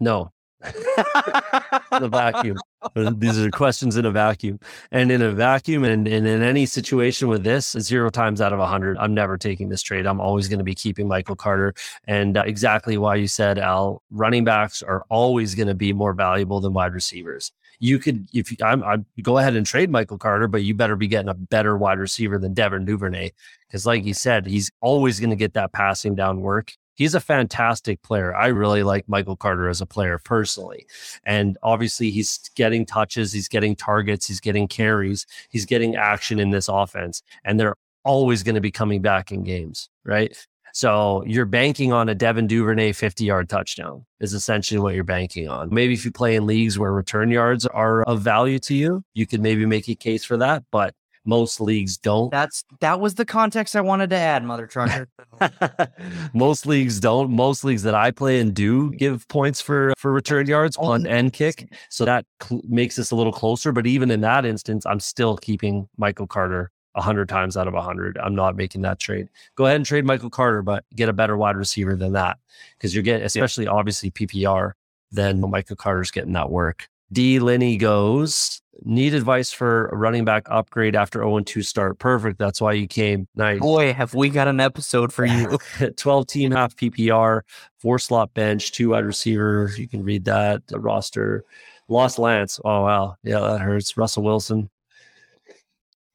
No. 0.00 0.32
the 0.60 2.08
vacuum. 2.10 2.58
These 2.94 3.38
are 3.38 3.50
questions 3.50 3.96
in 3.96 4.04
a 4.04 4.10
vacuum. 4.10 4.58
And 4.90 5.12
in 5.12 5.22
a 5.22 5.30
vacuum 5.30 5.84
and, 5.84 6.08
and 6.08 6.26
in 6.26 6.42
any 6.42 6.66
situation 6.66 7.28
with 7.28 7.44
this, 7.44 7.76
zero 7.78 8.10
times 8.10 8.40
out 8.40 8.52
of 8.52 8.58
a 8.58 8.62
100, 8.62 8.98
I'm 8.98 9.14
never 9.14 9.38
taking 9.38 9.68
this 9.68 9.82
trade. 9.82 10.06
I'm 10.06 10.20
always 10.20 10.48
going 10.48 10.58
to 10.58 10.64
be 10.64 10.74
keeping 10.74 11.06
Michael 11.06 11.36
Carter. 11.36 11.74
And 12.06 12.36
uh, 12.36 12.42
exactly 12.44 12.98
why 12.98 13.16
you 13.16 13.28
said, 13.28 13.58
Al, 13.58 14.02
running 14.10 14.44
backs 14.44 14.82
are 14.82 15.04
always 15.08 15.54
going 15.54 15.68
to 15.68 15.74
be 15.74 15.92
more 15.92 16.12
valuable 16.12 16.60
than 16.60 16.72
wide 16.72 16.92
receivers. 16.92 17.52
You 17.80 18.00
could, 18.00 18.28
if 18.32 18.50
you, 18.50 18.56
I'm, 18.64 18.82
I'm, 18.82 19.06
go 19.22 19.38
ahead 19.38 19.54
and 19.54 19.64
trade 19.64 19.90
Michael 19.90 20.18
Carter, 20.18 20.48
but 20.48 20.64
you 20.64 20.74
better 20.74 20.96
be 20.96 21.06
getting 21.06 21.28
a 21.28 21.34
better 21.34 21.76
wide 21.76 22.00
receiver 22.00 22.36
than 22.36 22.52
Devin 22.52 22.84
Duvernay. 22.84 23.30
Because, 23.68 23.86
like 23.86 24.04
you 24.04 24.14
said, 24.14 24.46
he's 24.46 24.70
always 24.80 25.20
going 25.20 25.30
to 25.30 25.36
get 25.36 25.54
that 25.54 25.72
passing 25.72 26.16
down 26.16 26.40
work 26.40 26.72
he's 26.98 27.14
a 27.14 27.20
fantastic 27.20 28.02
player. 28.02 28.34
I 28.34 28.48
really 28.48 28.82
like 28.82 29.08
Michael 29.08 29.36
Carter 29.36 29.68
as 29.68 29.80
a 29.80 29.86
player 29.86 30.18
personally. 30.18 30.86
And 31.24 31.56
obviously, 31.62 32.10
he's 32.10 32.38
getting 32.56 32.84
touches, 32.84 33.32
he's 33.32 33.48
getting 33.48 33.76
targets, 33.76 34.26
he's 34.26 34.40
getting 34.40 34.68
carries, 34.68 35.24
he's 35.48 35.64
getting 35.64 35.96
action 35.96 36.40
in 36.40 36.50
this 36.50 36.68
offense. 36.68 37.22
And 37.44 37.58
they're 37.58 37.76
always 38.04 38.42
going 38.42 38.56
to 38.56 38.60
be 38.60 38.72
coming 38.72 39.00
back 39.00 39.30
in 39.30 39.44
games, 39.44 39.88
right? 40.04 40.36
So 40.72 41.24
you're 41.24 41.46
banking 41.46 41.92
on 41.92 42.08
a 42.08 42.14
Devin 42.14 42.46
Duvernay 42.46 42.92
50 42.92 43.24
yard 43.24 43.48
touchdown 43.48 44.04
is 44.20 44.34
essentially 44.34 44.78
what 44.80 44.94
you're 44.94 45.04
banking 45.04 45.48
on. 45.48 45.72
Maybe 45.72 45.94
if 45.94 46.04
you 46.04 46.10
play 46.10 46.36
in 46.36 46.46
leagues 46.46 46.78
where 46.78 46.92
return 46.92 47.30
yards 47.30 47.64
are 47.66 48.02
of 48.02 48.20
value 48.20 48.58
to 48.60 48.74
you, 48.74 49.02
you 49.14 49.26
could 49.26 49.40
maybe 49.40 49.64
make 49.66 49.88
a 49.88 49.94
case 49.94 50.24
for 50.24 50.36
that. 50.36 50.64
But 50.70 50.94
Most 51.28 51.60
leagues 51.60 51.98
don't. 51.98 52.30
That's 52.30 52.64
that 52.80 53.00
was 53.00 53.16
the 53.16 53.26
context 53.26 53.76
I 53.76 53.82
wanted 53.82 54.08
to 54.08 54.16
add, 54.16 54.42
mother 54.44 54.66
trucker. 54.66 55.08
most 56.32 56.64
leagues 56.64 57.00
don't. 57.00 57.30
Most 57.30 57.64
leagues 57.64 57.82
that 57.82 57.94
I 57.94 58.12
play 58.12 58.40
in 58.40 58.54
do 58.54 58.90
give 58.92 59.28
points 59.28 59.60
for 59.60 59.92
for 59.98 60.10
return 60.10 60.46
yards, 60.46 60.78
oh, 60.80 60.86
punt 60.86 61.06
and 61.06 61.30
kick. 61.30 61.70
So 61.90 62.06
that 62.06 62.24
cl- 62.42 62.62
makes 62.66 62.96
this 62.96 63.10
a 63.10 63.14
little 63.14 63.34
closer. 63.34 63.72
But 63.72 63.86
even 63.86 64.10
in 64.10 64.22
that 64.22 64.46
instance, 64.46 64.86
I'm 64.86 65.00
still 65.00 65.36
keeping 65.36 65.86
Michael 65.98 66.26
Carter 66.26 66.70
hundred 66.96 67.28
times 67.28 67.58
out 67.58 67.68
of 67.68 67.74
hundred. 67.74 68.16
I'm 68.16 68.34
not 68.34 68.56
making 68.56 68.80
that 68.82 68.98
trade. 68.98 69.28
Go 69.54 69.66
ahead 69.66 69.76
and 69.76 69.84
trade 69.84 70.06
Michael 70.06 70.30
Carter, 70.30 70.62
but 70.62 70.84
get 70.96 71.10
a 71.10 71.12
better 71.12 71.36
wide 71.36 71.56
receiver 71.56 71.94
than 71.94 72.14
that 72.14 72.38
because 72.78 72.94
you're 72.94 73.04
getting, 73.04 73.26
especially 73.26 73.64
yeah. 73.64 73.72
obviously 73.72 74.10
PPR. 74.10 74.72
Then 75.10 75.42
Michael 75.42 75.76
Carter's 75.76 76.10
getting 76.10 76.32
that 76.32 76.48
work. 76.48 76.88
D. 77.12 77.38
Linney 77.38 77.76
goes, 77.76 78.60
need 78.82 79.14
advice 79.14 79.50
for 79.52 79.86
a 79.88 79.96
running 79.96 80.24
back 80.24 80.46
upgrade 80.50 80.94
after 80.94 81.20
0 81.20 81.40
2 81.40 81.62
start. 81.62 81.98
Perfect. 81.98 82.38
That's 82.38 82.60
why 82.60 82.72
you 82.72 82.86
came. 82.86 83.26
Nice. 83.34 83.60
Boy, 83.60 83.92
have 83.92 84.14
we 84.14 84.28
got 84.28 84.48
an 84.48 84.60
episode 84.60 85.12
for 85.12 85.24
you. 85.24 85.58
12 85.96 86.26
team, 86.26 86.50
half 86.50 86.76
PPR, 86.76 87.42
four 87.78 87.98
slot 87.98 88.34
bench, 88.34 88.72
two 88.72 88.90
wide 88.90 89.04
receiver. 89.04 89.70
You 89.76 89.88
can 89.88 90.02
read 90.04 90.24
that. 90.26 90.66
The 90.66 90.78
roster. 90.78 91.44
Lost 91.88 92.18
Lance. 92.18 92.60
Oh, 92.64 92.82
wow. 92.82 93.16
Yeah, 93.22 93.40
that 93.40 93.60
hurts. 93.60 93.96
Russell 93.96 94.22
Wilson. 94.22 94.68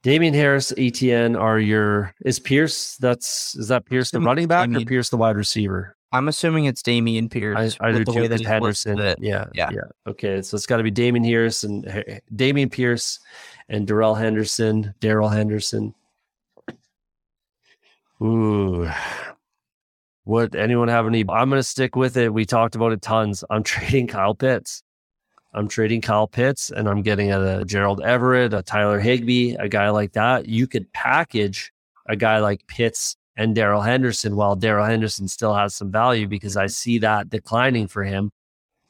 Damien 0.04 0.34
Harris, 0.34 0.74
Etienne 0.78 1.38
are 1.38 1.58
your 1.58 2.14
is 2.26 2.38
Pierce. 2.38 2.98
That's 2.98 3.56
is 3.56 3.70
that 3.70 3.86
Pierce 3.86 4.12
the 4.12 4.20
running 4.20 4.48
back 4.48 4.66
Damien. 4.66 4.84
or 4.84 4.86
Pierce 4.86 5.10
the 5.10 5.16
wide 5.16 5.38
receiver? 5.38 5.96
I'm 6.14 6.28
assuming 6.28 6.66
it's 6.66 6.84
Dameon 6.84 7.30
Pierce. 7.30 7.76
I, 7.82 7.88
I 7.88 7.92
do 7.92 8.06
too. 8.06 8.28
That 8.28 8.40
Henderson. 8.42 8.98
Yeah, 9.20 9.46
yeah, 9.52 9.70
yeah. 9.72 9.82
Okay, 10.06 10.44
so 10.44 10.56
it's 10.56 10.68
got 10.68 10.78
to 10.78 10.84
be 10.84 10.92
Damien 10.92 11.24
Harris 11.24 11.64
and 11.64 11.84
Dameon 12.36 12.72
Pierce 12.72 13.20
and 13.68 13.88
Darrell 13.88 14.14
Henderson, 14.14 14.94
Darrell 15.00 15.30
Henderson. 15.30 15.96
Ooh, 18.22 18.88
what? 20.24 20.56
Anyone 20.56 20.88
have 20.88 21.08
any? 21.08 21.22
I'm 21.28 21.50
going 21.50 21.60
to 21.60 21.64
stick 21.64 21.96
with 21.96 22.16
it. 22.16 22.32
We 22.32 22.46
talked 22.46 22.76
about 22.76 22.94
it 22.94 23.02
tons. 23.02 23.44
I'm 23.50 23.64
trading 23.64 24.06
Kyle 24.06 24.36
Pitts. 24.36 24.84
I'm 25.56 25.68
trading 25.68 26.02
Kyle 26.02 26.28
Pitts 26.28 26.70
and 26.70 26.88
I'm 26.88 27.02
getting 27.02 27.32
a 27.32 27.66
Gerald 27.66 28.02
Everett, 28.02 28.54
a 28.54 28.62
Tyler 28.62 29.00
Higbee, 29.00 29.56
a 29.56 29.68
guy 29.68 29.90
like 29.90 30.14
that. 30.14 30.48
You 30.48 30.68
could 30.68 30.92
package 30.94 31.72
a 32.08 32.16
guy 32.16 32.40
like 32.40 32.66
Pitts 32.68 33.18
and 33.36 33.56
Darrell 33.56 33.82
Henderson 33.82 34.36
while 34.36 34.56
Darrell 34.56 34.86
Henderson 34.86 35.28
still 35.28 35.54
has 35.54 35.76
some 35.76 35.92
value 35.92 36.28
because 36.28 36.58
I 36.58 36.68
see 36.68 37.00
that 37.00 37.30
declining 37.30 37.88
for 37.88 38.04
him. 38.04 38.32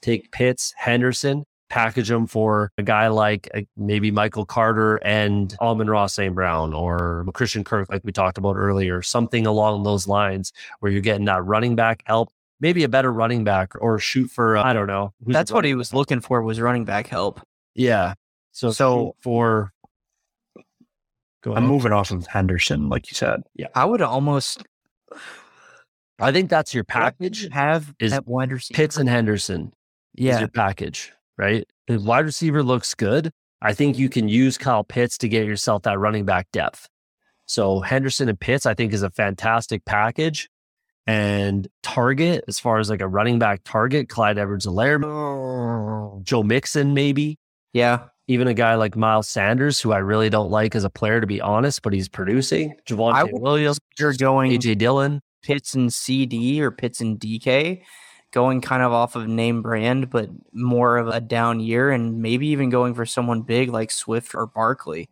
Take 0.01 0.31
Pitts, 0.31 0.73
Henderson, 0.75 1.45
package 1.69 2.09
them 2.09 2.27
for 2.27 2.71
a 2.77 2.83
guy 2.83 3.07
like 3.07 3.49
uh, 3.55 3.61
maybe 3.77 4.11
Michael 4.11 4.45
Carter 4.45 4.97
and 4.97 5.55
Amon-Ra 5.59 6.07
St. 6.07 6.35
Brown 6.35 6.73
or 6.73 7.25
Christian 7.33 7.63
Kirk, 7.63 7.89
like 7.89 8.03
we 8.03 8.11
talked 8.11 8.37
about 8.37 8.55
earlier, 8.55 9.01
something 9.01 9.47
along 9.47 9.83
those 9.83 10.07
lines 10.07 10.51
where 10.79 10.91
you're 10.91 11.01
getting 11.01 11.25
that 11.25 11.43
running 11.45 11.75
back 11.75 12.03
help, 12.05 12.29
maybe 12.59 12.83
a 12.83 12.89
better 12.89 13.11
running 13.11 13.43
back 13.43 13.73
or 13.79 13.97
shoot 13.97 14.29
for, 14.29 14.57
uh, 14.57 14.63
I 14.63 14.73
don't 14.73 14.87
know. 14.87 15.13
That's 15.25 15.51
what 15.51 15.65
he 15.65 15.73
was 15.73 15.93
looking 15.93 16.19
for 16.19 16.41
was 16.43 16.59
running 16.59 16.85
back 16.85 17.07
help. 17.07 17.41
Yeah. 17.73 18.13
So, 18.51 18.71
so 18.71 19.15
for 19.21 19.71
I'm 21.45 21.65
moving 21.65 21.91
off 21.91 22.11
of 22.11 22.25
Henderson, 22.27 22.89
like 22.89 23.11
you 23.11 23.15
said. 23.15 23.41
Yeah. 23.55 23.67
I 23.75 23.85
would 23.85 24.01
almost 24.01 24.63
I 26.19 26.31
think 26.31 26.49
that's 26.49 26.73
your 26.73 26.83
package. 26.83 27.49
Have 27.51 27.93
is 27.99 28.11
that 28.11 28.27
wide 28.27 28.51
receiver. 28.51 28.75
Pitts 28.75 28.97
and 28.97 29.09
Henderson. 29.09 29.73
Yeah. 30.15 30.39
your 30.39 30.47
package, 30.47 31.11
right? 31.37 31.65
The 31.87 31.99
wide 31.99 32.25
receiver 32.25 32.63
looks 32.63 32.93
good. 32.93 33.31
I 33.61 33.73
think 33.73 33.97
you 33.97 34.09
can 34.09 34.27
use 34.27 34.57
Kyle 34.57 34.83
Pitts 34.83 35.17
to 35.19 35.29
get 35.29 35.45
yourself 35.45 35.83
that 35.83 35.97
running 35.97 36.25
back 36.25 36.47
depth. 36.51 36.87
So 37.45 37.79
Henderson 37.79 38.29
and 38.29 38.39
Pitts, 38.39 38.65
I 38.65 38.73
think, 38.73 38.93
is 38.93 39.03
a 39.03 39.09
fantastic 39.09 39.85
package. 39.85 40.49
And 41.07 41.67
target, 41.81 42.45
as 42.47 42.59
far 42.59 42.79
as 42.79 42.89
like 42.89 43.01
a 43.01 43.07
running 43.07 43.39
back 43.39 43.61
target, 43.65 44.07
Clyde 44.07 44.37
Edwards 44.37 44.65
Helaire, 44.65 45.03
oh. 45.03 46.21
Joe 46.23 46.43
Mixon, 46.43 46.93
maybe. 46.93 47.37
Yeah 47.73 48.05
even 48.27 48.47
a 48.47 48.53
guy 48.53 48.75
like 48.75 48.95
Miles 48.95 49.27
Sanders, 49.27 49.81
who 49.81 49.91
I 49.91 49.97
really 49.97 50.29
don't 50.29 50.49
like 50.49 50.75
as 50.75 50.83
a 50.83 50.89
player, 50.89 51.19
to 51.19 51.27
be 51.27 51.41
honest, 51.41 51.81
but 51.81 51.93
he's 51.93 52.07
producing. 52.07 52.75
Javonte 52.87 53.29
Williams, 53.33 53.79
you're 53.99 54.13
going 54.13 54.51
AJ 54.51 54.77
Dillon, 54.77 55.21
Pitts 55.41 55.73
and 55.73 55.93
CD 55.93 56.61
or 56.61 56.71
Pitts 56.71 57.01
and 57.01 57.19
DK, 57.19 57.83
going 58.31 58.61
kind 58.61 58.81
of 58.81 58.93
off 58.93 59.15
of 59.15 59.27
name 59.27 59.61
brand, 59.61 60.09
but 60.09 60.29
more 60.53 60.97
of 60.97 61.09
a 61.09 61.19
down 61.19 61.59
year, 61.59 61.91
and 61.91 62.21
maybe 62.21 62.47
even 62.47 62.69
going 62.69 62.93
for 62.93 63.05
someone 63.05 63.41
big 63.41 63.69
like 63.69 63.91
Swift 63.91 64.33
or 64.33 64.47
Barkley. 64.47 65.09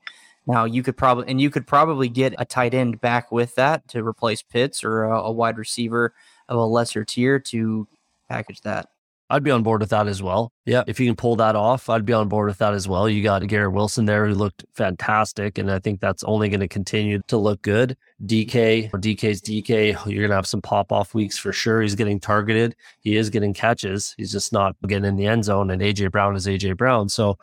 Now 0.48 0.66
you 0.66 0.82
could 0.82 0.98
probably 0.98 1.28
and 1.28 1.40
you 1.40 1.50
could 1.50 1.68
probably 1.68 2.10
get 2.10 2.34
a 2.38 2.46
tight 2.46 2.74
end 2.74 3.00
back 3.00 3.32
with 3.32 3.56
that 3.56 3.88
to 3.90 4.06
replace 4.06 4.42
Pitts 4.42 4.84
or 4.84 5.04
a, 5.04 5.20
a 5.24 5.32
wide 5.32 5.58
receiver 5.58 6.14
of 6.50 6.58
a 6.58 6.66
lesser 6.66 7.06
tier 7.06 7.40
to 7.40 7.88
package 8.28 8.62
that. 8.62 8.88
I'd 9.32 9.44
be 9.44 9.52
on 9.52 9.64
board 9.64 9.80
with 9.80 9.90
that 9.92 10.08
as 10.08 10.22
well. 10.22 10.52
Yeah. 10.66 10.84
If 10.88 11.00
you 11.00 11.08
can 11.08 11.16
pull 11.16 11.38
that 11.38 11.56
off, 11.56 11.90
I'd 11.90 12.06
be 12.06 12.12
on 12.12 12.28
board 12.28 12.50
with 12.50 12.58
that 12.58 12.74
as 12.74 12.88
well. 12.88 13.08
You 13.08 13.24
got 13.24 13.48
Garrett 13.48 13.72
Wilson 13.72 14.06
there 14.06 14.28
who 14.28 14.34
looked 14.34 14.66
fantastic. 14.74 15.58
And 15.58 15.72
I 15.72 15.80
think 15.80 16.02
that's 16.02 16.24
only 16.26 16.50
going 16.50 16.60
to 16.60 16.68
continue 16.68 17.22
to 17.28 17.38
look 17.38 17.62
good. 17.62 17.96
DK 18.26 18.94
or 18.94 19.00
DK's 19.00 19.42
DK, 19.42 19.94
you're 20.06 20.22
going 20.22 20.30
to 20.30 20.36
have 20.36 20.46
some 20.46 20.62
pop 20.62 20.92
off 20.92 21.14
weeks 21.14 21.38
for 21.38 21.54
sure. 21.54 21.82
He's 21.82 21.96
getting 21.96 22.20
targeted. 22.20 22.76
He 23.00 23.16
is 23.16 23.30
getting 23.30 23.54
catches. 23.54 24.14
He's 24.18 24.32
just 24.32 24.52
not 24.52 24.76
getting 24.86 25.06
in 25.06 25.16
the 25.16 25.28
end 25.28 25.46
zone. 25.46 25.72
And 25.72 25.82
AJ 25.82 26.12
Brown 26.12 26.36
is 26.36 26.46
AJ 26.46 26.76
Brown. 26.76 27.08
So 27.08 27.38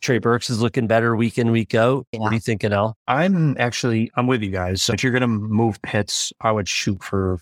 Trey 0.00 0.18
Burks 0.18 0.48
is 0.48 0.62
looking 0.62 0.86
better 0.86 1.16
week 1.16 1.38
in, 1.38 1.50
week 1.50 1.74
out. 1.74 2.06
Yeah. 2.12 2.20
What 2.20 2.30
are 2.30 2.34
you 2.34 2.40
thinking, 2.40 2.72
Al? 2.72 2.96
I'm 3.08 3.56
actually, 3.58 4.12
I'm 4.14 4.28
with 4.28 4.42
you 4.42 4.50
guys. 4.50 4.80
So 4.82 4.92
if 4.92 5.02
you're 5.02 5.12
going 5.12 5.22
to 5.22 5.26
move 5.26 5.82
Pitts, 5.82 6.32
I 6.40 6.52
would 6.52 6.68
shoot 6.68 7.02
for 7.02 7.40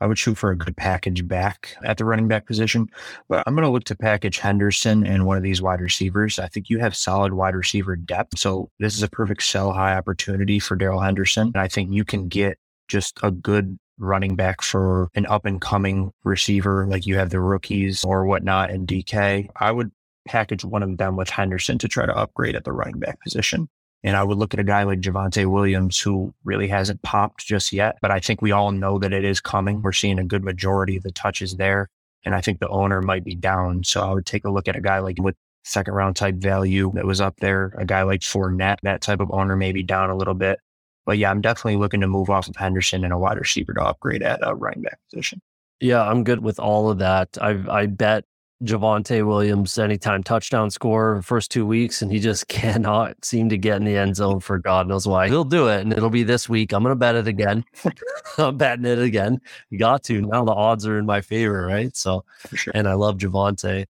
I 0.00 0.06
would 0.06 0.18
shoot 0.18 0.36
for 0.36 0.50
a 0.50 0.56
good 0.56 0.76
package 0.76 1.26
back 1.26 1.76
at 1.84 1.96
the 1.96 2.04
running 2.04 2.28
back 2.28 2.46
position. 2.46 2.88
But 3.28 3.44
I'm 3.46 3.54
going 3.54 3.64
to 3.64 3.70
look 3.70 3.84
to 3.84 3.96
package 3.96 4.38
Henderson 4.38 5.06
and 5.06 5.26
one 5.26 5.36
of 5.36 5.42
these 5.42 5.62
wide 5.62 5.80
receivers. 5.80 6.38
I 6.38 6.48
think 6.48 6.68
you 6.68 6.78
have 6.78 6.96
solid 6.96 7.32
wide 7.32 7.54
receiver 7.54 7.96
depth. 7.96 8.38
So 8.38 8.70
this 8.80 8.96
is 8.96 9.02
a 9.02 9.08
perfect 9.08 9.42
sell 9.42 9.72
high 9.72 9.96
opportunity 9.96 10.58
for 10.58 10.76
Darrell 10.76 11.00
Henderson. 11.00 11.48
And 11.54 11.56
I 11.56 11.68
think 11.68 11.92
you 11.92 12.04
can 12.04 12.28
get 12.28 12.58
just 12.88 13.18
a 13.22 13.30
good 13.30 13.78
running 13.98 14.36
back 14.36 14.62
for 14.62 15.08
an 15.14 15.26
up 15.26 15.44
and 15.44 15.60
coming 15.60 16.12
receiver, 16.24 16.86
like 16.86 17.06
you 17.06 17.16
have 17.16 17.30
the 17.30 17.40
rookies 17.40 18.04
or 18.04 18.26
whatnot 18.26 18.70
in 18.70 18.86
DK. 18.86 19.48
I 19.56 19.70
would 19.70 19.92
package 20.26 20.64
one 20.64 20.82
of 20.82 20.96
them 20.96 21.16
with 21.16 21.30
Henderson 21.30 21.78
to 21.78 21.88
try 21.88 22.06
to 22.06 22.16
upgrade 22.16 22.56
at 22.56 22.64
the 22.64 22.72
running 22.72 22.98
back 22.98 23.20
position. 23.20 23.68
And 24.04 24.16
I 24.16 24.22
would 24.22 24.36
look 24.36 24.52
at 24.52 24.60
a 24.60 24.64
guy 24.64 24.82
like 24.82 25.00
Javonte 25.00 25.46
Williams, 25.46 25.98
who 25.98 26.34
really 26.44 26.68
hasn't 26.68 27.02
popped 27.02 27.46
just 27.46 27.72
yet, 27.72 27.96
but 28.02 28.10
I 28.10 28.20
think 28.20 28.42
we 28.42 28.52
all 28.52 28.70
know 28.70 28.98
that 28.98 29.14
it 29.14 29.24
is 29.24 29.40
coming. 29.40 29.80
We're 29.80 29.92
seeing 29.92 30.18
a 30.18 30.24
good 30.24 30.44
majority 30.44 30.96
of 30.96 31.02
the 31.02 31.10
touches 31.10 31.56
there. 31.56 31.88
And 32.24 32.34
I 32.34 32.42
think 32.42 32.60
the 32.60 32.68
owner 32.68 33.00
might 33.00 33.24
be 33.24 33.34
down. 33.34 33.82
So 33.82 34.02
I 34.02 34.12
would 34.12 34.26
take 34.26 34.44
a 34.44 34.50
look 34.50 34.68
at 34.68 34.76
a 34.76 34.80
guy 34.80 34.98
like 34.98 35.16
with 35.18 35.34
second 35.64 35.94
round 35.94 36.16
type 36.16 36.36
value 36.36 36.92
that 36.94 37.06
was 37.06 37.20
up 37.20 37.36
there, 37.40 37.74
a 37.78 37.86
guy 37.86 38.02
like 38.02 38.20
Fournette, 38.20 38.76
that 38.82 39.00
type 39.00 39.20
of 39.20 39.30
owner 39.32 39.56
maybe 39.56 39.82
down 39.82 40.10
a 40.10 40.16
little 40.16 40.34
bit. 40.34 40.58
But 41.06 41.16
yeah, 41.18 41.30
I'm 41.30 41.40
definitely 41.40 41.76
looking 41.76 42.00
to 42.02 42.06
move 42.06 42.30
off 42.30 42.48
of 42.48 42.56
Henderson 42.56 43.04
and 43.04 43.12
a 43.12 43.18
wide 43.18 43.38
receiver 43.38 43.72
to 43.74 43.82
upgrade 43.82 44.22
at 44.22 44.40
a 44.42 44.54
running 44.54 44.82
back 44.82 44.98
position. 45.10 45.40
Yeah, 45.80 46.02
I'm 46.02 46.24
good 46.24 46.40
with 46.40 46.60
all 46.60 46.90
of 46.90 46.98
that. 46.98 47.36
I 47.40 47.62
I 47.68 47.86
bet 47.86 48.24
Javonte 48.64 49.26
Williams 49.26 49.78
anytime 49.78 50.22
touchdown 50.22 50.70
score 50.70 51.22
first 51.22 51.50
two 51.50 51.66
weeks, 51.66 52.02
and 52.02 52.10
he 52.10 52.18
just 52.18 52.48
cannot 52.48 53.24
seem 53.24 53.48
to 53.48 53.58
get 53.58 53.76
in 53.76 53.84
the 53.84 53.96
end 53.96 54.16
zone 54.16 54.40
for 54.40 54.58
God 54.58 54.88
knows 54.88 55.06
why. 55.06 55.28
He'll 55.28 55.44
do 55.44 55.68
it, 55.68 55.82
and 55.82 55.92
it'll 55.92 56.10
be 56.10 56.22
this 56.22 56.48
week. 56.48 56.72
I'm 56.72 56.82
going 56.82 56.92
to 56.92 56.96
bet 56.96 57.14
it 57.14 57.28
again. 57.28 57.64
I'm 58.38 58.56
betting 58.56 58.84
it 58.84 58.98
again. 58.98 59.40
You 59.70 59.78
got 59.78 60.02
to. 60.04 60.20
Now 60.20 60.44
the 60.44 60.52
odds 60.52 60.86
are 60.86 60.98
in 60.98 61.06
my 61.06 61.20
favor, 61.20 61.66
right? 61.66 61.94
So, 61.96 62.24
sure. 62.54 62.72
and 62.74 62.88
I 62.88 62.94
love 62.94 63.18
Javonte. 63.18 63.86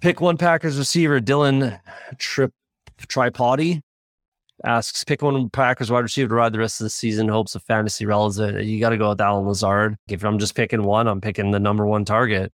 Pick 0.00 0.20
one 0.20 0.36
Packers 0.36 0.78
receiver, 0.78 1.20
Dylan 1.20 1.80
Trip 2.18 2.52
Tripodi 2.98 3.82
asks, 4.64 5.04
pick 5.04 5.22
one 5.22 5.50
Packers 5.50 5.90
wide 5.90 6.00
receiver 6.00 6.28
to 6.28 6.34
ride 6.34 6.52
the 6.52 6.58
rest 6.58 6.80
of 6.80 6.84
the 6.84 6.90
season, 6.90 7.28
hopes 7.28 7.54
of 7.54 7.62
fantasy 7.62 8.06
relevant. 8.06 8.64
You 8.64 8.80
got 8.80 8.90
to 8.90 8.98
go 8.98 9.10
with 9.10 9.20
Allen 9.20 9.46
Lazard. 9.46 9.96
If 10.08 10.24
I'm 10.24 10.38
just 10.38 10.54
picking 10.54 10.82
one, 10.82 11.06
I'm 11.06 11.20
picking 11.20 11.50
the 11.50 11.60
number 11.60 11.86
one 11.86 12.04
target. 12.04 12.52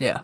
Yeah. 0.00 0.22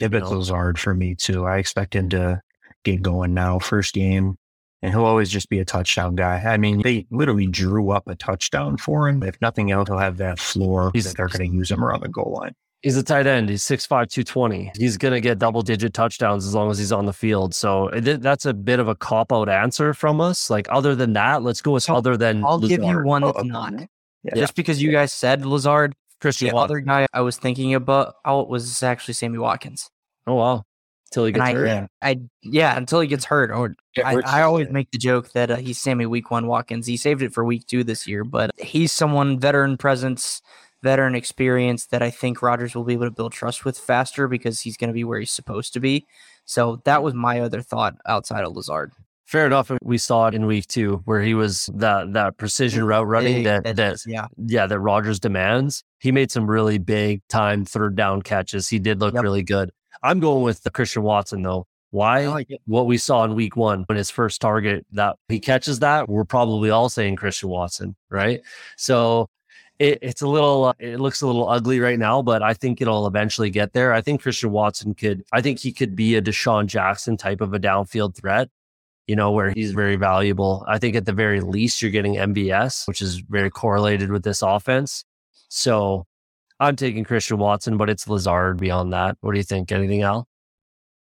Yeah, 0.00 0.08
but 0.08 0.24
Lazard 0.24 0.78
for 0.78 0.94
me 0.94 1.14
too. 1.14 1.44
I 1.44 1.58
expect 1.58 1.94
him 1.94 2.08
to 2.10 2.42
get 2.84 3.02
going 3.02 3.34
now, 3.34 3.58
first 3.58 3.94
game, 3.94 4.36
and 4.82 4.92
he'll 4.92 5.04
always 5.04 5.30
just 5.30 5.48
be 5.48 5.60
a 5.60 5.64
touchdown 5.64 6.16
guy. 6.16 6.40
I 6.40 6.56
mean, 6.56 6.82
they 6.82 7.06
literally 7.10 7.46
drew 7.46 7.90
up 7.90 8.08
a 8.08 8.16
touchdown 8.16 8.76
for 8.76 9.08
him. 9.08 9.22
If 9.22 9.40
nothing 9.40 9.70
else, 9.70 9.88
he'll 9.88 9.98
have 9.98 10.16
that 10.18 10.38
floor 10.38 10.90
he's, 10.92 11.04
that 11.04 11.16
they're 11.16 11.28
going 11.28 11.50
to 11.50 11.56
use 11.56 11.70
him 11.70 11.84
around 11.84 12.02
the 12.02 12.08
goal 12.08 12.38
line. 12.40 12.54
He's 12.82 12.98
a 12.98 13.02
tight 13.02 13.26
end. 13.26 13.48
He's 13.48 13.62
6'5, 13.62 13.88
220. 13.88 14.72
He's 14.76 14.98
going 14.98 15.14
to 15.14 15.20
get 15.20 15.38
double 15.38 15.62
digit 15.62 15.94
touchdowns 15.94 16.46
as 16.46 16.54
long 16.54 16.70
as 16.70 16.76
he's 16.76 16.92
on 16.92 17.06
the 17.06 17.14
field. 17.14 17.54
So 17.54 17.88
th- 17.88 18.20
that's 18.20 18.44
a 18.44 18.52
bit 18.52 18.78
of 18.78 18.88
a 18.88 18.94
cop 18.94 19.32
out 19.32 19.48
answer 19.48 19.94
from 19.94 20.20
us. 20.20 20.50
Like, 20.50 20.66
other 20.70 20.94
than 20.94 21.14
that, 21.14 21.42
let's 21.42 21.62
go 21.62 21.72
with 21.72 21.84
so 21.84 21.94
other 21.94 22.18
than. 22.18 22.44
I'll 22.44 22.60
Lazard. 22.60 22.80
give 22.80 22.86
you 22.86 23.02
one 23.02 23.24
oh, 23.24 23.28
that's 23.28 23.38
oh, 23.38 23.42
not. 23.44 23.72
Yeah. 24.22 24.34
Just 24.34 24.54
because 24.54 24.82
you 24.82 24.92
guys 24.92 25.14
said 25.14 25.46
Lazard, 25.46 25.94
Christian 26.20 26.48
the 26.48 26.56
other 26.56 26.80
guy 26.80 27.06
I 27.12 27.20
was 27.20 27.36
thinking 27.36 27.74
about 27.74 28.16
was 28.24 28.82
actually 28.82 29.14
Sammy 29.14 29.38
Watkins. 29.38 29.90
Oh 30.26 30.34
wow. 30.34 30.64
until 31.10 31.26
he 31.26 31.32
gets 31.32 31.44
I, 31.44 31.52
hurt. 31.52 31.66
Yeah. 31.66 31.86
I 32.02 32.20
yeah, 32.42 32.76
until 32.76 33.00
he 33.00 33.08
gets 33.08 33.24
hurt. 33.24 33.50
Or 33.50 33.76
I, 34.04 34.16
I, 34.24 34.42
always 34.42 34.70
make 34.70 34.90
the 34.90 34.98
joke 34.98 35.32
that 35.32 35.50
uh, 35.50 35.56
he's 35.56 35.78
Sammy 35.78 36.06
Week 36.06 36.30
One 36.30 36.46
Watkins. 36.46 36.86
He 36.86 36.96
saved 36.96 37.22
it 37.22 37.32
for 37.32 37.44
Week 37.44 37.66
Two 37.66 37.84
this 37.84 38.06
year, 38.06 38.24
but 38.24 38.50
he's 38.58 38.92
someone 38.92 39.38
veteran 39.38 39.76
presence, 39.76 40.42
veteran 40.82 41.14
experience 41.14 41.86
that 41.86 42.02
I 42.02 42.10
think 42.10 42.42
Rodgers 42.42 42.74
will 42.74 42.84
be 42.84 42.94
able 42.94 43.06
to 43.06 43.10
build 43.10 43.32
trust 43.32 43.64
with 43.64 43.78
faster 43.78 44.28
because 44.28 44.60
he's 44.60 44.76
going 44.76 44.88
to 44.88 44.94
be 44.94 45.04
where 45.04 45.20
he's 45.20 45.30
supposed 45.30 45.72
to 45.74 45.80
be. 45.80 46.06
So 46.46 46.82
that 46.84 47.02
was 47.02 47.14
my 47.14 47.40
other 47.40 47.62
thought 47.62 47.96
outside 48.06 48.44
of 48.44 48.54
Lazard. 48.54 48.92
Fair 49.24 49.46
enough. 49.46 49.70
We 49.82 49.98
saw 49.98 50.26
it 50.26 50.34
in 50.34 50.46
week 50.46 50.66
two 50.66 51.00
where 51.06 51.22
he 51.22 51.34
was 51.34 51.70
that 51.74 52.12
that 52.12 52.36
precision 52.36 52.84
route 52.84 53.06
running 53.06 53.44
that 53.44 53.64
that, 53.64 53.76
that 53.76 53.98
yeah 54.06 54.26
yeah 54.36 54.66
that 54.66 54.78
Rodgers 54.78 55.18
demands. 55.18 55.82
He 55.98 56.12
made 56.12 56.30
some 56.30 56.48
really 56.48 56.78
big 56.78 57.22
time 57.28 57.64
third 57.64 57.96
down 57.96 58.22
catches. 58.22 58.68
He 58.68 58.78
did 58.78 59.00
look 59.00 59.14
yep. 59.14 59.22
really 59.22 59.42
good. 59.42 59.70
I'm 60.02 60.20
going 60.20 60.42
with 60.42 60.62
the 60.62 60.70
Christian 60.70 61.02
Watson 61.02 61.42
though. 61.42 61.66
Why? 61.90 62.26
Like 62.26 62.48
what 62.66 62.86
we 62.86 62.98
saw 62.98 63.22
in 63.24 63.36
week 63.36 63.56
one 63.56 63.84
when 63.86 63.96
his 63.96 64.10
first 64.10 64.40
target 64.40 64.84
that 64.92 65.16
he 65.28 65.38
catches 65.38 65.78
that, 65.78 66.08
we're 66.08 66.24
probably 66.24 66.68
all 66.68 66.88
saying 66.88 67.14
Christian 67.14 67.48
Watson, 67.48 67.94
right? 68.10 68.40
So 68.76 69.30
it, 69.78 70.00
it's 70.02 70.20
a 70.20 70.26
little, 70.26 70.64
uh, 70.64 70.72
it 70.80 70.98
looks 70.98 71.22
a 71.22 71.26
little 71.26 71.48
ugly 71.48 71.78
right 71.78 71.98
now, 71.98 72.20
but 72.20 72.42
I 72.42 72.52
think 72.52 72.80
it'll 72.80 73.06
eventually 73.06 73.48
get 73.48 73.74
there. 73.74 73.92
I 73.92 74.00
think 74.00 74.22
Christian 74.22 74.50
Watson 74.50 74.94
could, 74.94 75.22
I 75.32 75.40
think 75.40 75.60
he 75.60 75.72
could 75.72 75.94
be 75.94 76.16
a 76.16 76.22
DeSean 76.22 76.66
Jackson 76.66 77.16
type 77.16 77.40
of 77.40 77.54
a 77.54 77.60
downfield 77.60 78.16
threat, 78.16 78.48
you 79.06 79.16
know, 79.16 79.30
where 79.30 79.50
he's 79.50 79.72
very 79.72 79.96
valuable. 79.96 80.64
I 80.68 80.78
think 80.78 80.96
at 80.96 81.06
the 81.06 81.12
very 81.12 81.40
least, 81.40 81.82
you're 81.82 81.90
getting 81.90 82.14
MVS, 82.14 82.88
which 82.88 83.02
is 83.02 83.18
very 83.18 83.50
correlated 83.50 84.10
with 84.10 84.24
this 84.24 84.42
offense. 84.42 85.04
So 85.48 86.06
I'm 86.60 86.76
taking 86.76 87.04
Christian 87.04 87.38
Watson, 87.38 87.76
but 87.76 87.90
it's 87.90 88.08
Lazard 88.08 88.58
beyond 88.58 88.92
that. 88.92 89.16
What 89.20 89.32
do 89.32 89.38
you 89.38 89.44
think? 89.44 89.72
Anything 89.72 90.02
else? 90.02 90.26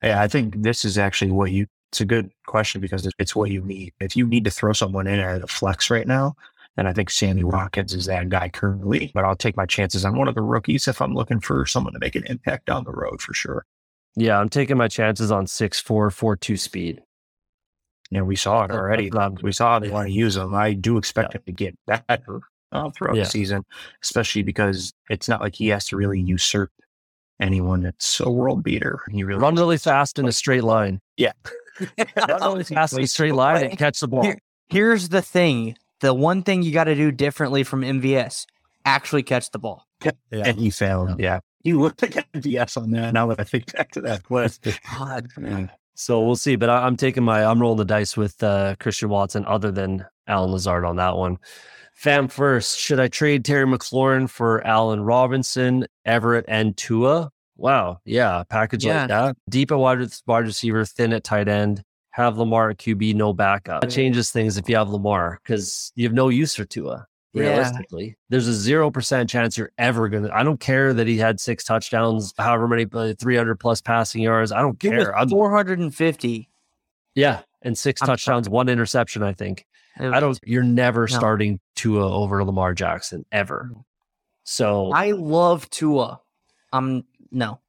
Yeah, 0.03 0.23
I 0.23 0.29
think 0.29 0.63
this 0.63 0.85
is 0.85 0.97
actually 0.97 1.33
what 1.33 1.51
you, 1.51 1.67
it's 1.91 2.01
a 2.01 2.05
good 2.05 2.31
question 2.47 2.81
because 2.81 3.09
it's 3.19 3.35
what 3.35 3.51
you 3.51 3.63
need. 3.63 3.93
If 3.99 4.17
you 4.17 4.27
need 4.27 4.45
to 4.45 4.51
throw 4.51 4.73
someone 4.73 5.07
in 5.07 5.19
at 5.19 5.43
a 5.43 5.47
flex 5.47 5.91
right 5.91 6.07
now, 6.07 6.37
and 6.77 6.87
I 6.87 6.93
think 6.93 7.11
Sammy 7.11 7.43
Watkins 7.43 7.93
is 7.93 8.07
that 8.07 8.29
guy 8.29 8.49
currently, 8.49 9.11
but 9.13 9.25
I'll 9.25 9.35
take 9.35 9.57
my 9.57 9.67
chances 9.67 10.05
on 10.05 10.17
one 10.17 10.29
of 10.29 10.37
the 10.37 10.43
rookies 10.43 10.87
if 10.87 11.03
I'm 11.03 11.15
looking 11.15 11.41
for 11.41 11.67
someone 11.67 11.93
to 11.95 11.99
make 11.99 12.15
an 12.15 12.25
impact 12.27 12.67
down 12.67 12.85
the 12.85 12.93
road 12.93 13.21
for 13.21 13.35
sure. 13.35 13.67
Yeah, 14.15 14.39
I'm 14.39 14.49
taking 14.49 14.77
my 14.77 14.87
chances 14.87 15.33
on 15.33 15.49
six 15.49 15.81
four 15.81 16.11
four 16.11 16.37
two 16.37 16.57
speed. 16.57 17.03
Yeah, 18.11 18.23
we 18.23 18.37
saw 18.37 18.65
it 18.65 18.71
already. 18.71 19.11
We 19.43 19.53
saw 19.53 19.79
they 19.79 19.91
want 19.91 20.09
to 20.09 20.13
use 20.13 20.37
him. 20.37 20.55
I 20.55 20.73
do 20.73 20.97
expect 20.97 21.35
yeah. 21.35 21.39
him 21.39 21.43
to 21.47 21.53
get 21.53 21.79
better 21.87 22.41
uh, 22.73 22.91
throughout 22.91 23.17
yeah. 23.17 23.25
the 23.25 23.29
season, 23.29 23.65
especially 24.03 24.43
because 24.43 24.95
it's 25.11 25.29
not 25.29 25.41
like 25.41 25.55
he 25.55 25.69
has 25.69 25.87
to 25.89 25.97
really 25.97 26.21
usurp 26.21 26.71
anyone 27.41 27.83
that's 27.83 28.21
a 28.21 28.31
world 28.31 28.63
beater. 28.63 29.01
He 29.11 29.25
really 29.25 29.41
run 29.41 29.57
really 29.57 29.79
fast 29.79 30.19
in 30.19 30.27
a 30.27 30.33
straight 30.33 30.65
line. 30.65 31.01
Yeah, 31.17 31.33
run 32.17 32.41
really 32.43 32.65
fast 32.65 32.95
in 32.95 33.03
a 33.03 33.07
straight 33.07 33.35
line 33.35 33.65
and 33.65 33.79
catch 33.79 34.01
the 34.01 34.09
ball. 34.09 34.23
Here, 34.23 34.39
here's 34.71 35.11
the 35.11 35.23
thing: 35.23 35.77
the 36.01 36.15
one 36.15 36.43
thing 36.43 36.63
you 36.63 36.73
got 36.73 36.85
to 36.85 36.95
do 36.95 37.11
differently 37.13 37.63
from 37.63 37.83
MVS 37.83 38.47
actually 38.85 39.23
catch 39.23 39.51
the 39.51 39.59
ball. 39.59 39.87
Yeah. 40.03 40.13
And 40.33 40.59
he 40.59 40.71
failed. 40.71 41.21
Yeah. 41.21 41.41
He 41.63 41.73
looked 41.73 42.03
like 42.03 42.13
MVS 42.33 42.81
on 42.81 42.91
that. 42.93 43.13
Now 43.13 43.27
that 43.29 43.41
I 43.41 43.45
think 43.45 43.73
back 43.73 43.91
to 43.93 44.01
that 44.03 44.25
play. 44.25 44.49
God, 44.97 45.27
man. 45.37 45.71
So 45.99 46.21
we'll 46.21 46.37
see. 46.37 46.55
But 46.55 46.71
I, 46.71 46.87
am 46.87 46.97
taking 46.97 47.25
my, 47.25 47.45
I'm 47.45 47.61
rolling 47.61 47.79
the 47.79 47.85
dice 47.85 48.17
with 48.17 48.41
uh, 48.43 48.77
Christian 48.79 49.09
Watson 49.09 49.45
other 49.47 49.73
than 49.73 50.07
Allen 50.29 50.53
Lazard 50.53 50.85
on 50.85 50.97
that 50.97 51.17
one. 51.17 51.39
Fam 51.95 52.29
first, 52.29 52.79
should 52.79 53.01
I 53.01 53.09
trade 53.09 53.45
Terry 53.45 53.67
McLaurin 53.67 54.31
for 54.31 54.65
Allen 54.65 55.01
Robinson, 55.01 55.87
Everett, 56.05 56.45
and 56.47 56.77
Tua? 56.77 57.33
Wow. 57.57 57.99
Yeah. 58.05 58.45
Package 58.49 58.85
yeah. 58.85 59.01
like 59.01 59.09
that. 59.09 59.37
Deep 59.51 59.73
at 59.73 59.79
wide, 59.79 60.09
wide 60.25 60.47
receiver, 60.47 60.85
thin 60.85 61.13
at 61.13 61.25
tight 61.25 61.49
end 61.49 61.83
have 62.19 62.39
Lamar 62.39 62.71
at 62.71 62.79
QB, 62.79 63.15
no 63.17 63.33
backup. 63.33 63.81
That 63.81 63.91
changes 63.91 64.31
things 64.31 64.57
if 64.57 64.69
you 64.69 64.77
have 64.77 64.89
Lamar 64.89 65.41
because 65.43 65.93
you 65.97 66.07
have 66.07 66.13
no 66.13 66.29
use 66.29 66.55
for 66.55 66.65
Tua. 66.65 67.08
Realistically, 67.35 68.07
yeah. 68.07 68.13
there's 68.31 68.49
a 68.49 68.55
zero 68.55 68.91
percent 68.91 69.29
chance 69.29 69.59
you're 69.59 69.73
ever 69.77 70.09
gonna. 70.09 70.31
I 70.33 70.43
don't 70.43 70.59
care 70.59 70.95
that 70.95 71.07
he 71.07 71.19
had 71.19 71.39
six 71.39 71.63
touchdowns, 71.63 72.33
however 72.39 72.67
many, 72.67 72.87
uh, 72.93 73.15
300 73.19 73.61
plus 73.61 73.83
passing 73.83 74.23
yards. 74.23 74.51
I 74.51 74.61
don't 74.61 74.81
care. 74.81 75.15
450. 75.29 76.49
Yeah, 77.15 77.41
and 77.63 77.77
6 77.77 78.03
I'm 78.03 78.07
touchdowns, 78.07 78.47
sorry. 78.47 78.55
one 78.55 78.69
interception. 78.69 79.23
I 79.23 79.33
think. 79.33 79.67
I 79.99 80.21
don't. 80.21 80.39
You're 80.45 80.63
never 80.63 81.03
no. 81.03 81.07
starting 81.07 81.61
Tua 81.75 82.11
over 82.11 82.45
Lamar 82.45 82.73
Jackson 82.73 83.25
ever. 83.33 83.73
So 84.45 84.91
I 84.93 85.11
love 85.11 85.69
Tua. 85.71 86.21
Um, 86.73 87.05
no. 87.31 87.61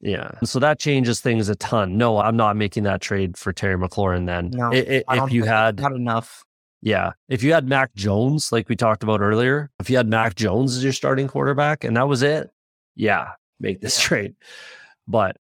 Yeah. 0.00 0.32
So 0.44 0.58
that 0.60 0.78
changes 0.78 1.20
things 1.20 1.48
a 1.48 1.56
ton. 1.56 1.96
No, 1.96 2.18
I'm 2.18 2.36
not 2.36 2.56
making 2.56 2.84
that 2.84 3.00
trade 3.00 3.36
for 3.36 3.52
Terry 3.52 3.76
McLaurin 3.76 4.26
then. 4.26 4.50
No, 4.50 4.70
it, 4.70 4.88
it, 4.88 5.04
if 5.08 5.32
you 5.32 5.44
had 5.44 5.80
not 5.80 5.92
enough. 5.92 6.44
Yeah. 6.80 7.12
If 7.28 7.42
you 7.42 7.52
had 7.52 7.68
Mac 7.68 7.94
Jones, 7.94 8.52
like 8.52 8.68
we 8.68 8.76
talked 8.76 9.02
about 9.02 9.20
earlier, 9.20 9.70
if 9.80 9.90
you 9.90 9.96
had 9.96 10.08
Mac 10.08 10.34
Jones 10.36 10.76
as 10.76 10.84
your 10.84 10.92
starting 10.92 11.28
quarterback 11.28 11.84
and 11.84 11.96
that 11.96 12.08
was 12.08 12.22
it, 12.22 12.50
yeah, 12.94 13.30
make 13.60 13.80
this 13.80 13.98
yeah. 14.02 14.04
trade. 14.06 14.34
But 15.06 15.36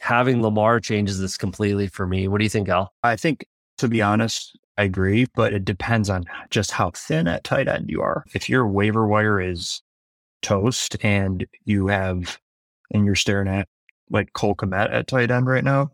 having 0.00 0.42
Lamar 0.42 0.80
changes 0.80 1.18
this 1.18 1.36
completely 1.36 1.86
for 1.86 2.06
me. 2.06 2.28
What 2.28 2.38
do 2.38 2.44
you 2.44 2.50
think, 2.50 2.68
Al? 2.68 2.92
I 3.02 3.16
think, 3.16 3.46
to 3.78 3.88
be 3.88 4.02
honest, 4.02 4.58
I 4.76 4.82
agree, 4.84 5.26
but 5.34 5.52
it 5.52 5.64
depends 5.64 6.10
on 6.10 6.24
just 6.50 6.72
how 6.72 6.90
thin 6.90 7.28
at 7.28 7.44
tight 7.44 7.68
end 7.68 7.88
you 7.88 8.02
are. 8.02 8.24
If 8.34 8.48
your 8.48 8.66
waiver 8.66 9.06
wire 9.06 9.40
is 9.40 9.82
toast 10.42 10.96
and 11.02 11.46
you 11.64 11.86
have 11.86 12.38
and 12.92 13.06
you're 13.06 13.14
staring 13.14 13.48
at 13.48 13.66
like 14.10 14.32
Cole 14.34 14.54
Kmet 14.54 14.92
at 14.92 15.06
tight 15.06 15.30
end 15.30 15.46
right 15.46 15.64
now, 15.64 15.90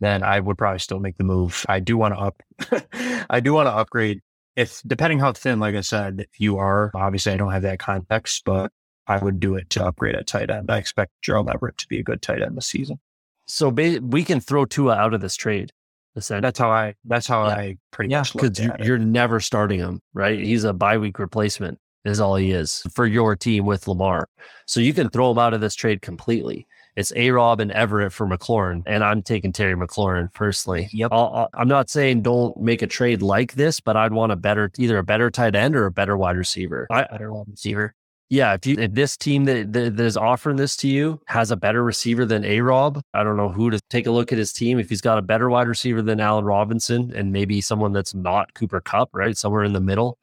then 0.00 0.22
I 0.22 0.40
would 0.40 0.58
probably 0.58 0.78
still 0.78 1.00
make 1.00 1.16
the 1.16 1.24
move. 1.24 1.64
I 1.68 1.80
do 1.80 1.96
want 1.96 2.14
to 2.14 2.20
up, 2.20 2.42
I 3.30 3.40
do 3.40 3.52
want 3.52 3.66
to 3.66 3.72
upgrade. 3.72 4.20
If 4.56 4.82
depending 4.86 5.20
how 5.20 5.32
thin, 5.32 5.60
like 5.60 5.74
I 5.74 5.82
said, 5.82 6.26
you 6.36 6.58
are, 6.58 6.90
obviously 6.94 7.32
I 7.32 7.36
don't 7.36 7.52
have 7.52 7.62
that 7.62 7.78
context, 7.78 8.42
but 8.44 8.72
I 9.06 9.18
would 9.18 9.40
do 9.40 9.54
it 9.54 9.70
to 9.70 9.84
upgrade 9.84 10.14
at 10.14 10.26
tight 10.26 10.50
end. 10.50 10.70
I 10.70 10.78
expect 10.78 11.12
Gerald 11.22 11.48
Everett 11.48 11.78
to 11.78 11.86
be 11.88 11.98
a 11.98 12.02
good 12.02 12.22
tight 12.22 12.42
end 12.42 12.56
this 12.56 12.66
season. 12.66 12.98
So 13.46 13.70
ba- 13.70 14.00
we 14.02 14.24
can 14.24 14.40
throw 14.40 14.64
Tua 14.64 14.94
out 14.94 15.14
of 15.14 15.20
this 15.20 15.36
trade. 15.36 15.72
That's 16.14 16.58
how 16.58 16.70
I. 16.70 16.94
That's 17.04 17.28
how 17.28 17.46
yeah. 17.46 17.54
I 17.54 17.76
pretty 17.92 18.10
yeah, 18.10 18.18
much 18.18 18.32
because 18.32 18.58
you, 18.58 18.72
you're 18.82 18.98
never 18.98 19.38
starting 19.38 19.78
him, 19.78 20.00
right? 20.14 20.38
He's 20.38 20.64
a 20.64 20.72
bye 20.72 20.98
week 20.98 21.20
replacement 21.20 21.78
is 22.04 22.20
all 22.20 22.36
he 22.36 22.50
is 22.50 22.82
for 22.92 23.06
your 23.06 23.36
team 23.36 23.64
with 23.66 23.86
Lamar. 23.86 24.28
So 24.66 24.80
you 24.80 24.92
can 24.92 25.10
throw 25.10 25.30
him 25.30 25.38
out 25.38 25.54
of 25.54 25.60
this 25.60 25.74
trade 25.74 26.02
completely. 26.02 26.66
It's 26.98 27.12
A 27.14 27.30
Rob 27.30 27.60
and 27.60 27.70
Everett 27.70 28.12
for 28.12 28.26
McLaurin, 28.26 28.82
and 28.84 29.04
I'm 29.04 29.22
taking 29.22 29.52
Terry 29.52 29.76
McLaurin 29.76 30.34
personally. 30.34 30.88
Yep. 30.92 31.12
i 31.12 31.46
am 31.56 31.68
not 31.68 31.88
saying 31.88 32.22
don't 32.22 32.60
make 32.60 32.82
a 32.82 32.88
trade 32.88 33.22
like 33.22 33.52
this, 33.52 33.78
but 33.78 33.96
I'd 33.96 34.12
want 34.12 34.32
a 34.32 34.36
better, 34.36 34.68
either 34.78 34.98
a 34.98 35.04
better 35.04 35.30
tight 35.30 35.54
end 35.54 35.76
or 35.76 35.86
a 35.86 35.92
better 35.92 36.16
wide 36.16 36.36
receiver. 36.36 36.88
I, 36.90 37.04
better 37.04 37.32
wide 37.32 37.46
receiver. 37.48 37.94
Yeah, 38.30 38.52
if 38.54 38.66
you 38.66 38.76
if 38.80 38.94
this 38.94 39.16
team 39.16 39.44
that, 39.44 39.72
that 39.74 40.00
is 40.00 40.16
offering 40.16 40.56
this 40.56 40.76
to 40.78 40.88
you 40.88 41.20
has 41.28 41.52
a 41.52 41.56
better 41.56 41.84
receiver 41.84 42.26
than 42.26 42.44
A 42.44 42.62
Rob, 42.62 43.00
I 43.14 43.22
don't 43.22 43.36
know 43.36 43.48
who 43.48 43.70
to 43.70 43.78
take 43.90 44.08
a 44.08 44.10
look 44.10 44.32
at 44.32 44.38
his 44.38 44.52
team. 44.52 44.80
If 44.80 44.88
he's 44.88 45.00
got 45.00 45.18
a 45.18 45.22
better 45.22 45.48
wide 45.48 45.68
receiver 45.68 46.02
than 46.02 46.18
Allen 46.18 46.44
Robinson 46.44 47.12
and 47.14 47.32
maybe 47.32 47.60
someone 47.60 47.92
that's 47.92 48.12
not 48.12 48.54
Cooper 48.54 48.80
Kupp, 48.80 49.10
right? 49.12 49.36
Somewhere 49.36 49.62
in 49.62 49.72
the 49.72 49.80
middle 49.80 50.18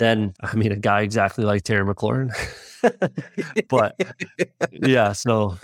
then 0.00 0.34
I 0.40 0.56
mean 0.56 0.72
a 0.72 0.76
guy 0.76 1.02
exactly 1.02 1.44
like 1.44 1.62
Terry 1.62 1.84
McLaurin. 1.84 2.32
but 3.68 3.94
yeah, 4.72 5.12
so 5.12 5.58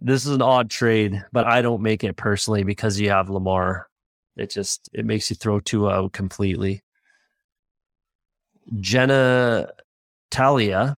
this 0.00 0.26
is 0.26 0.32
an 0.32 0.42
odd 0.42 0.70
trade, 0.70 1.24
but 1.32 1.46
I 1.46 1.62
don't 1.62 1.82
make 1.82 2.04
it 2.04 2.16
personally 2.16 2.62
because 2.62 3.00
you 3.00 3.10
have 3.10 3.30
Lamar. 3.30 3.88
It 4.36 4.50
just 4.50 4.88
it 4.92 5.06
makes 5.06 5.30
you 5.30 5.36
throw 5.36 5.58
Tua 5.58 5.90
out 5.90 6.12
completely. 6.12 6.82
Jenna 8.78 9.70
Talia, 10.30 10.94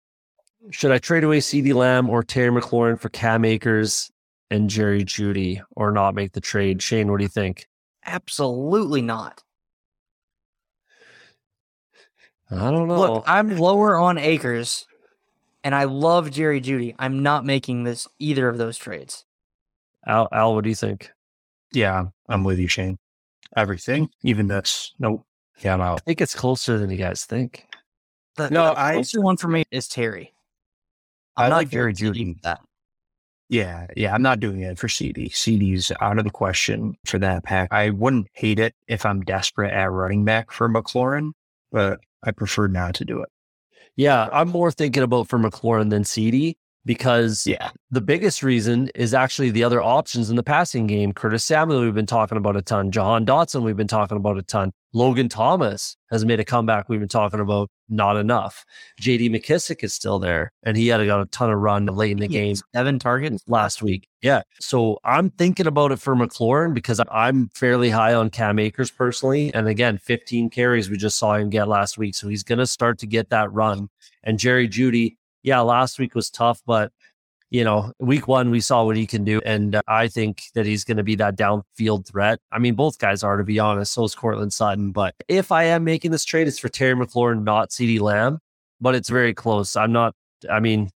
should 0.70 0.90
I 0.90 0.98
trade 0.98 1.24
away 1.24 1.38
CeeDee 1.38 1.74
Lamb 1.74 2.10
or 2.10 2.24
Terry 2.24 2.50
McLaurin 2.50 3.00
for 3.00 3.08
Cam 3.08 3.44
Akers 3.44 4.10
and 4.50 4.68
Jerry 4.68 5.04
Jeudy 5.04 5.62
or 5.76 5.92
not 5.92 6.14
make 6.14 6.32
the 6.32 6.40
trade? 6.40 6.82
Shane, 6.82 7.10
what 7.10 7.18
do 7.18 7.24
you 7.24 7.28
think? 7.28 7.66
Absolutely 8.04 9.00
not. 9.00 9.43
I 12.54 12.70
don't 12.70 12.88
know. 12.88 12.98
Look, 12.98 13.24
I'm 13.26 13.56
lower 13.56 13.96
on 13.96 14.18
Akers, 14.18 14.86
and 15.62 15.74
I 15.74 15.84
love 15.84 16.30
Jerry 16.30 16.60
Jeudy. 16.60 16.94
I'm 16.98 17.22
not 17.22 17.44
making 17.44 17.84
this 17.84 18.06
either 18.18 18.48
of 18.48 18.58
those 18.58 18.76
trades. 18.76 19.24
Al, 20.06 20.28
Al, 20.32 20.54
what 20.54 20.64
do 20.64 20.70
you 20.70 20.76
think? 20.76 21.10
Yeah, 21.72 22.06
I'm 22.28 22.44
with 22.44 22.58
you, 22.58 22.68
Shane. 22.68 22.98
Everything, 23.56 24.10
even 24.22 24.48
this. 24.48 24.92
Nope. 24.98 25.24
Yeah, 25.60 25.74
I'm 25.74 25.80
out. 25.80 26.00
I 26.00 26.04
think 26.04 26.20
it's 26.20 26.34
closer 26.34 26.78
than 26.78 26.90
you 26.90 26.96
guys 26.96 27.24
think. 27.24 27.66
The, 28.36 28.50
no, 28.50 28.74
the 28.74 28.80
I 28.80 28.92
closer 28.94 29.20
one 29.20 29.36
for 29.36 29.48
me 29.48 29.64
is 29.70 29.86
Terry. 29.86 30.34
I'm 31.36 31.52
i 31.52 31.56
like 31.56 31.70
Jerry 31.70 31.94
Jeudy. 31.94 32.40
That. 32.42 32.60
Yeah, 33.48 33.86
yeah, 33.96 34.14
I'm 34.14 34.22
not 34.22 34.40
doing 34.40 34.60
it 34.60 34.78
for 34.78 34.88
CD. 34.88 35.28
CD's 35.28 35.92
out 36.00 36.18
of 36.18 36.24
the 36.24 36.30
question 36.30 36.96
for 37.04 37.18
that 37.18 37.44
pack. 37.44 37.68
I 37.72 37.90
wouldn't 37.90 38.28
hate 38.32 38.58
it 38.58 38.74
if 38.88 39.04
I'm 39.04 39.20
desperate 39.20 39.72
at 39.72 39.90
running 39.90 40.24
back 40.24 40.50
for 40.50 40.68
McLaurin, 40.68 41.32
but 41.70 42.00
I 42.24 42.32
prefer 42.32 42.66
not 42.66 42.94
to 42.96 43.04
do 43.04 43.20
it. 43.20 43.28
Yeah, 43.96 44.28
I'm 44.32 44.48
more 44.48 44.72
thinking 44.72 45.02
about 45.02 45.28
for 45.28 45.38
McLaurin 45.38 45.90
than 45.90 46.02
CeeDee. 46.02 46.56
Because 46.86 47.46
yeah. 47.46 47.70
the 47.90 48.00
biggest 48.00 48.42
reason 48.42 48.90
is 48.94 49.14
actually 49.14 49.50
the 49.50 49.64
other 49.64 49.82
options 49.82 50.28
in 50.28 50.36
the 50.36 50.42
passing 50.42 50.86
game. 50.86 51.12
Curtis 51.12 51.44
Samuel, 51.44 51.80
we've 51.80 51.94
been 51.94 52.04
talking 52.04 52.36
about 52.36 52.56
a 52.56 52.62
ton. 52.62 52.90
Jahan 52.90 53.24
Dotson, 53.24 53.62
we've 53.62 53.76
been 53.76 53.88
talking 53.88 54.16
about 54.16 54.36
a 54.36 54.42
ton. 54.42 54.72
Logan 54.92 55.28
Thomas 55.28 55.96
has 56.10 56.24
made 56.24 56.38
a 56.38 56.44
comeback 56.44 56.88
we've 56.88 57.00
been 57.00 57.08
talking 57.08 57.40
about 57.40 57.68
not 57.88 58.16
enough. 58.16 58.64
JD 59.00 59.30
McKissic 59.30 59.82
is 59.82 59.92
still 59.92 60.20
there, 60.20 60.52
and 60.62 60.76
he 60.76 60.86
had 60.86 61.04
got 61.04 61.20
a 61.20 61.26
ton 61.26 61.50
of 61.50 61.58
run 61.58 61.86
late 61.86 62.12
in 62.12 62.18
the 62.18 62.28
game. 62.28 62.54
Seven 62.72 63.00
targets 63.00 63.42
last 63.48 63.82
week. 63.82 64.06
Yeah. 64.22 64.42
So 64.60 64.98
I'm 65.04 65.30
thinking 65.30 65.66
about 65.66 65.90
it 65.90 65.98
for 65.98 66.14
McLaurin 66.14 66.74
because 66.74 67.00
I'm 67.10 67.50
fairly 67.54 67.90
high 67.90 68.14
on 68.14 68.30
Cam 68.30 68.58
Akers 68.58 68.90
personally. 68.90 69.52
And 69.52 69.68
again, 69.68 69.98
15 69.98 70.48
carries 70.50 70.88
we 70.88 70.96
just 70.96 71.18
saw 71.18 71.34
him 71.34 71.50
get 71.50 71.68
last 71.68 71.98
week. 71.98 72.14
So 72.14 72.28
he's 72.28 72.44
going 72.44 72.60
to 72.60 72.66
start 72.66 72.98
to 73.00 73.06
get 73.06 73.30
that 73.30 73.52
run. 73.52 73.88
And 74.22 74.38
Jerry 74.38 74.68
Jeudy, 74.68 75.16
yeah, 75.44 75.60
last 75.60 75.98
week 76.00 76.16
was 76.16 76.30
tough, 76.30 76.60
but 76.66 76.90
you 77.50 77.62
know, 77.62 77.92
week 78.00 78.26
one, 78.26 78.50
we 78.50 78.60
saw 78.60 78.84
what 78.84 78.96
he 78.96 79.06
can 79.06 79.22
do. 79.22 79.40
And 79.44 79.76
uh, 79.76 79.82
I 79.86 80.08
think 80.08 80.42
that 80.54 80.66
he's 80.66 80.82
going 80.82 80.96
to 80.96 81.04
be 81.04 81.14
that 81.16 81.36
downfield 81.36 82.04
threat. 82.04 82.40
I 82.50 82.58
mean, 82.58 82.74
both 82.74 82.98
guys 82.98 83.22
are, 83.22 83.36
to 83.36 83.44
be 83.44 83.60
honest. 83.60 83.92
So 83.92 84.02
is 84.02 84.14
Courtland 84.16 84.52
Sutton. 84.52 84.90
But 84.90 85.14
if 85.28 85.52
I 85.52 85.62
am 85.64 85.84
making 85.84 86.10
this 86.10 86.24
trade, 86.24 86.48
it's 86.48 86.58
for 86.58 86.68
Terry 86.68 86.94
McLaurin, 86.94 87.44
not 87.44 87.70
CeeDee 87.70 88.00
Lamb. 88.00 88.40
But 88.80 88.96
it's 88.96 89.08
very 89.08 89.32
close. 89.34 89.76
I'm 89.76 89.92
not, 89.92 90.16
I 90.50 90.58
mean, 90.58 90.90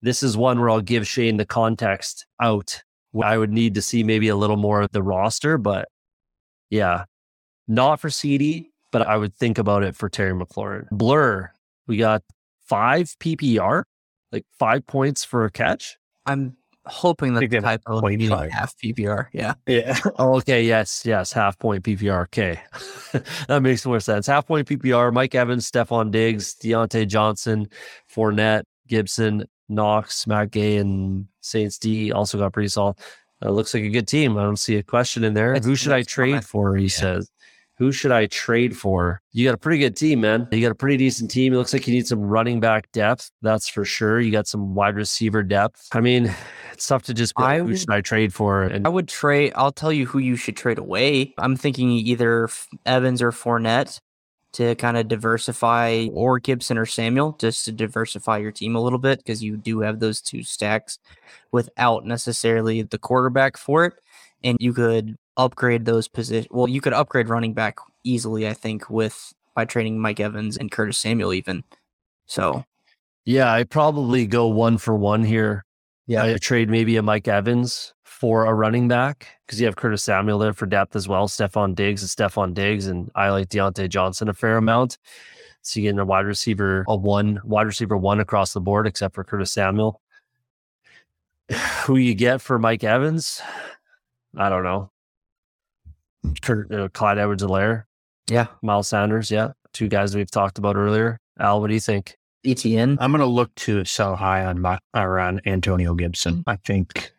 this 0.00 0.22
is 0.22 0.36
one 0.36 0.60
where 0.60 0.70
I'll 0.70 0.80
give 0.80 1.04
Shane 1.04 1.36
the 1.36 1.44
context 1.44 2.26
out. 2.40 2.80
I 3.20 3.36
would 3.36 3.50
need 3.50 3.74
to 3.74 3.82
see 3.82 4.04
maybe 4.04 4.28
a 4.28 4.36
little 4.36 4.56
more 4.56 4.82
of 4.82 4.92
the 4.92 5.02
roster. 5.02 5.58
But 5.58 5.88
yeah, 6.70 7.06
not 7.66 7.98
for 7.98 8.08
CeeDee, 8.08 8.66
but 8.92 9.02
I 9.02 9.16
would 9.16 9.34
think 9.34 9.58
about 9.58 9.82
it 9.82 9.96
for 9.96 10.08
Terry 10.08 10.32
McLaurin. 10.32 10.86
Blur, 10.92 11.50
we 11.88 11.96
got 11.96 12.22
five 12.68 13.14
PPR 13.20 13.84
like 14.32 14.44
five 14.58 14.86
points 14.86 15.24
for 15.24 15.44
a 15.44 15.50
catch. 15.50 15.96
I'm 16.26 16.56
hoping 16.86 17.34
that 17.34 17.48
the 17.48 17.60
typo 17.60 18.00
meaning 18.02 18.30
half 18.30 18.74
PPR. 18.82 19.26
Yeah. 19.32 19.54
Yeah. 19.66 19.98
oh, 20.18 20.36
okay. 20.36 20.64
Yes. 20.64 21.02
Yes. 21.04 21.32
Half 21.32 21.58
point 21.58 21.84
PPR. 21.84 22.24
Okay. 22.24 22.60
that 23.48 23.62
makes 23.62 23.84
more 23.86 24.00
sense. 24.00 24.26
Half 24.26 24.46
point 24.46 24.68
PPR. 24.68 25.12
Mike 25.12 25.34
Evans, 25.34 25.70
Stefon 25.70 26.10
Diggs, 26.10 26.54
Diontae 26.54 27.06
Johnson, 27.06 27.68
Fournette, 28.14 28.64
Gibson, 28.86 29.44
Knox, 29.68 30.26
Matt 30.26 30.50
Gay, 30.50 30.76
and 30.76 31.26
Saints 31.40 31.78
D 31.78 32.12
also 32.12 32.38
got 32.38 32.52
pretty 32.52 32.68
solid. 32.68 32.96
Uh, 33.44 33.50
looks 33.50 33.72
like 33.72 33.84
a 33.84 33.90
good 33.90 34.08
team. 34.08 34.36
I 34.36 34.42
don't 34.42 34.58
see 34.58 34.76
a 34.76 34.82
question 34.82 35.22
in 35.24 35.34
there. 35.34 35.54
Who 35.54 35.76
should 35.76 35.92
I 35.92 36.02
trade 36.02 36.44
for? 36.44 36.74
He 36.76 36.84
yeah. 36.84 36.88
says 36.88 37.30
who 37.78 37.92
should 37.92 38.10
I 38.10 38.26
trade 38.26 38.76
for? 38.76 39.22
You 39.32 39.46
got 39.46 39.54
a 39.54 39.58
pretty 39.58 39.78
good 39.78 39.96
team, 39.96 40.22
man. 40.22 40.48
You 40.50 40.60
got 40.60 40.72
a 40.72 40.74
pretty 40.74 40.96
decent 40.96 41.30
team. 41.30 41.54
It 41.54 41.56
looks 41.56 41.72
like 41.72 41.86
you 41.86 41.94
need 41.94 42.08
some 42.08 42.20
running 42.20 42.58
back 42.58 42.90
depth. 42.90 43.30
That's 43.40 43.68
for 43.68 43.84
sure. 43.84 44.20
You 44.20 44.32
got 44.32 44.48
some 44.48 44.74
wide 44.74 44.96
receiver 44.96 45.44
depth. 45.44 45.88
I 45.92 46.00
mean, 46.00 46.34
it's 46.72 46.88
tough 46.88 47.04
to 47.04 47.14
just 47.14 47.34
I 47.36 47.58
who 47.58 47.66
would, 47.66 47.78
should 47.78 47.90
I 47.90 48.00
trade 48.00 48.34
for? 48.34 48.64
And 48.64 48.84
I 48.84 48.90
would 48.90 49.06
trade. 49.06 49.52
I'll 49.54 49.72
tell 49.72 49.92
you 49.92 50.06
who 50.06 50.18
you 50.18 50.34
should 50.34 50.56
trade 50.56 50.78
away. 50.78 51.34
I'm 51.38 51.56
thinking 51.56 51.90
either 51.90 52.48
Evans 52.84 53.22
or 53.22 53.30
Fournette 53.30 54.00
to 54.54 54.74
kind 54.74 54.96
of 54.96 55.06
diversify, 55.06 56.08
or 56.12 56.38
Gibson 56.40 56.78
or 56.78 56.86
Samuel, 56.86 57.36
just 57.38 57.64
to 57.66 57.72
diversify 57.72 58.38
your 58.38 58.50
team 58.50 58.74
a 58.74 58.80
little 58.80 58.98
bit 58.98 59.18
because 59.18 59.42
you 59.42 59.56
do 59.56 59.80
have 59.80 60.00
those 60.00 60.20
two 60.20 60.42
stacks 60.42 60.98
without 61.52 62.06
necessarily 62.06 62.82
the 62.82 62.98
quarterback 62.98 63.56
for 63.56 63.84
it. 63.84 63.94
And 64.42 64.56
you 64.60 64.72
could 64.72 65.16
upgrade 65.38 65.86
those 65.86 66.08
positions. 66.08 66.48
Well, 66.50 66.68
you 66.68 66.80
could 66.80 66.92
upgrade 66.92 67.28
running 67.28 67.54
back 67.54 67.78
easily, 68.04 68.46
I 68.46 68.52
think, 68.52 68.90
with 68.90 69.32
by 69.54 69.64
trading 69.64 69.98
Mike 69.98 70.20
Evans 70.20 70.56
and 70.56 70.70
Curtis 70.70 70.98
Samuel 70.98 71.32
even. 71.32 71.64
So, 72.26 72.64
yeah, 73.24 73.52
I 73.52 73.64
probably 73.64 74.26
go 74.26 74.48
one 74.48 74.76
for 74.76 74.94
one 74.94 75.24
here. 75.24 75.64
Yeah, 76.06 76.24
I 76.24 76.36
trade 76.36 76.70
maybe 76.70 76.96
a 76.96 77.02
Mike 77.02 77.28
Evans 77.28 77.94
for 78.02 78.46
a 78.46 78.54
running 78.54 78.88
back 78.88 79.28
because 79.46 79.60
you 79.60 79.66
have 79.66 79.76
Curtis 79.76 80.02
Samuel 80.02 80.38
there 80.38 80.52
for 80.52 80.66
depth 80.66 80.96
as 80.96 81.06
well. 81.06 81.28
Stefon 81.28 81.74
Diggs 81.74 82.02
and 82.02 82.10
Stefon 82.10 82.54
Diggs, 82.54 82.86
and 82.86 83.10
I 83.14 83.30
like 83.30 83.48
Diontae 83.48 83.88
Johnson 83.88 84.28
a 84.28 84.34
fair 84.34 84.56
amount. 84.56 84.98
So 85.62 85.80
you 85.80 85.92
get 85.92 86.00
a 86.00 86.04
wide 86.04 86.24
receiver, 86.24 86.84
a 86.88 86.96
one 86.96 87.40
wide 87.44 87.66
receiver 87.66 87.96
one 87.96 88.20
across 88.20 88.52
the 88.54 88.60
board, 88.60 88.86
except 88.86 89.14
for 89.14 89.24
Curtis 89.24 89.52
Samuel. 89.52 90.00
Who 91.84 91.96
you 91.96 92.14
get 92.14 92.40
for 92.40 92.58
Mike 92.58 92.84
Evans? 92.84 93.42
I 94.36 94.48
don't 94.48 94.64
know. 94.64 94.90
Kurt, 96.42 96.72
uh, 96.72 96.88
Clyde 96.88 97.18
Edwards-Helaire. 97.18 97.84
Yeah. 98.30 98.46
Miles 98.62 98.88
Sanders. 98.88 99.30
Yeah. 99.30 99.52
Two 99.72 99.88
guys 99.88 100.14
we've 100.14 100.30
talked 100.30 100.58
about 100.58 100.76
earlier. 100.76 101.18
Al, 101.38 101.60
what 101.60 101.68
do 101.68 101.74
you 101.74 101.80
think? 101.80 102.16
Etienne. 102.44 102.96
I'm 103.00 103.10
going 103.10 103.20
to 103.20 103.26
look 103.26 103.54
to 103.56 103.84
sell 103.84 104.16
high 104.16 104.44
on 104.44 104.60
my, 104.60 104.78
or 104.94 105.18
on 105.18 105.40
Antonio 105.44 105.94
Gibson. 105.94 106.44
I 106.46 106.56
think 106.56 107.12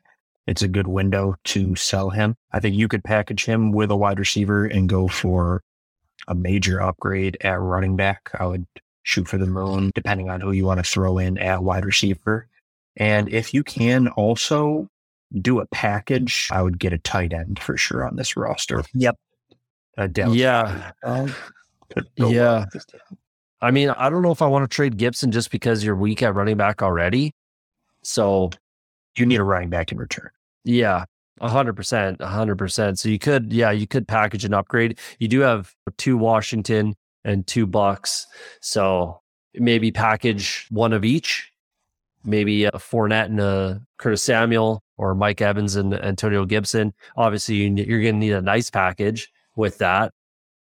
it's 0.47 0.61
a 0.61 0.67
good 0.67 0.87
window 0.87 1.35
to 1.45 1.75
sell 1.75 2.09
him. 2.09 2.35
I 2.51 2.59
think 2.59 2.75
you 2.75 2.87
could 2.87 3.03
package 3.03 3.45
him 3.45 3.71
with 3.71 3.91
a 3.91 3.95
wide 3.95 4.19
receiver 4.19 4.65
and 4.65 4.89
go 4.89 5.07
for 5.07 5.61
a 6.27 6.35
major 6.35 6.81
upgrade 6.81 7.37
at 7.41 7.59
running 7.59 7.95
back. 7.95 8.31
I 8.39 8.45
would 8.45 8.65
shoot 9.03 9.27
for 9.27 9.37
the 9.37 9.45
moon, 9.45 9.91
depending 9.93 10.29
on 10.29 10.41
who 10.41 10.51
you 10.51 10.65
want 10.65 10.83
to 10.83 10.89
throw 10.89 11.17
in 11.17 11.37
at 11.37 11.63
wide 11.63 11.85
receiver. 11.85 12.47
And 12.97 13.29
if 13.29 13.53
you 13.53 13.63
can 13.63 14.07
also 14.09 14.89
do 15.41 15.59
a 15.59 15.65
package, 15.67 16.49
I 16.51 16.61
would 16.61 16.79
get 16.79 16.93
a 16.93 16.97
tight 16.97 17.33
end 17.33 17.59
for 17.59 17.77
sure 17.77 18.07
on 18.07 18.15
this 18.15 18.35
roster. 18.35 18.83
Yep. 18.93 19.15
Yeah. 20.33 20.91
yeah. 22.15 22.65
I 23.61 23.71
mean, 23.71 23.89
I 23.89 24.09
don't 24.09 24.21
know 24.21 24.31
if 24.31 24.41
I 24.41 24.47
want 24.47 24.69
to 24.69 24.73
trade 24.73 24.97
Gibson 24.97 25.31
just 25.31 25.51
because 25.51 25.83
you're 25.83 25.95
weak 25.95 26.23
at 26.23 26.33
running 26.33 26.57
back 26.57 26.81
already. 26.81 27.33
So 28.03 28.51
you 29.17 29.25
need 29.25 29.39
a 29.39 29.43
running 29.43 29.69
back 29.69 29.91
in 29.91 29.97
return. 29.97 30.29
Yeah. 30.63 31.05
A 31.41 31.49
hundred 31.49 31.75
percent, 31.75 32.17
a 32.19 32.27
hundred 32.27 32.57
percent. 32.57 32.99
So 32.99 33.07
you 33.07 33.17
could, 33.17 33.53
yeah, 33.53 33.71
you 33.71 33.87
could 33.87 34.07
package 34.07 34.43
an 34.43 34.53
upgrade. 34.53 34.99
You 35.19 35.27
do 35.29 35.39
have 35.39 35.73
two 35.97 36.17
Washington 36.17 36.95
and 37.23 37.47
two 37.47 37.65
Bucks, 37.65 38.27
so 38.61 39.21
maybe 39.53 39.89
package 39.91 40.67
one 40.69 40.91
of 40.91 41.05
each. 41.05 41.51
Maybe 42.25 42.65
a 42.65 42.71
Fournette 42.71 43.27
and 43.27 43.39
a 43.39 43.81
Curtis 43.97 44.21
Samuel, 44.21 44.83
or 44.99 45.15
Mike 45.15 45.41
Evans 45.41 45.77
and 45.77 45.93
Antonio 45.93 46.45
Gibson. 46.45 46.93
Obviously, 47.15 47.55
you're 47.55 48.01
going 48.01 48.15
to 48.15 48.19
need 48.19 48.33
a 48.33 48.41
nice 48.41 48.69
package 48.69 49.31
with 49.55 49.77
that, 49.77 50.11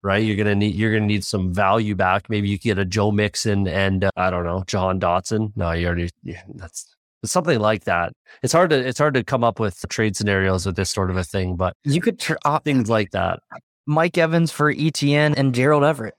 right? 0.01 0.23
You're 0.23 0.37
going 0.37 0.47
to 0.47 0.55
need 0.55 0.75
you're 0.75 0.91
going 0.91 1.03
to 1.03 1.07
need 1.07 1.25
some 1.25 1.53
value 1.53 1.93
back. 1.93 2.29
Maybe 2.29 2.47
you 2.47 2.57
get 2.57 2.79
a 2.79 2.85
Joe 2.85 3.11
Mixon 3.11 3.67
and 3.67 4.05
uh, 4.05 4.11
I 4.15 4.29
don't 4.29 4.45
know 4.45 4.63
Jahan 4.65 4.99
Dotson. 4.99 5.51
No, 5.57 5.71
you 5.73 5.87
already 5.87 6.09
yeah, 6.23 6.41
that's 6.55 6.95
something 7.25 7.59
like 7.59 7.83
that. 7.83 8.13
It's 8.41 8.53
hard 8.53 8.69
to 8.69 8.79
it's 8.79 8.97
hard 8.97 9.13
to 9.15 9.25
come 9.25 9.43
up 9.43 9.59
with 9.59 9.83
trade 9.89 10.15
scenarios 10.15 10.65
with 10.65 10.77
this 10.77 10.89
sort 10.89 11.09
of 11.09 11.17
a 11.17 11.23
thing, 11.25 11.57
but 11.57 11.75
you 11.83 11.99
could 11.99 12.17
tr- 12.17 12.35
uh, 12.45 12.59
things 12.59 12.89
like 12.89 13.11
that. 13.11 13.41
Mike 13.85 14.17
Evans 14.17 14.51
for 14.53 14.71
Etienne 14.71 15.35
and 15.35 15.53
Gerald 15.53 15.83
Everett. 15.83 16.15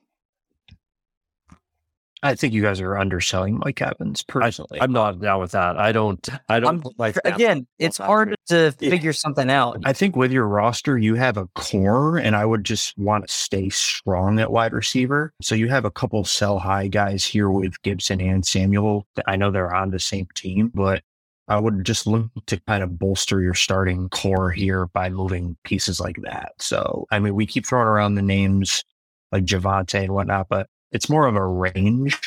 I 2.24 2.34
think 2.34 2.54
you 2.54 2.62
guys 2.62 2.80
are 2.80 2.96
underselling 2.96 3.58
Mike 3.58 3.82
Evans 3.82 4.22
personally. 4.22 4.80
I, 4.80 4.84
am 4.84 4.92
not 4.92 5.20
down 5.20 5.40
with 5.40 5.52
that. 5.52 5.76
I 5.76 5.92
don't. 5.92 6.26
I 6.48 6.58
don't. 6.58 6.82
Like 6.98 7.18
again, 7.24 7.66
it's 7.78 7.98
hard 7.98 8.34
to 8.46 8.72
figure 8.72 9.12
something 9.12 9.50
out. 9.50 9.82
I 9.84 9.92
think 9.92 10.16
with 10.16 10.32
your 10.32 10.48
roster, 10.48 10.96
you 10.96 11.16
have 11.16 11.36
a 11.36 11.46
core, 11.54 12.16
and 12.16 12.34
I 12.34 12.46
would 12.46 12.64
just 12.64 12.96
want 12.96 13.28
to 13.28 13.32
stay 13.32 13.68
strong 13.68 14.40
at 14.40 14.50
wide 14.50 14.72
receiver. 14.72 15.34
So 15.42 15.54
you 15.54 15.68
have 15.68 15.84
a 15.84 15.90
couple 15.90 16.24
sell 16.24 16.58
high 16.58 16.88
guys 16.88 17.26
here 17.26 17.50
with 17.50 17.80
Gibson 17.82 18.22
and 18.22 18.46
Samuel. 18.46 19.06
I 19.26 19.36
know 19.36 19.50
they're 19.50 19.74
on 19.74 19.90
the 19.90 19.98
same 19.98 20.26
team, 20.34 20.72
but 20.74 21.02
I 21.48 21.60
would 21.60 21.84
just 21.84 22.06
look 22.06 22.30
to 22.46 22.58
kind 22.60 22.82
of 22.82 22.98
bolster 22.98 23.42
your 23.42 23.52
starting 23.52 24.08
core 24.08 24.50
here 24.50 24.86
by 24.86 25.10
moving 25.10 25.58
pieces 25.64 26.00
like 26.00 26.16
that. 26.22 26.52
So 26.58 27.06
I 27.10 27.18
mean, 27.18 27.34
we 27.34 27.44
keep 27.44 27.66
throwing 27.66 27.86
around 27.86 28.14
the 28.14 28.22
names 28.22 28.82
like 29.30 29.44
Javonte 29.44 30.04
and 30.04 30.14
whatnot, 30.14 30.48
but 30.48 30.68
it's 30.94 31.10
more 31.10 31.26
of 31.26 31.36
a 31.36 31.46
range. 31.46 32.18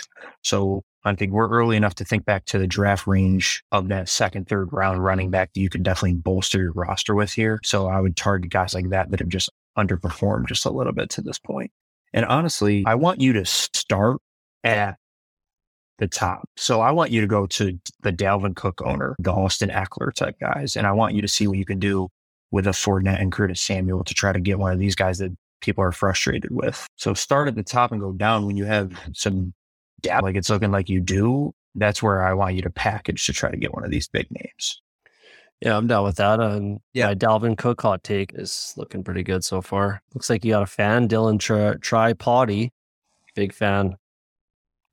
So 0.43 0.84
I 1.03 1.15
think 1.15 1.32
we're 1.32 1.49
early 1.49 1.78
enough 1.78 1.95
to 1.95 2.05
think 2.05 2.26
back 2.26 2.45
to 2.45 2.59
the 2.59 2.68
draft 2.68 3.07
range 3.07 3.63
of 3.72 3.88
that 3.88 4.09
second, 4.09 4.47
third 4.47 4.72
round 4.72 5.03
running 5.03 5.32
back 5.32 5.53
that 5.53 5.59
you 5.59 5.70
could 5.70 5.84
definitely 5.84 6.15
bolster 6.15 6.59
your 6.59 6.74
roster 6.74 7.15
with 7.15 7.32
here. 7.32 7.59
So 7.63 7.88
I 7.88 8.01
would 8.01 8.18
target 8.18 8.51
guys 8.51 8.76
like 8.76 8.89
that 8.89 9.09
that 9.09 9.22
have 9.22 9.30
just 9.30 9.49
underperformed 9.78 10.47
just 10.47 10.65
a 10.65 10.70
little 10.70 10.93
bit 10.93 11.09
to 11.11 11.22
this 11.22 11.39
point. 11.39 11.72
And 12.13 12.26
honestly, 12.26 12.84
I 12.86 12.95
want 12.95 13.22
you 13.22 13.34
to 13.34 13.45
start 13.45 14.18
at 14.63 14.97
the 15.97 16.07
top. 16.07 16.49
So 16.57 16.82
I 16.82 16.91
want 16.91 17.11
you 17.11 17.22
to 17.22 17.28
go 17.28 17.47
to 17.47 17.80
the 18.01 18.13
Dalvin 18.13 18.55
Cook 18.55 18.82
owner, 18.84 19.15
the 19.20 19.32
Austin 19.32 19.70
Ekeler 19.70 20.13
type 20.13 20.36
guys, 20.39 20.76
and 20.76 20.86
I 20.86 20.91
want 20.91 21.15
you 21.15 21.22
to 21.22 21.28
see 21.28 21.47
what 21.47 21.57
you 21.57 21.65
can 21.65 21.80
do 21.80 22.09
with 22.51 22.68
a 22.68 22.72
Fournette 22.72 23.22
and 23.22 23.32
Curtis 23.32 23.61
Samuel 23.61 24.03
to 24.03 24.13
try 24.13 24.32
to 24.32 24.39
get 24.39 24.59
one 24.59 24.74
of 24.74 24.80
these 24.80 24.95
guys 24.95 25.18
that 25.20 25.36
people 25.62 25.84
are 25.84 25.91
frustrated 25.91 26.51
with. 26.51 26.88
So 26.95 27.14
start 27.14 27.47
at 27.47 27.55
the 27.55 27.64
top 27.64 27.91
and 27.91 28.01
go 28.01 28.12
down 28.12 28.45
when 28.45 28.58
you 28.58 28.66
have 28.66 28.91
some 29.14 29.53
gap, 30.01 30.24
like 30.24 30.36
it's 30.36 30.49
looking 30.49 30.72
like 30.72 30.89
you 30.89 30.99
do. 30.99 31.53
That's 31.76 32.01
where 32.01 32.26
I 32.26 32.34
want 32.34 32.55
you 32.55 32.62
to 32.64 32.70
package 32.70 33.26
to 33.26 33.34
try 33.34 33.51
to 33.51 33.58
get 33.58 33.74
one 33.74 33.84
of 33.84 33.91
these 33.91 34.08
big 34.08 34.28
names. 34.32 34.82
Yeah, 35.62 35.76
I'm 35.76 35.88
down 35.88 36.03
with 36.03 36.18
that. 36.18 36.39
And 36.39 36.80
yeah, 36.93 37.14
Dalvin 37.14 37.58
Cook 37.58 37.82
hot 37.82 38.03
take 38.03 38.34
is 38.36 38.74
looking 38.78 39.03
pretty 39.03 39.24
good 39.24 39.43
so 39.43 39.62
far. 39.62 40.01
Looks 40.14 40.30
like 40.30 40.45
you 40.45 40.51
got 40.51 40.64
a 40.64 40.68
fan, 40.68 41.08
Dylan 41.08 41.39
Tri- 41.39 41.76
Tripoddy. 41.76 42.70
Big 43.36 43.53
fan 43.53 43.95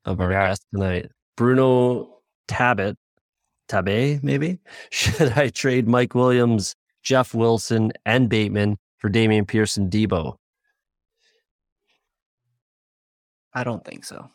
of 0.05 0.19
our 0.19 0.29
guest 0.31 0.65
tonight. 0.73 1.09
Bruno 1.35 2.19
Tabit 2.47 2.95
Tabe, 3.67 4.23
maybe? 4.23 4.59
Should 4.91 5.33
I 5.33 5.49
trade 5.49 5.87
Mike 5.87 6.15
Williams, 6.15 6.75
Jeff 7.03 7.33
Wilson, 7.33 7.91
and 8.05 8.29
Bateman 8.29 8.77
for 8.97 9.09
Dameon 9.09 9.47
Pierce 9.47 9.77
and 9.77 9.91
I 13.55 13.63
don't 13.63 13.83
think 13.83 14.03
so. 14.03 14.29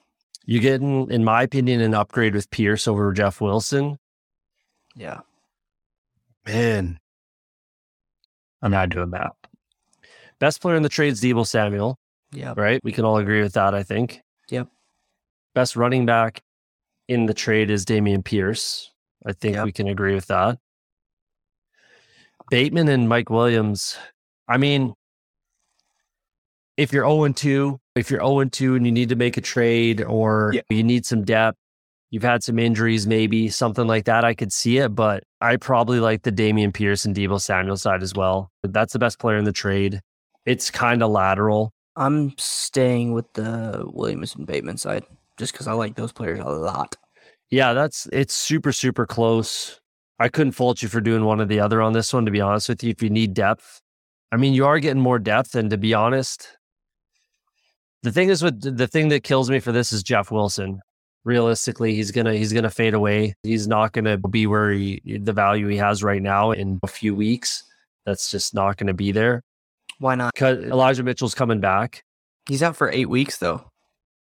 You're 0.47 0.63
getting, 0.63 1.11
in 1.11 1.23
my 1.23 1.43
opinion, 1.43 1.83
an 1.83 1.95
upgrade 1.95 2.35
with 2.35 2.51
Pierce 2.51 2.89
over 2.89 3.13
Jeff 3.13 3.41
Wilson. 3.41 3.99
Yeah. 4.97 5.21
Man. 6.47 6.99
I'm 8.63 8.71
not 8.71 8.89
doing 8.89 9.11
that. 9.11 9.33
Best 10.39 10.61
player 10.61 10.77
in 10.77 10.83
the 10.83 10.89
trade 10.89 11.13
is 11.13 11.21
Deebo 11.21 11.47
Samuel. 11.47 11.99
Yeah. 12.33 12.55
Right? 12.57 12.81
We 12.83 12.93
can 12.93 13.05
all 13.05 13.19
agree 13.19 13.43
with 13.43 13.53
that, 13.53 13.75
I 13.75 13.83
think. 13.83 14.23
Yep. 14.49 14.69
Best 15.55 15.77
running 15.77 16.07
back 16.07 16.43
in 17.09 17.27
the 17.27 17.35
trade 17.35 17.71
is 17.71 17.85
Dameon 17.85 18.25
Pierce. 18.25 18.91
I 19.27 19.33
think 19.33 19.57
yep. 19.57 19.65
we 19.67 19.73
can 19.73 19.89
agree 19.89 20.15
with 20.15 20.27
that. 20.29 20.59
Bateman 22.51 22.89
and 22.89 23.09
Mike 23.09 23.31
Williams. 23.31 23.99
I 24.49 24.57
mean, 24.57 24.95
if 26.77 26.93
you're 26.93 27.05
0 27.05 27.33
2, 27.33 27.81
if 27.97 28.11
you're 28.11 28.21
0 28.21 28.45
2 28.45 28.77
and 28.77 28.87
you 28.87 28.93
need 28.93 29.09
to 29.09 29.17
make 29.17 29.37
a 29.37 29.41
trade 29.41 30.03
or 30.03 30.53
yeah. 30.55 30.63
you 30.71 30.83
need 30.83 31.05
some 31.07 31.25
depth, 31.25 31.59
you've 32.11 32.23
had 32.23 32.43
some 32.43 32.59
injuries, 32.59 33.07
maybe 33.07 33.49
something 33.49 33.87
like 33.87 34.05
that, 34.05 34.25
I 34.25 34.35
could 34.35 34.53
see 34.53 34.79
it. 34.79 34.95
But 34.95 35.25
I 35.41 35.57
probably 35.57 36.01
like 36.01 36.23
the 36.23 36.33
Dameon 36.33 36.73
Pierce 36.73 37.05
and 37.05 37.15
Deebo 37.15 37.41
Samuel 37.41 37.77
side 37.77 38.03
as 38.03 38.15
well. 38.15 38.51
That's 38.63 38.93
the 38.93 38.99
best 38.99 39.19
player 39.19 39.37
in 39.37 39.45
the 39.45 39.53
trade. 39.53 40.01
It's 40.47 40.71
kind 40.71 41.03
of 41.03 41.11
lateral. 41.11 41.73
I'm 41.97 42.37
staying 42.39 43.13
with 43.13 43.33
the 43.35 43.85
Williams 43.93 44.35
and 44.35 44.47
Bateman 44.47 44.79
side 44.79 45.05
just 45.39 45.53
because 45.53 45.67
I 45.67 45.73
like 45.73 45.97
those 45.97 46.13
players 46.13 46.39
a 46.39 46.45
lot. 46.45 46.97
Yeah, 47.51 47.73
that's 47.73 48.09
it's 48.13 48.35
super, 48.35 48.73
super 48.73 49.07
close. 49.07 49.81
I 50.19 50.29
couldn't 50.29 50.53
fault 50.53 50.83
you 50.83 50.89
for 50.89 51.01
doing 51.01 51.25
one 51.25 51.41
or 51.41 51.47
the 51.47 51.61
other 51.61 51.83
on 51.83 51.93
this 51.95 52.13
one, 52.13 52.25
to 52.27 52.31
be 52.31 52.41
honest 52.41 52.69
with 52.69 52.85
you. 52.85 52.91
If 52.91 53.03
you 53.03 53.11
need 53.11 53.35
depth, 53.35 53.81
I 54.31 54.37
mean, 54.37 54.55
you 54.55 54.67
are 54.67 54.79
getting 54.79 55.03
more 55.03 55.19
depth. 55.19 55.55
And 55.55 55.71
to 55.71 55.79
be 55.79 55.95
honest, 55.95 56.57
the 58.03 58.13
thing 58.13 58.29
is 58.29 58.43
with 58.43 58.77
the 58.77 58.87
thing 58.87 59.09
that 59.09 59.25
kills 59.25 59.51
me 59.51 59.61
for 59.61 59.73
this 59.73 59.93
is 59.93 60.03
Jeff 60.03 60.31
Wilson. 60.31 60.81
Realistically, 61.25 61.95
he's 61.95 62.11
gonna 62.11 62.35
he's 62.35 62.53
gonna 62.53 62.71
fade 62.71 62.95
away. 62.95 63.35
He's 63.43 63.69
not 63.69 63.93
gonna 63.93 64.17
be 64.17 64.47
where 64.47 64.73
he, 64.73 65.03
the 65.05 65.35
value 65.35 65.69
he 65.69 65.77
has 65.77 66.03
right 66.03 66.23
now 66.23 66.53
in 66.53 66.81
a 66.83 66.89
few 66.89 67.15
weeks. 67.15 67.65
That's 68.07 68.31
just 68.31 68.55
not 68.55 68.79
gonna 68.79 68.95
be 68.95 69.13
there. 69.13 69.43
Why 69.99 70.15
not? 70.15 70.33
Because 70.35 70.65
Elijah 70.65 71.03
Mitchell's 71.03 71.35
coming 71.35 71.61
back. 71.61 72.05
He's 72.49 72.63
out 72.63 72.75
for 72.75 72.91
eight 72.91 73.11
weeks 73.11 73.37
though. 73.37 73.71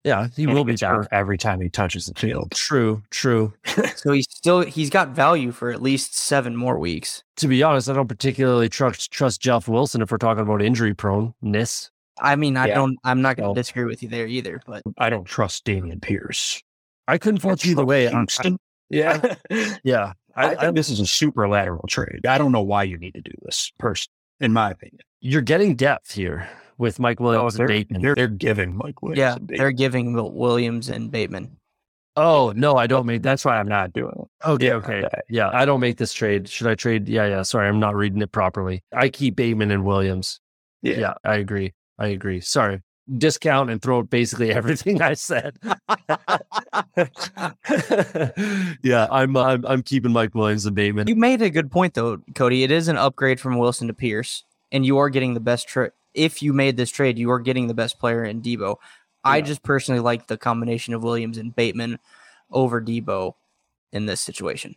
Yeah, 0.04 0.28
he 0.36 0.44
and 0.44 0.54
will 0.54 0.64
be 0.64 0.76
back 0.76 1.08
every 1.10 1.36
time 1.36 1.60
he 1.60 1.68
touches 1.68 2.06
the 2.06 2.14
field. 2.14 2.52
True, 2.52 3.02
true. 3.10 3.52
so 3.96 4.12
he's 4.12 4.28
still 4.30 4.62
he's 4.62 4.88
got 4.88 5.08
value 5.10 5.50
for 5.50 5.70
at 5.70 5.82
least 5.82 6.16
seven 6.16 6.56
more 6.56 6.78
weeks. 6.78 7.24
To 7.38 7.48
be 7.48 7.62
honest, 7.62 7.90
I 7.90 7.92
don't 7.92 8.08
particularly 8.08 8.68
trust 8.68 9.10
trust 9.10 9.40
Jeff 9.40 9.68
Wilson 9.68 10.00
if 10.00 10.10
we're 10.10 10.18
talking 10.18 10.42
about 10.42 10.62
injury 10.62 10.94
proneness. 10.94 11.90
I 12.18 12.36
mean, 12.36 12.56
I 12.56 12.68
yeah. 12.68 12.74
don't. 12.74 12.98
I'm 13.04 13.22
not 13.22 13.36
going 13.36 13.54
to 13.54 13.60
disagree 13.60 13.84
with 13.84 14.02
you 14.02 14.08
there 14.08 14.26
either. 14.26 14.60
But 14.66 14.82
I 14.98 15.10
don't 15.10 15.24
trust 15.24 15.64
Dameon 15.64 16.00
Pierce. 16.00 16.62
I 17.08 17.18
couldn't 17.18 17.40
fault 17.40 17.64
you 17.64 17.72
either 17.72 17.84
way. 17.84 18.08
Houston. 18.08 18.58
yeah, 18.90 19.34
yeah. 19.84 20.12
I, 20.34 20.46
I 20.46 20.48
think 20.50 20.62
I, 20.62 20.70
this 20.72 20.90
is 20.90 21.00
a 21.00 21.06
super 21.06 21.48
lateral 21.48 21.84
trade. 21.88 22.26
I 22.26 22.38
don't 22.38 22.52
know 22.52 22.62
why 22.62 22.82
you 22.82 22.98
need 22.98 23.14
to 23.14 23.22
do 23.22 23.32
this, 23.42 23.72
person, 23.78 24.10
in 24.40 24.52
my 24.52 24.70
opinion. 24.70 25.00
You're 25.20 25.42
getting 25.42 25.74
depth 25.76 26.12
here 26.12 26.48
with 26.78 26.98
Mike 26.98 27.20
oh, 27.20 27.24
Williams 27.24 27.58
no, 27.58 27.62
and 27.62 27.68
Bateman. 27.68 28.02
They're, 28.02 28.14
they're, 28.14 28.28
giving 28.28 28.76
Mike 28.76 29.02
Williams. 29.02 29.18
Yeah, 29.18 29.36
they're 29.40 29.72
giving 29.72 30.12
Williams 30.14 30.88
and 30.88 31.10
Bateman. 31.10 31.56
Oh 32.16 32.52
no, 32.56 32.76
I 32.76 32.86
don't 32.86 33.04
make. 33.04 33.22
That's 33.22 33.44
why 33.44 33.58
I'm 33.58 33.68
not 33.68 33.92
doing 33.92 34.14
it. 34.18 34.46
Okay, 34.48 34.72
okay, 34.72 35.04
yeah, 35.28 35.50
I 35.52 35.66
don't 35.66 35.80
make 35.80 35.98
this 35.98 36.14
trade. 36.14 36.48
Should 36.48 36.66
I 36.66 36.74
trade? 36.74 37.08
Yeah, 37.08 37.26
yeah. 37.26 37.42
Sorry, 37.42 37.68
I'm 37.68 37.78
not 37.78 37.94
reading 37.94 38.22
it 38.22 38.32
properly. 38.32 38.82
I 38.94 39.10
keep 39.10 39.36
Bateman 39.36 39.70
and 39.70 39.84
Williams. 39.84 40.40
Yeah, 40.80 40.98
yeah 40.98 41.14
I 41.24 41.36
agree. 41.36 41.74
I 41.98 42.08
agree. 42.08 42.40
Sorry, 42.40 42.82
discount 43.18 43.70
and 43.70 43.80
throw 43.80 44.02
basically 44.02 44.50
everything 44.54 45.02
I 45.02 45.14
said. 45.14 45.58
yeah, 48.82 49.06
I'm, 49.10 49.36
I'm 49.36 49.64
I'm 49.66 49.82
keeping 49.82 50.12
Mike 50.12 50.34
Williams 50.34 50.66
and 50.66 50.74
Bateman. 50.74 51.08
You 51.08 51.16
made 51.16 51.42
a 51.42 51.50
good 51.50 51.70
point 51.70 51.94
though, 51.94 52.18
Cody. 52.34 52.62
It 52.62 52.70
is 52.70 52.88
an 52.88 52.96
upgrade 52.96 53.40
from 53.40 53.58
Wilson 53.58 53.88
to 53.88 53.94
Pierce, 53.94 54.44
and 54.72 54.84
you 54.84 54.98
are 54.98 55.10
getting 55.10 55.34
the 55.34 55.40
best 55.40 55.68
trade 55.68 55.92
if 56.16 56.42
you 56.42 56.52
made 56.52 56.76
this 56.76 56.90
trade, 56.90 57.18
you 57.18 57.30
are 57.30 57.38
getting 57.38 57.68
the 57.68 57.74
best 57.74 58.00
player 58.00 58.24
in 58.24 58.42
Deebo. 58.42 58.76
Yeah. 59.24 59.30
I 59.30 59.40
just 59.42 59.62
personally 59.62 60.00
like 60.00 60.26
the 60.26 60.38
combination 60.38 60.94
of 60.94 61.04
Williams 61.04 61.38
and 61.38 61.54
Bateman 61.54 61.98
over 62.50 62.80
Deebo 62.80 63.34
in 63.92 64.06
this 64.06 64.20
situation. 64.20 64.74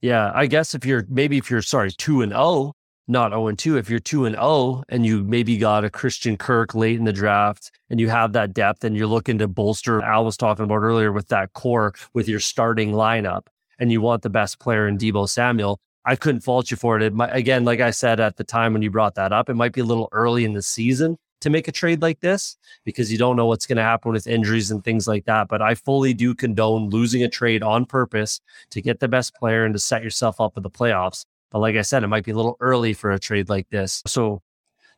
Yeah, 0.00 0.32
I 0.34 0.46
guess 0.46 0.74
if 0.74 0.84
you're 0.84 1.06
maybe 1.08 1.38
if 1.38 1.50
you're 1.50 1.62
sorry 1.62 1.90
two 1.90 2.20
and 2.20 2.32
zero, 2.32 2.42
oh, 2.42 2.74
not 3.06 3.32
0 3.32 3.48
and 3.48 3.58
2. 3.58 3.76
If 3.76 3.90
you're 3.90 3.98
two 3.98 4.24
and 4.24 4.34
zero, 4.34 4.44
oh, 4.44 4.84
and 4.88 5.04
you 5.04 5.22
maybe 5.24 5.56
got 5.58 5.84
a 5.84 5.90
Christian 5.90 6.36
Kirk 6.36 6.74
late 6.74 6.98
in 6.98 7.04
the 7.04 7.12
draft, 7.12 7.70
and 7.90 8.00
you 8.00 8.08
have 8.08 8.32
that 8.32 8.54
depth, 8.54 8.84
and 8.84 8.96
you're 8.96 9.06
looking 9.06 9.38
to 9.38 9.48
bolster. 9.48 10.02
Al 10.02 10.24
was 10.24 10.36
talking 10.36 10.64
about 10.64 10.76
earlier 10.76 11.12
with 11.12 11.28
that 11.28 11.52
core 11.52 11.94
with 12.14 12.28
your 12.28 12.40
starting 12.40 12.92
lineup, 12.92 13.46
and 13.78 13.92
you 13.92 14.00
want 14.00 14.22
the 14.22 14.30
best 14.30 14.58
player 14.58 14.88
in 14.88 14.98
Deebo 14.98 15.28
Samuel. 15.28 15.78
I 16.06 16.16
couldn't 16.16 16.42
fault 16.42 16.70
you 16.70 16.76
for 16.76 16.96
it. 16.96 17.02
it 17.02 17.14
might, 17.14 17.34
again, 17.34 17.64
like 17.64 17.80
I 17.80 17.90
said 17.90 18.20
at 18.20 18.36
the 18.36 18.44
time 18.44 18.72
when 18.72 18.82
you 18.82 18.90
brought 18.90 19.14
that 19.14 19.32
up, 19.32 19.48
it 19.48 19.54
might 19.54 19.72
be 19.72 19.80
a 19.80 19.84
little 19.84 20.08
early 20.12 20.44
in 20.44 20.52
the 20.52 20.62
season 20.62 21.16
to 21.40 21.50
make 21.50 21.68
a 21.68 21.72
trade 21.72 22.00
like 22.00 22.20
this 22.20 22.56
because 22.84 23.12
you 23.12 23.18
don't 23.18 23.36
know 23.36 23.46
what's 23.46 23.66
going 23.66 23.76
to 23.76 23.82
happen 23.82 24.12
with 24.12 24.26
injuries 24.26 24.70
and 24.70 24.82
things 24.82 25.06
like 25.06 25.26
that. 25.26 25.48
But 25.48 25.62
I 25.62 25.74
fully 25.74 26.14
do 26.14 26.34
condone 26.34 26.88
losing 26.90 27.22
a 27.22 27.28
trade 27.28 27.62
on 27.62 27.84
purpose 27.84 28.40
to 28.70 28.82
get 28.82 29.00
the 29.00 29.08
best 29.08 29.34
player 29.34 29.64
and 29.64 29.74
to 29.74 29.78
set 29.78 30.02
yourself 30.02 30.40
up 30.40 30.54
for 30.54 30.60
the 30.60 30.70
playoffs. 30.70 31.24
But 31.50 31.60
like 31.60 31.76
I 31.76 31.82
said, 31.82 32.02
it 32.02 32.08
might 32.08 32.24
be 32.24 32.32
a 32.32 32.36
little 32.36 32.56
early 32.60 32.94
for 32.94 33.10
a 33.10 33.18
trade 33.18 33.48
like 33.48 33.68
this. 33.70 34.02
So 34.06 34.42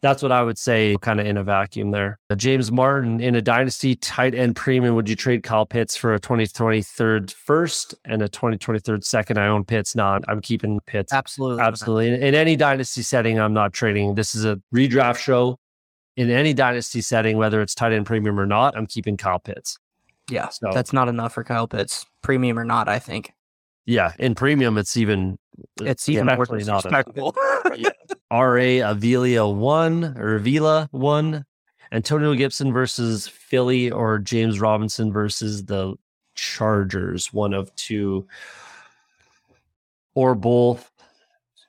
that's 0.02 0.22
what 0.22 0.32
I 0.32 0.42
would 0.42 0.58
say, 0.58 0.96
kind 1.00 1.20
of 1.20 1.26
in 1.26 1.36
a 1.36 1.44
vacuum 1.44 1.90
there. 1.90 2.18
Uh, 2.30 2.34
James 2.34 2.70
Martin 2.70 3.20
in 3.20 3.34
a 3.34 3.42
dynasty 3.42 3.96
tight 3.96 4.34
end 4.34 4.56
premium. 4.56 4.94
Would 4.94 5.08
you 5.08 5.16
trade 5.16 5.42
Kyle 5.42 5.66
Pitts 5.66 5.96
for 5.96 6.14
a 6.14 6.20
2023 6.20 7.26
first 7.32 7.94
and 8.04 8.22
a 8.22 8.28
2023 8.28 9.00
second? 9.00 9.38
I 9.38 9.48
own 9.48 9.64
Pitts. 9.64 9.94
Not, 9.94 10.22
I'm 10.28 10.40
keeping 10.40 10.80
Pitts. 10.86 11.12
Absolutely. 11.12 11.62
Absolutely. 11.62 12.08
In, 12.08 12.22
in 12.22 12.34
any 12.34 12.56
dynasty 12.56 13.02
setting, 13.02 13.38
I'm 13.40 13.54
not 13.54 13.72
trading. 13.72 14.14
This 14.14 14.34
is 14.34 14.44
a 14.44 14.60
redraft 14.74 15.18
show. 15.18 15.58
In 16.16 16.30
any 16.30 16.54
dynasty 16.54 17.02
setting, 17.02 17.36
whether 17.36 17.60
it's 17.60 17.74
tight 17.74 17.92
end 17.92 18.06
premium 18.06 18.40
or 18.40 18.46
not, 18.46 18.76
I'm 18.76 18.86
keeping 18.86 19.16
Kyle 19.16 19.38
Pitts. 19.38 19.78
Yeah. 20.30 20.48
So, 20.48 20.70
that's 20.72 20.92
not 20.92 21.08
enough 21.08 21.34
for 21.34 21.44
Kyle 21.44 21.68
Pitts, 21.68 22.06
premium 22.22 22.58
or 22.58 22.64
not, 22.64 22.88
I 22.88 22.98
think. 22.98 23.32
Yeah. 23.84 24.12
In 24.18 24.34
premium, 24.34 24.78
it's 24.78 24.96
even 24.96 25.38
it's 25.82 26.08
even 26.08 26.26
worse 26.36 26.48
more 26.48 26.58
disrespectful. 26.58 27.34
R.A. 28.30 28.80
Avila 28.80 29.50
one 29.50 30.16
or 30.18 30.36
Avila 30.36 30.88
one. 30.90 31.44
Antonio 31.92 32.34
Gibson 32.34 32.72
versus 32.72 33.28
Philly 33.28 33.90
or 33.90 34.18
James 34.18 34.60
Robinson 34.60 35.12
versus 35.12 35.64
the 35.64 35.94
Chargers, 36.34 37.32
one 37.32 37.54
of 37.54 37.74
two, 37.76 38.26
or 40.14 40.34
both. 40.34 40.90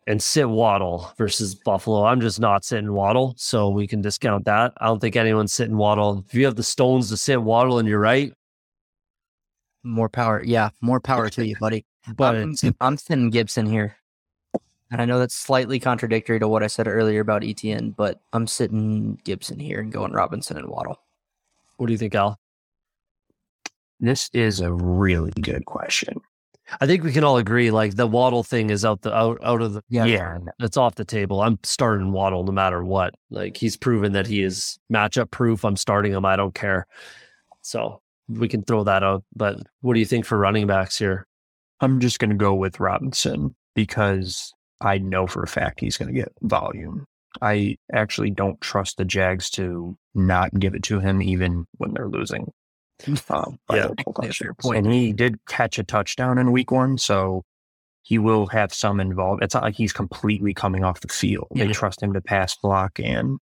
And 0.08 0.24
sit 0.24 0.48
Waddle 0.48 1.12
versus 1.18 1.54
Buffalo. 1.54 2.06
I'm 2.06 2.22
just 2.22 2.40
not 2.40 2.64
sitting 2.64 2.94
Waddle, 2.94 3.34
so 3.38 3.68
we 3.68 3.88
can 3.88 4.02
discount 4.02 4.46
that. 4.46 4.72
I 4.78 4.86
don't 4.86 5.00
think 5.00 5.18
anyone's 5.18 5.52
sitting 5.52 5.76
Waddle. 5.76 6.24
If 6.26 6.34
you 6.34 6.46
have 6.46 6.56
the 6.56 6.64
stones 6.64 7.10
to 7.10 7.18
sit 7.18 7.42
Waddle 7.42 7.78
and 7.78 7.90
you're 7.90 8.00
right, 8.00 8.32
more 9.84 10.08
power. 10.08 10.42
Yeah, 10.44 10.70
more 10.82 11.02
power 11.02 11.30
to 11.32 11.46
you, 11.46 11.58
buddy. 11.60 11.86
But 12.16 12.36
I'm, 12.36 12.56
I'm 12.80 12.98
sitting 12.98 13.30
Gibson 13.30 13.66
here. 13.66 13.98
And 14.90 15.02
I 15.02 15.06
know 15.06 15.20
that's 15.20 15.36
slightly 15.36 15.80
contradictory 15.80 16.40
to 16.40 16.48
what 16.48 16.64
I 16.64 16.68
said 16.68 16.88
earlier 16.88 17.20
about 17.20 17.44
Etienne, 17.44 17.92
but 17.92 18.22
I'm 18.32 18.48
sitting 18.48 19.20
Gibson 19.26 19.60
here 19.60 19.82
and 19.82 19.92
going 19.92 20.14
Robinson 20.14 20.58
and 20.58 20.70
Waddle. 20.70 20.98
What 21.76 21.88
do 21.88 21.94
you 21.94 21.98
think, 21.98 22.16
Al? 22.16 22.40
This 24.00 24.30
is 24.34 24.62
a 24.62 24.72
really 24.72 25.34
good 25.42 25.66
question. 25.66 26.22
I 26.82 26.86
think 26.86 27.04
we 27.04 27.12
can 27.12 27.24
all 27.24 27.38
agree, 27.38 27.72
like 27.72 27.96
the 27.96 28.08
Waddle 28.08 28.44
thing 28.44 28.70
is 28.70 28.84
out 28.84 29.02
the 29.02 29.14
out 29.14 29.40
out 29.42 29.62
of 29.62 29.74
the 29.74 29.84
yeah, 29.90 30.06
yeah. 30.06 30.38
it's 30.60 30.76
off 30.76 30.96
the 30.96 31.06
table. 31.06 31.42
I'm 31.42 31.60
starting 31.64 32.12
Waddle 32.12 32.44
no 32.44 32.52
matter 32.52 32.84
what. 32.84 33.14
Like 33.30 33.56
he's 33.56 33.78
proven 33.78 34.12
that 34.14 34.28
he 34.28 34.44
is 34.44 34.78
matchup 34.92 35.32
proof. 35.32 35.64
I'm 35.64 35.78
starting 35.78 36.12
him. 36.12 36.26
I 36.26 36.36
don't 36.36 36.54
care. 36.54 36.86
So 37.62 38.02
we 38.28 38.48
can 38.48 38.64
throw 38.64 38.84
that 38.84 39.04
out. 39.04 39.24
But 39.36 39.60
what 39.82 39.94
do 39.94 40.00
you 40.00 40.06
think 40.06 40.26
for 40.26 40.38
running 40.38 40.68
backs 40.68 40.98
here? 40.98 41.27
I'm 41.80 42.00
just 42.00 42.20
going 42.20 42.30
to 42.30 42.36
go 42.36 42.54
with 42.56 42.80
Robinson 42.80 43.56
because 43.76 44.54
I 44.82 44.98
know 44.98 45.28
for 45.28 45.44
a 45.44 45.48
fact 45.48 45.80
he's 45.80 45.98
going 45.98 46.14
to 46.14 46.20
get 46.20 46.32
volume. 46.42 47.06
I 47.42 47.78
actually 47.94 48.32
don't 48.32 48.60
trust 48.62 48.98
the 48.98 49.06
Jags 49.06 49.50
to 49.52 49.96
not 50.16 50.58
give 50.60 50.74
it 50.74 50.84
to 50.84 51.00
him 51.00 51.22
even 51.22 51.66
when 51.78 51.94
they're 51.94 52.08
losing. 52.08 52.52
Um, 53.30 53.60
yeah. 53.72 53.90
And 54.78 54.92
he 54.92 55.14
did 55.14 55.38
catch 55.48 55.78
a 55.78 55.84
touchdown 55.84 56.38
in 56.38 56.52
week 56.52 56.72
one, 56.72 56.98
so 56.98 57.44
he 58.02 58.18
will 58.18 58.48
have 58.48 58.74
some 58.74 59.00
involved. 59.00 59.44
It's 59.44 59.54
not 59.54 59.64
like 59.64 59.76
he's 59.76 59.94
completely 59.94 60.54
coming 60.54 60.84
off 60.84 61.02
the 61.02 61.10
field. 61.10 61.48
Yeah. 61.54 61.66
They 61.66 61.74
trust 61.74 62.02
him 62.02 62.14
to 62.14 62.22
pass 62.22 62.56
block 62.56 63.00
and 63.00 63.38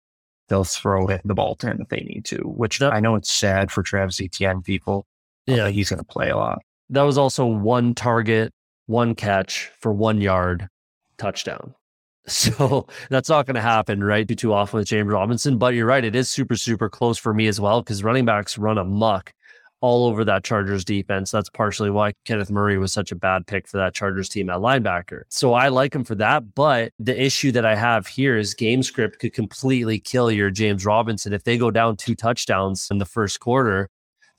they'll 0.48 0.64
throw 0.64 1.08
it, 1.08 1.22
the 1.24 1.34
ball 1.34 1.54
to 1.56 1.68
him 1.68 1.80
if 1.80 1.88
they 1.88 2.00
need 2.00 2.24
to, 2.26 2.38
which 2.38 2.82
I 2.82 3.00
know 3.00 3.14
it's 3.14 3.32
sad 3.32 3.70
for 3.70 3.82
Travis 3.82 4.20
Etienne 4.20 4.62
people. 4.62 5.06
Yeah, 5.46 5.68
he's 5.68 5.88
going 5.88 5.98
to 5.98 6.04
play 6.04 6.28
a 6.28 6.36
lot. 6.36 6.60
That 6.90 7.02
was 7.02 7.18
also 7.18 7.46
one 7.46 7.94
target 7.94 8.52
one 8.90 9.14
catch 9.14 9.70
for 9.78 9.92
one 9.92 10.20
yard, 10.20 10.68
touchdown. 11.16 11.74
So 12.26 12.86
that's 13.08 13.30
not 13.30 13.46
going 13.46 13.56
to 13.56 13.62
happen, 13.62 14.04
right? 14.04 14.28
Too, 14.28 14.36
too 14.36 14.52
often 14.52 14.78
with 14.78 14.86
James 14.86 15.10
Robinson. 15.10 15.56
But 15.58 15.74
you're 15.74 15.86
right. 15.86 16.04
It 16.04 16.14
is 16.14 16.30
super, 16.30 16.54
super 16.54 16.88
close 16.88 17.18
for 17.18 17.34
me 17.34 17.48
as 17.48 17.58
well 17.58 17.82
because 17.82 18.04
running 18.04 18.26
backs 18.26 18.58
run 18.58 18.78
amok 18.78 19.32
all 19.80 20.06
over 20.06 20.24
that 20.26 20.44
Chargers 20.44 20.84
defense. 20.84 21.30
That's 21.30 21.48
partially 21.48 21.90
why 21.90 22.12
Kenneth 22.26 22.50
Murray 22.50 22.78
was 22.78 22.92
such 22.92 23.10
a 23.10 23.16
bad 23.16 23.46
pick 23.46 23.66
for 23.66 23.78
that 23.78 23.94
Chargers 23.94 24.28
team 24.28 24.50
at 24.50 24.58
linebacker. 24.58 25.22
So 25.28 25.54
I 25.54 25.68
like 25.68 25.94
him 25.94 26.04
for 26.04 26.14
that. 26.16 26.54
But 26.54 26.92
the 26.98 27.20
issue 27.20 27.50
that 27.52 27.64
I 27.64 27.74
have 27.74 28.06
here 28.06 28.36
is 28.36 28.54
game 28.54 28.82
script 28.82 29.18
could 29.18 29.32
completely 29.32 29.98
kill 29.98 30.30
your 30.30 30.50
James 30.50 30.84
Robinson. 30.84 31.32
If 31.32 31.44
they 31.44 31.56
go 31.56 31.70
down 31.70 31.96
two 31.96 32.14
touchdowns 32.14 32.86
in 32.90 32.98
the 32.98 33.06
first 33.06 33.40
quarter, 33.40 33.88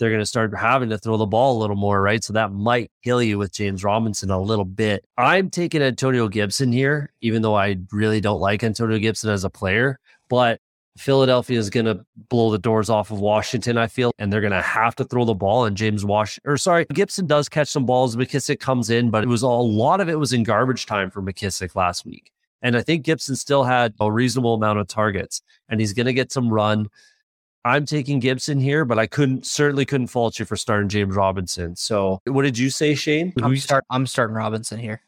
they're 0.01 0.09
going 0.09 0.19
to 0.19 0.25
start 0.25 0.51
having 0.57 0.89
to 0.89 0.97
throw 0.97 1.15
the 1.15 1.27
ball 1.27 1.55
a 1.55 1.59
little 1.59 1.75
more, 1.75 2.01
right? 2.01 2.23
So 2.23 2.33
that 2.33 2.51
might 2.51 2.89
kill 3.03 3.21
you 3.21 3.37
with 3.37 3.53
James 3.53 3.83
Robinson 3.83 4.31
a 4.31 4.41
little 4.41 4.65
bit. 4.65 5.05
I'm 5.15 5.51
taking 5.51 5.83
Antonio 5.83 6.27
Gibson 6.27 6.71
here, 6.71 7.13
even 7.21 7.43
though 7.43 7.53
I 7.53 7.77
really 7.91 8.19
don't 8.19 8.39
like 8.39 8.63
Antonio 8.63 8.97
Gibson 8.97 9.29
as 9.29 9.43
a 9.43 9.49
player. 9.51 9.99
But 10.27 10.59
Philadelphia 10.97 11.59
is 11.59 11.69
going 11.69 11.85
to 11.85 12.03
blow 12.29 12.49
the 12.49 12.57
doors 12.57 12.89
off 12.89 13.11
of 13.11 13.19
Washington, 13.19 13.77
I 13.77 13.85
feel, 13.85 14.11
and 14.17 14.33
they're 14.33 14.41
going 14.41 14.51
to 14.53 14.61
have 14.63 14.95
to 14.95 15.03
throw 15.03 15.23
the 15.23 15.35
ball. 15.35 15.65
And 15.65 15.77
James 15.77 16.03
Wash, 16.03 16.39
or 16.45 16.57
sorry, 16.57 16.87
Gibson 16.91 17.27
does 17.27 17.47
catch 17.47 17.67
some 17.67 17.85
balls. 17.85 18.15
McKissic 18.15 18.59
comes 18.59 18.89
in, 18.89 19.11
but 19.11 19.23
it 19.23 19.27
was 19.27 19.43
a 19.43 19.47
lot 19.47 20.01
of 20.01 20.09
it 20.09 20.17
was 20.17 20.33
in 20.33 20.41
garbage 20.41 20.87
time 20.87 21.11
for 21.11 21.21
McKissic 21.21 21.75
last 21.75 22.07
week. 22.07 22.31
And 22.63 22.75
I 22.75 22.81
think 22.81 23.05
Gibson 23.05 23.35
still 23.35 23.63
had 23.63 23.93
a 23.99 24.11
reasonable 24.11 24.55
amount 24.55 24.79
of 24.79 24.87
targets, 24.87 25.43
and 25.69 25.79
he's 25.79 25.93
going 25.93 26.07
to 26.07 26.13
get 26.13 26.31
some 26.31 26.49
run. 26.49 26.87
I'm 27.63 27.85
taking 27.85 28.19
Gibson 28.19 28.59
here, 28.59 28.85
but 28.85 28.97
I 28.97 29.07
couldn't 29.07 29.45
certainly 29.45 29.85
couldn't 29.85 30.07
fault 30.07 30.39
you 30.39 30.45
for 30.45 30.55
starting 30.55 30.89
James 30.89 31.15
Robinson. 31.15 31.75
So, 31.75 32.19
what 32.25 32.41
did 32.43 32.57
you 32.57 32.69
say, 32.69 32.95
Shane? 32.95 33.33
I'm, 33.41 33.55
start, 33.57 33.85
I'm 33.89 34.07
starting 34.07 34.35
Robinson 34.35 34.79
here. 34.79 35.01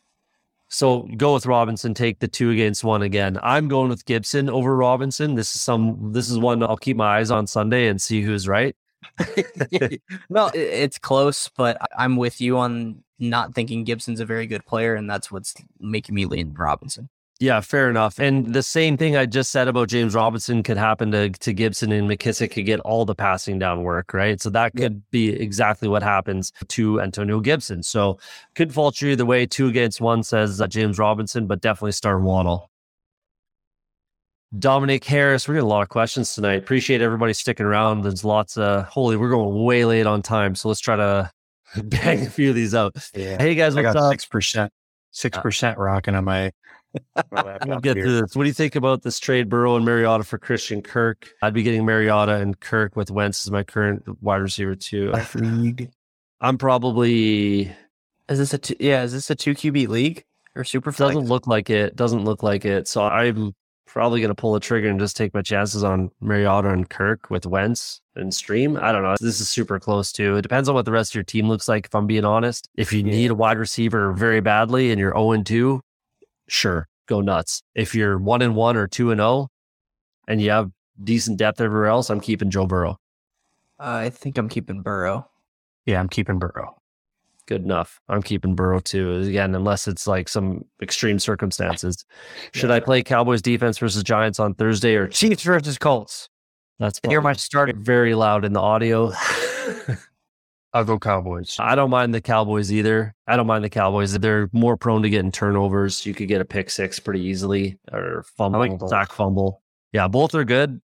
So 0.74 1.08
go 1.18 1.36
with 1.36 1.46
Robinson. 1.46 1.94
Take 1.94 2.18
the 2.18 2.28
two 2.28 2.50
against 2.50 2.84
one 2.84 3.04
again. 3.04 3.40
I'm 3.44 3.68
going 3.68 3.90
with 3.90 4.06
Gibson 4.06 4.50
over 4.50 4.76
Robinson. 4.76 5.36
This 5.36 5.56
is 5.56 5.62
some. 5.62 6.14
This 6.14 6.32
is 6.32 6.40
one 6.40 6.64
I'll 6.64 6.78
keep 6.78 6.98
my 6.98 7.20
eyes 7.20 7.30
on 7.30 7.46
Sunday 7.46 7.88
and 7.90 8.02
see 8.02 8.24
who's 8.24 8.48
right. 8.48 8.76
well, 10.30 10.50
it's 10.56 10.98
close, 10.98 11.48
but 11.56 11.78
I'm 11.96 12.16
with 12.16 12.42
you 12.42 12.58
on 12.58 13.04
not 13.20 13.54
thinking 13.54 13.84
Gibson's 13.84 14.20
a 14.20 14.26
very 14.26 14.48
good 14.48 14.66
player, 14.66 14.96
and 14.96 15.08
that's 15.08 15.32
what's 15.32 15.54
making 15.80 16.16
me 16.16 16.26
lean 16.26 16.56
Robinson. 16.58 17.08
Yeah, 17.44 17.60
fair 17.60 17.90
enough. 17.90 18.20
And 18.20 18.54
the 18.54 18.64
same 18.64 18.96
thing 18.96 19.18
I 19.18 19.26
just 19.26 19.52
said 19.52 19.68
about 19.68 19.90
James 19.90 20.16
Robinson 20.16 20.64
could 20.64 20.78
happen 20.78 21.12
to, 21.12 21.30
to 21.30 21.52
Gibson 21.52 21.92
and 21.92 22.10
McKissic 22.10 22.52
could 22.52 22.66
get 22.66 22.80
all 22.80 23.04
the 23.04 23.16
passing 23.16 23.60
down 23.60 23.84
work, 23.84 24.14
right? 24.14 24.42
So 24.42 24.50
that 24.52 24.72
could 24.78 24.94
yeah. 24.94 25.00
be 25.12 25.30
exactly 25.32 25.90
what 25.90 26.04
happens 26.04 26.54
to 26.70 27.02
Antonio 27.02 27.42
Gibson. 27.42 27.84
So 27.84 28.18
could 28.56 28.74
fault 28.74 29.02
you 29.02 29.10
either 29.10 29.26
way. 29.26 29.46
Two 29.46 29.68
against 29.68 30.00
one 30.00 30.24
says 30.24 30.62
uh, 30.62 30.68
James 30.68 30.98
Robinson, 30.98 31.46
but 31.46 31.60
definitely 31.60 31.92
start 31.92 32.22
Waddle. 32.22 32.72
Dominic 34.58 35.04
Harris, 35.04 35.46
we're 35.46 35.56
getting 35.56 35.66
a 35.66 35.70
lot 35.70 35.82
of 35.82 35.90
questions 35.90 36.34
tonight. 36.34 36.60
Appreciate 36.60 37.02
everybody 37.02 37.34
sticking 37.34 37.66
around. 37.66 38.04
There's 38.04 38.24
lots 38.24 38.56
of 38.56 38.86
holy, 38.86 39.18
we're 39.18 39.30
going 39.30 39.66
way 39.66 39.84
late 39.84 40.08
on 40.08 40.22
time. 40.22 40.56
So 40.56 40.70
let's 40.70 40.80
try 40.80 40.96
to 40.96 41.30
bang 41.84 42.26
a 42.26 42.30
few 42.30 42.52
of 42.52 42.56
these 42.56 42.74
out. 42.74 42.96
Yeah. 43.14 43.36
Hey 43.38 43.54
guys, 43.54 43.76
what's 43.76 43.86
I 43.90 43.92
got 43.92 43.98
up? 43.98 44.14
Six 44.14 44.26
percent, 44.28 44.72
six 45.12 45.38
percent 45.38 45.78
rocking 45.78 46.16
on 46.16 46.24
my 46.24 46.54
we'll 47.32 47.80
get 47.80 47.96
to 47.96 48.22
this. 48.22 48.36
What 48.36 48.44
do 48.44 48.48
you 48.48 48.54
think 48.54 48.76
about 48.76 49.02
this 49.02 49.20
trade, 49.20 49.50
Burrow 49.50 49.76
and 49.76 49.86
Mariota 49.86 50.24
for 50.24 50.38
Christian 50.38 50.82
Kirk? 50.82 51.30
I'd 51.42 51.54
be 51.54 51.64
getting 51.64 51.86
Mariota 51.86 52.36
and 52.36 52.60
Kirk 52.60 52.96
with 52.96 53.12
Wentz 53.12 53.46
as 53.46 53.52
my 53.52 53.64
current 53.64 54.04
wide 54.22 54.42
receiver 54.42 54.76
too. 54.76 55.14
League. 55.36 55.90
I'm 56.42 56.58
probably. 56.58 57.74
Is 58.30 58.40
this 58.40 58.54
a 58.54 58.58
two, 58.58 58.76
yeah? 58.80 59.04
Is 59.04 59.14
this 59.14 59.30
a 59.30 59.36
two 59.36 59.54
QB 59.54 59.88
league 59.88 60.24
or 60.56 60.64
super? 60.64 60.92
Doesn't 60.92 61.26
look 61.26 61.48
like 61.48 61.70
it. 61.70 61.96
Doesn't 61.96 62.26
look 62.26 62.44
like 62.44 62.66
it. 62.66 62.88
So 62.88 63.04
I'm 63.04 63.54
probably 63.94 64.22
going 64.22 64.30
to 64.30 64.36
pull 64.36 64.54
the 64.54 64.60
trigger 64.60 64.90
and 64.90 65.00
just 65.00 65.16
take 65.16 65.34
my 65.36 65.42
chances 65.42 65.84
on 65.84 66.10
Mariota 66.20 66.70
and 66.70 66.90
Kirk 66.90 67.30
with 67.30 67.46
Wentz 67.46 68.02
and 68.16 68.34
stream. 68.34 68.78
I 68.82 68.92
don't 68.92 69.04
know. 69.04 69.16
This 69.22 69.40
is 69.40 69.50
super 69.50 69.80
close 69.80 70.12
too. 70.12 70.36
It 70.36 70.42
depends 70.42 70.68
on 70.68 70.76
what 70.76 70.86
the 70.86 70.92
rest 70.92 71.12
of 71.12 71.16
your 71.16 71.24
team 71.24 71.48
looks 71.48 71.68
like. 71.68 71.86
If 71.86 71.96
I'm 71.96 72.08
being 72.08 72.26
honest, 72.26 72.68
if 72.76 72.92
you 72.92 73.00
yeah. 73.00 73.12
need 73.12 73.32
a 73.32 73.36
wide 73.36 73.58
receiver 73.58 74.12
very 74.14 74.42
badly 74.42 74.92
and 74.92 75.00
you're 75.00 75.14
0 75.14 75.44
2, 75.44 75.82
sure, 76.48 76.88
go 77.08 77.22
nuts. 77.22 77.62
If 77.76 77.96
you're 77.96 78.18
one 78.18 78.42
and 78.42 78.56
one 78.56 78.78
or 78.78 78.88
two 78.88 79.12
and 79.12 79.20
zero, 79.20 79.30
oh, 79.30 79.48
and 80.28 80.42
you 80.42 80.52
have 80.52 80.72
decent 81.04 81.38
depth 81.38 81.62
everywhere 81.62 81.88
else, 81.88 82.10
I'm 82.10 82.22
keeping 82.22 82.50
Joe 82.50 82.66
Burrow. 82.66 82.98
Uh, 83.80 84.06
I 84.06 84.10
think 84.10 84.38
I'm 84.38 84.50
keeping 84.50 84.82
Burrow. 84.82 85.28
Yeah, 85.86 86.00
I'm 86.00 86.10
keeping 86.10 86.40
Burrow. 86.40 86.80
Good 87.46 87.64
enough. 87.64 88.00
I'm 88.08 88.24
keeping 88.24 88.56
Burrow 88.56 88.80
too. 88.80 89.18
Again, 89.18 89.54
unless 89.54 89.88
it's 89.88 90.08
like 90.08 90.30
some 90.30 90.64
extreme 90.82 91.20
circumstances. 91.20 92.06
Should 92.54 92.70
yeah. 92.70 92.78
I 92.78 92.80
play 92.80 93.04
Cowboys 93.04 93.42
defense 93.42 93.78
versus 93.78 94.02
Giants 94.04 94.40
on 94.40 94.54
Thursday 94.54 94.96
or 94.96 95.08
Chiefs 95.08 95.44
versus 95.44 95.78
Colts? 95.78 96.30
That's 96.80 97.00
hear 97.08 97.22
my 97.22 97.34
start 97.34 97.76
very 97.76 98.16
loud 98.16 98.46
in 98.46 98.54
the 98.54 98.62
audio. 98.62 99.12
I'll 100.74 100.84
go 100.84 100.98
Cowboys. 100.98 101.56
I 101.60 101.76
don't 101.76 101.92
mind 101.92 102.14
the 102.16 102.22
Cowboys 102.22 102.72
either. 102.72 103.14
I 103.28 103.36
don't 103.36 103.46
mind 103.46 103.64
the 103.64 103.70
Cowboys. 103.70 104.18
They're 104.18 104.50
more 104.54 104.76
prone 104.76 105.04
to 105.04 105.10
getting 105.10 105.32
turnovers. 105.32 106.06
You 106.06 106.16
could 106.16 106.28
get 106.28 106.42
a 106.42 106.46
pick 106.46 106.70
six 106.72 107.00
pretty 107.00 107.22
easily 107.22 107.78
or 107.92 108.26
fumble, 108.38 108.60
like 108.60 108.80
sack 108.90 109.12
fumble. 109.12 109.62
Yeah, 109.92 110.08
both 110.08 110.34
are 110.34 110.44
good. 110.44 110.82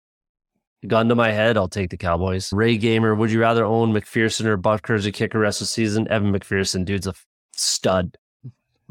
Gun 0.86 1.08
to 1.08 1.14
my 1.14 1.32
head, 1.32 1.56
I'll 1.56 1.68
take 1.68 1.90
the 1.90 1.96
Cowboys. 1.96 2.52
Ray 2.52 2.76
Gamer, 2.76 3.14
would 3.14 3.30
you 3.30 3.40
rather 3.40 3.64
own 3.64 3.92
McPherson 3.92 4.44
or 4.46 4.58
Butker 4.58 4.94
as 4.94 5.06
a 5.06 5.12
kicker 5.12 5.38
rest 5.38 5.60
of 5.60 5.66
the 5.66 5.70
season? 5.70 6.06
Evan 6.08 6.32
McPherson, 6.32 6.84
dude's 6.84 7.06
a 7.06 7.14
stud. 7.52 8.16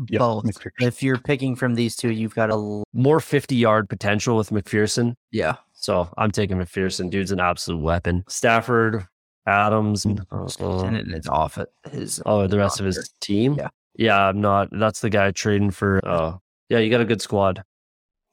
Yep, 0.09 0.19
Both. 0.19 0.45
McPherson. 0.45 0.87
If 0.87 1.03
you're 1.03 1.19
picking 1.19 1.55
from 1.55 1.75
these 1.75 1.95
two, 1.95 2.11
you've 2.11 2.33
got 2.33 2.49
a 2.49 2.83
more 2.93 3.19
50 3.19 3.55
yard 3.55 3.89
potential 3.89 4.35
with 4.35 4.49
McPherson. 4.49 5.13
Yeah. 5.31 5.55
So 5.73 6.09
I'm 6.17 6.31
taking 6.31 6.57
McPherson. 6.57 7.11
Dude's 7.11 7.31
an 7.31 7.39
absolute 7.39 7.81
weapon. 7.81 8.23
Stafford, 8.27 9.05
Adams, 9.45 10.05
and 10.05 10.21
uh, 10.31 10.45
it's 10.45 11.27
off 11.27 11.57
at 11.57 11.69
his. 11.91 12.21
Oh, 12.25 12.47
the 12.47 12.57
rest 12.57 12.79
of 12.79 12.85
his 12.85 13.09
team. 13.19 13.55
Yeah, 13.55 13.69
yeah. 13.95 14.27
I'm 14.27 14.39
not. 14.39 14.69
That's 14.71 15.01
the 15.01 15.09
guy 15.09 15.31
trading 15.31 15.71
for. 15.71 16.01
Uh, 16.05 16.37
yeah, 16.69 16.79
you 16.79 16.89
got 16.89 17.01
a 17.01 17.05
good 17.05 17.21
squad. 17.21 17.63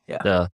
Yeah. 0.07 0.19
Yeah. 0.25 0.47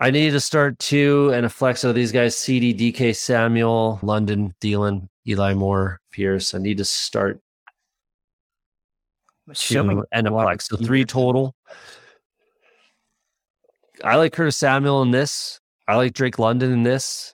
I 0.00 0.10
need 0.10 0.30
to 0.30 0.40
start 0.40 0.78
two 0.78 1.30
and 1.34 1.46
a 1.46 1.48
flex 1.48 1.84
of 1.84 1.94
these 1.94 2.10
guys: 2.10 2.36
CD, 2.36 2.74
DK, 2.74 3.14
Samuel, 3.14 3.98
London, 4.02 4.54
Thielen, 4.60 5.08
Eli 5.28 5.54
Moore, 5.54 6.00
Pierce. 6.10 6.54
I 6.54 6.58
need 6.58 6.78
to 6.78 6.84
start. 6.84 7.40
Two 9.52 10.04
and 10.10 10.26
a 10.26 10.30
flex, 10.30 10.68
so 10.68 10.76
three 10.78 11.04
total. 11.04 11.54
I 14.02 14.16
like 14.16 14.32
Curtis 14.32 14.56
Samuel 14.56 15.02
in 15.02 15.10
this. 15.10 15.60
I 15.86 15.96
like 15.96 16.14
Drake 16.14 16.38
London 16.38 16.72
in 16.72 16.82
this 16.82 17.33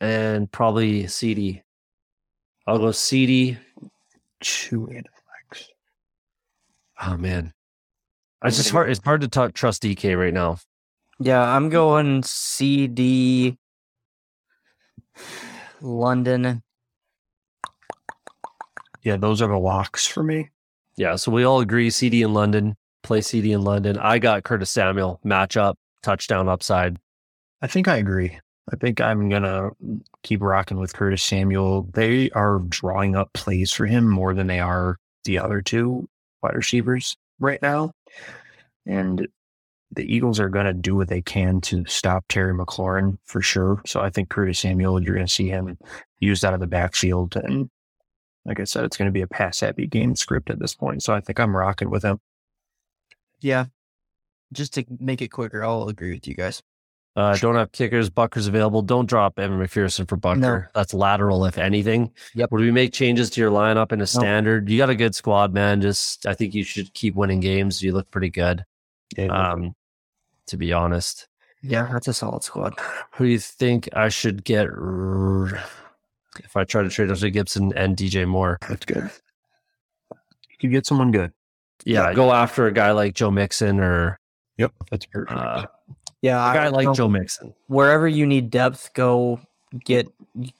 and 0.00 0.50
probably 0.50 1.06
CD. 1.06 1.62
I'll 2.66 2.78
go 2.78 2.90
CD. 2.90 3.58
Two 4.40 4.86
and 4.88 5.06
flex. 5.48 5.68
Oh 7.02 7.16
man, 7.16 7.52
it's 8.44 8.56
just 8.56 8.70
hard. 8.70 8.90
It's 8.90 9.00
hard 9.02 9.22
to 9.22 9.28
talk, 9.28 9.54
trust 9.54 9.82
DK 9.82 10.18
right 10.18 10.34
now. 10.34 10.58
Yeah, 11.18 11.40
I'm 11.40 11.70
going 11.70 12.22
CD. 12.22 13.56
London. 15.80 16.62
Yeah, 19.02 19.16
those 19.16 19.40
are 19.40 19.48
the 19.48 19.58
locks 19.58 20.06
for 20.06 20.22
me. 20.22 20.50
Yeah, 20.96 21.16
so 21.16 21.30
we 21.30 21.44
all 21.44 21.60
agree 21.60 21.90
CD 21.90 22.22
in 22.22 22.34
London. 22.34 22.76
Play 23.02 23.20
CD 23.20 23.52
in 23.52 23.62
London. 23.62 23.98
I 23.98 24.18
got 24.18 24.42
Curtis 24.42 24.70
Samuel 24.70 25.20
matchup 25.24 25.74
touchdown 26.02 26.48
upside. 26.48 26.98
I 27.62 27.66
think 27.66 27.88
I 27.88 27.96
agree. 27.96 28.38
I 28.72 28.76
think 28.76 29.00
I'm 29.00 29.28
gonna 29.28 29.70
keep 30.22 30.42
rocking 30.42 30.78
with 30.78 30.94
Curtis 30.94 31.22
Samuel. 31.22 31.88
They 31.92 32.30
are 32.30 32.58
drawing 32.68 33.14
up 33.14 33.32
plays 33.32 33.72
for 33.72 33.86
him 33.86 34.08
more 34.08 34.34
than 34.34 34.48
they 34.48 34.60
are 34.60 34.98
the 35.24 35.38
other 35.38 35.62
two 35.62 36.08
wide 36.42 36.54
receivers 36.54 37.16
right 37.38 37.62
now. 37.62 37.92
And 38.86 39.28
the 39.92 40.02
Eagles 40.12 40.40
are 40.40 40.48
to 40.66 40.72
do 40.72 40.96
what 40.96 41.08
they 41.08 41.22
can 41.22 41.60
to 41.62 41.84
stop 41.86 42.24
Terry 42.28 42.52
McLaurin 42.52 43.18
for 43.24 43.40
sure. 43.40 43.80
So 43.86 44.00
I 44.00 44.10
think 44.10 44.28
Curtis 44.28 44.58
Samuel, 44.58 45.02
you're 45.02 45.14
to 45.26 45.32
see 45.32 45.48
him 45.48 45.78
used 46.18 46.44
out 46.44 46.54
of 46.54 46.60
the 46.60 46.66
backfield. 46.66 47.36
And 47.36 47.70
like 48.44 48.60
I 48.60 48.64
said, 48.64 48.84
it's 48.84 48.96
to 49.08 49.12
be 49.12 49.22
a 49.22 49.28
pass 49.28 49.60
happy 49.60 49.86
game 49.86 50.16
script 50.16 50.50
at 50.50 50.58
this 50.58 50.74
point. 50.74 51.02
So 51.02 51.14
I 51.14 51.20
think 51.20 51.38
I'm 51.38 51.56
rocking 51.56 51.90
with 51.90 52.04
him. 52.04 52.20
Yeah. 53.40 53.66
Just 54.52 54.74
to 54.74 54.84
make 55.00 55.22
it 55.22 55.28
quicker, 55.28 55.64
I'll 55.64 55.88
agree 55.88 56.14
with 56.14 56.26
you 56.26 56.34
guys. 56.34 56.62
Uh, 57.16 57.34
don't 57.38 57.54
have 57.54 57.72
kickers, 57.72 58.10
Butker's 58.10 58.46
available. 58.46 58.82
Don't 58.82 59.06
drop 59.08 59.38
Evan 59.38 59.58
McPherson 59.58 60.06
for 60.06 60.18
Butker. 60.18 60.38
No. 60.38 60.62
That's 60.74 60.92
lateral, 60.92 61.46
if 61.46 61.56
anything. 61.56 62.12
Yep. 62.34 62.52
Would 62.52 62.60
we 62.60 62.70
make 62.70 62.92
changes 62.92 63.30
to 63.30 63.40
your 63.40 63.50
lineup 63.50 63.90
in 63.90 64.02
a 64.02 64.06
standard? 64.06 64.68
You 64.68 64.76
got 64.76 64.90
a 64.90 64.94
good 64.94 65.14
squad, 65.14 65.54
man. 65.54 65.80
Just 65.80 66.26
I 66.26 66.34
think 66.34 66.54
you 66.54 66.62
should 66.62 66.92
keep 66.92 67.14
winning 67.14 67.40
games. 67.40 67.82
You 67.82 67.92
look 67.92 68.10
pretty 68.10 68.30
good. 68.30 68.64
Yeah, 69.16 69.26
um, 69.26 69.74
to 70.48 70.56
be 70.58 70.72
honest. 70.72 71.28
Yeah, 71.62 71.88
that's 71.90 72.06
a 72.06 72.12
solid 72.12 72.44
squad. 72.44 72.74
Who 73.12 73.24
do 73.24 73.30
you 73.30 73.38
think 73.38 73.88
I 73.94 74.10
should 74.10 74.44
get? 74.44 74.68
if 76.44 76.56
I 76.56 76.64
try 76.64 76.82
to 76.82 76.88
trade 76.88 77.10
Antonio 77.10 77.32
Gibson 77.32 77.72
and 77.76 77.96
DJ 77.96 78.26
Moore. 78.26 78.58
That's 78.68 78.84
good. 78.84 79.10
You 80.12 80.58
could 80.60 80.70
get 80.70 80.86
someone 80.86 81.12
good. 81.12 81.32
Yeah, 81.84 82.12
go 82.14 82.32
after 82.32 82.66
a 82.66 82.72
guy 82.72 82.92
like 82.92 83.14
Joe 83.14 83.30
Mixon 83.30 83.80
or 83.80 84.18
Yep, 84.58 84.72
that's 84.90 85.06
perfect. 85.06 85.38
Uh, 85.38 85.66
yeah, 86.22 86.50
a 86.50 86.54
guy 86.54 86.64
I, 86.64 86.68
like 86.68 86.92
Joe 86.94 87.08
Mixon. 87.08 87.54
Wherever 87.66 88.08
you 88.08 88.26
need 88.26 88.50
depth, 88.50 88.92
go 88.94 89.40
get 89.84 90.08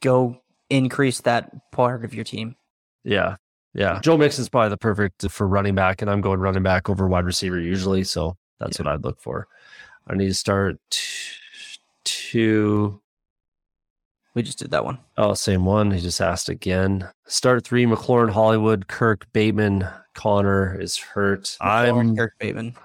go 0.00 0.40
increase 0.70 1.20
that 1.22 1.70
part 1.70 2.04
of 2.04 2.14
your 2.14 2.24
team. 2.24 2.56
Yeah, 3.04 3.36
yeah. 3.74 4.00
Joe 4.00 4.16
Mixon's 4.16 4.48
probably 4.48 4.70
the 4.70 4.76
perfect 4.76 5.28
for 5.30 5.46
running 5.46 5.74
back, 5.74 6.02
and 6.02 6.10
I'm 6.10 6.20
going 6.20 6.40
running 6.40 6.62
back 6.62 6.90
over 6.90 7.08
wide 7.08 7.24
receiver 7.24 7.58
usually, 7.58 8.04
so 8.04 8.36
that's 8.60 8.78
yeah. 8.78 8.84
what 8.84 8.94
I'd 8.94 9.04
look 9.04 9.20
for. 9.20 9.48
I 10.06 10.14
need 10.14 10.28
to 10.28 10.34
start 10.34 10.78
two. 12.04 13.00
We 14.34 14.42
just 14.42 14.58
did 14.58 14.70
that 14.72 14.84
one. 14.84 14.98
Oh, 15.16 15.32
same 15.32 15.64
one. 15.64 15.90
He 15.90 16.00
just 16.00 16.20
asked 16.20 16.50
again. 16.50 17.08
Start 17.26 17.64
three: 17.64 17.86
McLaurin, 17.86 18.30
Hollywood, 18.30 18.88
Kirk, 18.88 19.26
Bateman, 19.32 19.88
Conner 20.14 20.78
is 20.78 20.98
hurt. 20.98 21.56
McLaurin, 21.60 22.00
I'm 22.00 22.16
Kirk 22.16 22.34
Bateman 22.38 22.76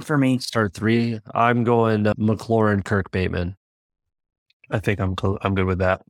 for 0.00 0.18
me. 0.18 0.38
Start 0.38 0.74
three. 0.74 1.20
I'm 1.34 1.64
going 1.64 2.04
McLaurin, 2.04 2.84
Kirk 2.84 3.10
Bateman. 3.10 3.56
I 4.70 4.78
think 4.78 5.00
I'm 5.00 5.14
cl- 5.18 5.38
I'm 5.42 5.54
good 5.54 5.66
with 5.66 5.78
that. 5.78 6.02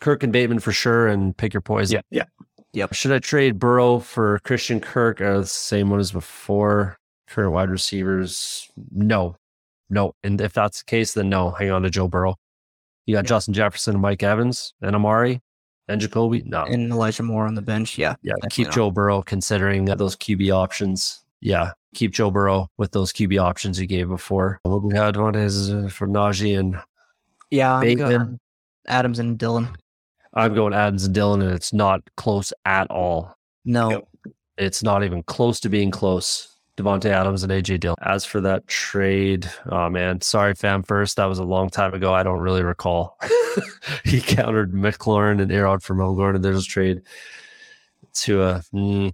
Kirk 0.00 0.22
and 0.22 0.32
Bateman 0.32 0.60
for 0.60 0.72
sure, 0.72 1.08
and 1.08 1.36
pick 1.36 1.54
your 1.54 1.60
poison. 1.60 2.02
Yeah, 2.10 2.22
yeah, 2.22 2.44
yep. 2.72 2.94
Should 2.94 3.12
I 3.12 3.18
trade 3.18 3.58
Burrow 3.58 3.98
for 3.98 4.38
Christian 4.40 4.80
Kirk? 4.80 5.20
Uh, 5.20 5.40
the 5.40 5.46
same 5.46 5.90
one 5.90 6.00
as 6.00 6.12
before. 6.12 6.96
Current 7.28 7.52
wide 7.52 7.70
receivers, 7.70 8.68
no, 8.90 9.36
no. 9.88 10.12
And 10.22 10.40
if 10.40 10.52
that's 10.52 10.80
the 10.80 10.84
case, 10.84 11.14
then 11.14 11.30
no. 11.30 11.50
Hang 11.50 11.70
on 11.70 11.82
to 11.82 11.90
Joe 11.90 12.08
Burrow. 12.08 12.36
You 13.06 13.14
got 13.14 13.24
yeah. 13.24 13.28
Justin 13.28 13.54
Jefferson, 13.54 14.00
Mike 14.00 14.22
Evans, 14.22 14.74
and 14.82 14.94
Amari, 14.94 15.40
and 15.88 16.00
Jakobi. 16.00 16.44
No, 16.44 16.64
and 16.64 16.92
Elijah 16.92 17.22
Moore 17.22 17.46
on 17.46 17.54
the 17.54 17.62
bench. 17.62 17.96
Yeah, 17.96 18.16
yeah. 18.22 18.34
Keep 18.50 18.66
not. 18.66 18.74
Joe 18.74 18.90
Burrow 18.90 19.22
considering 19.22 19.86
those 19.86 20.14
QB 20.16 20.52
options 20.52 21.21
yeah, 21.42 21.72
keep 21.94 22.12
Joe 22.12 22.30
Burrow 22.30 22.70
with 22.78 22.92
those 22.92 23.12
QB 23.12 23.42
options 23.42 23.78
you 23.80 23.86
gave 23.86 24.08
before. 24.08 24.60
What 24.62 24.82
we 24.82 24.96
had 24.96 25.16
one 25.16 25.34
is 25.34 25.70
uh, 25.70 25.88
for 25.90 26.06
Najee 26.06 26.58
and 26.58 26.76
yeah, 27.50 27.80
Bateman. 27.80 28.38
Adams 28.86 29.18
and 29.18 29.38
Dillon. 29.38 29.68
I'm 30.34 30.54
going 30.54 30.72
Adams 30.72 31.04
and 31.04 31.14
Dillon, 31.14 31.42
and 31.42 31.52
it's 31.52 31.72
not 31.72 32.00
close 32.16 32.52
at 32.64 32.90
all. 32.90 33.36
No, 33.64 34.06
it's 34.56 34.82
not 34.82 35.04
even 35.04 35.22
close 35.24 35.60
to 35.60 35.68
being 35.68 35.90
close. 35.90 36.48
Davante 36.78 37.10
Adams 37.10 37.42
and 37.42 37.52
AJ 37.52 37.80
Dillon. 37.80 37.96
As 38.00 38.24
for 38.24 38.40
that 38.40 38.66
trade, 38.66 39.50
oh 39.66 39.90
man, 39.90 40.20
sorry, 40.22 40.54
fam. 40.54 40.82
First, 40.82 41.16
that 41.16 41.26
was 41.26 41.38
a 41.38 41.44
long 41.44 41.68
time 41.68 41.92
ago. 41.92 42.14
I 42.14 42.22
don't 42.22 42.40
really 42.40 42.62
recall. 42.62 43.18
he 44.04 44.20
countered 44.20 44.72
McLaurin 44.72 45.42
and 45.42 45.50
Arod 45.50 45.82
for 45.82 45.94
Mel 45.94 46.14
Gordon. 46.14 46.40
There's 46.40 46.64
a 46.64 46.68
trade 46.68 47.02
to 48.14 48.42
a. 48.42 48.62
Mm, 48.72 49.12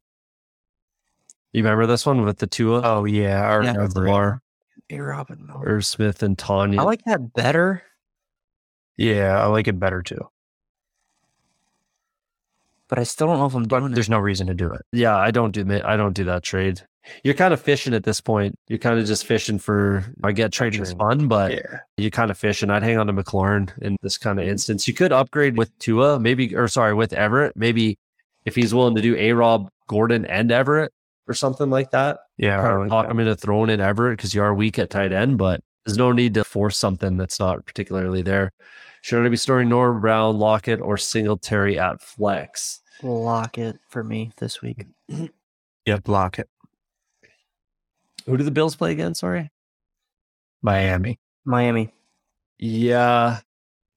you 1.53 1.63
remember 1.63 1.87
this 1.87 2.05
one 2.05 2.25
with 2.25 2.39
the 2.39 2.47
Tua? 2.47 2.83
Oh 2.85 3.05
yeah, 3.05 3.43
our 3.43 3.63
yeah, 3.63 3.89
Lamar, 3.95 4.43
A 4.91 4.99
Robin, 4.99 5.51
Irv 5.65 5.85
Smith, 5.87 6.23
and 6.23 6.39
Tanya. 6.39 6.81
I 6.81 6.85
like 6.85 7.05
that 7.05 7.33
better. 7.33 7.83
Yeah, 8.97 9.41
I 9.43 9.47
like 9.47 9.69
it 9.69 9.79
better 9.79 10.03
too. 10.03 10.29
But 12.89 12.99
I 12.99 13.03
still 13.03 13.27
don't 13.27 13.39
know 13.39 13.47
if 13.47 13.55
I'm 13.55 13.69
doing 13.69 13.83
but 13.83 13.95
There's 13.95 14.09
no 14.09 14.19
reason 14.19 14.47
to 14.47 14.55
do 14.55 14.73
it. 14.73 14.83
Yeah, 14.93 15.17
I 15.17 15.31
don't 15.31 15.53
do 15.53 15.81
I 15.85 15.97
don't 15.97 16.15
do 16.15 16.25
that 16.25 16.43
trade. 16.43 16.83
You're 17.23 17.35
kind 17.35 17.55
of 17.55 17.61
fishing 17.61 17.95
at 17.95 18.05
this 18.05 18.21
point. 18.21 18.59
You're 18.69 18.79
kind 18.79 18.99
of 18.99 19.07
just 19.07 19.25
fishing 19.25 19.59
for. 19.59 20.05
I 20.23 20.33
get 20.33 20.53
trading 20.53 20.83
is 20.83 20.93
fun, 20.93 21.29
but 21.29 21.53
yeah. 21.53 21.81
you 21.97 22.11
kind 22.11 22.31
of 22.31 22.39
fishing. 22.39 22.71
I'd 22.71 22.83
hang 22.83 22.99
on 22.99 23.07
to 23.07 23.13
McLaurin 23.13 23.71
in 23.79 23.97
this 24.03 24.19
kind 24.19 24.39
of 24.39 24.43
mm-hmm. 24.43 24.53
instance. 24.53 24.87
You 24.87 24.95
could 24.95 25.13
upgrade 25.13 25.57
with 25.57 25.77
Tua, 25.79 26.19
maybe, 26.19 26.55
or 26.55 26.69
sorry, 26.69 26.95
with 26.95 27.13
Everett. 27.13 27.57
Maybe 27.57 27.99
if 28.45 28.55
he's 28.55 28.75
willing 28.75 28.95
to 28.97 29.03
do 29.03 29.17
A 29.17 29.33
Rob, 29.33 29.71
Gordon, 29.87 30.25
and 30.27 30.51
Everett, 30.51 30.93
or 31.29 31.35
something 31.35 31.71
like 31.71 31.91
that. 31.91 32.19
Yeah. 32.37 32.77
Like 32.77 32.89
talk 32.89 33.11
him 33.11 33.21
into 33.21 33.37
throwing 33.37 33.71
in 33.71 33.81
Everett 33.81 34.17
because 34.17 34.35
you 34.35 34.43
are 34.43 34.55
weak 34.55 34.79
at 34.79 34.91
tight 34.91 35.13
end, 35.13 35.39
but 35.39 35.61
there's 35.85 35.99
no 35.99 36.13
need 36.13 36.35
to 36.35 36.45
force 36.45 36.77
something 36.77 37.17
that's 37.17 37.39
not 37.39 37.65
particularly 37.67 38.23
there. 38.23 38.51
Should 39.03 39.25
I 39.25 39.29
be 39.29 39.37
storing 39.37 39.69
Norm 39.69 40.01
Brown, 40.01 40.39
Lockett, 40.39 40.81
or 40.81 40.97
Singletary 40.97 41.79
at 41.79 42.03
flex? 42.03 42.81
Lockett 43.03 43.79
for 43.89 44.03
me 44.03 44.33
this 44.39 44.63
week. 44.63 44.85
Yep, 45.87 46.07
Lockett. 46.07 46.51
Who 48.27 48.37
do 48.37 48.45
the 48.45 48.51
Bills 48.51 48.77
play 48.77 48.93
again? 48.93 49.15
Sorry. 49.15 49.51
Miami. 50.61 51.19
Miami. 51.47 51.95
Yeah. 52.59 53.39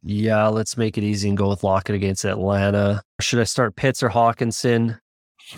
Yeah, 0.01 0.47
let's 0.47 0.77
make 0.77 0.97
it 0.97 1.03
easy 1.03 1.27
and 1.27 1.37
go 1.37 1.49
with 1.49 1.65
Lockett 1.65 1.95
against 1.95 2.23
Atlanta. 2.23 3.03
Should 3.19 3.41
I 3.41 3.43
start 3.43 3.75
Pitts 3.75 4.01
or 4.01 4.09
Hockenson? 4.09 5.00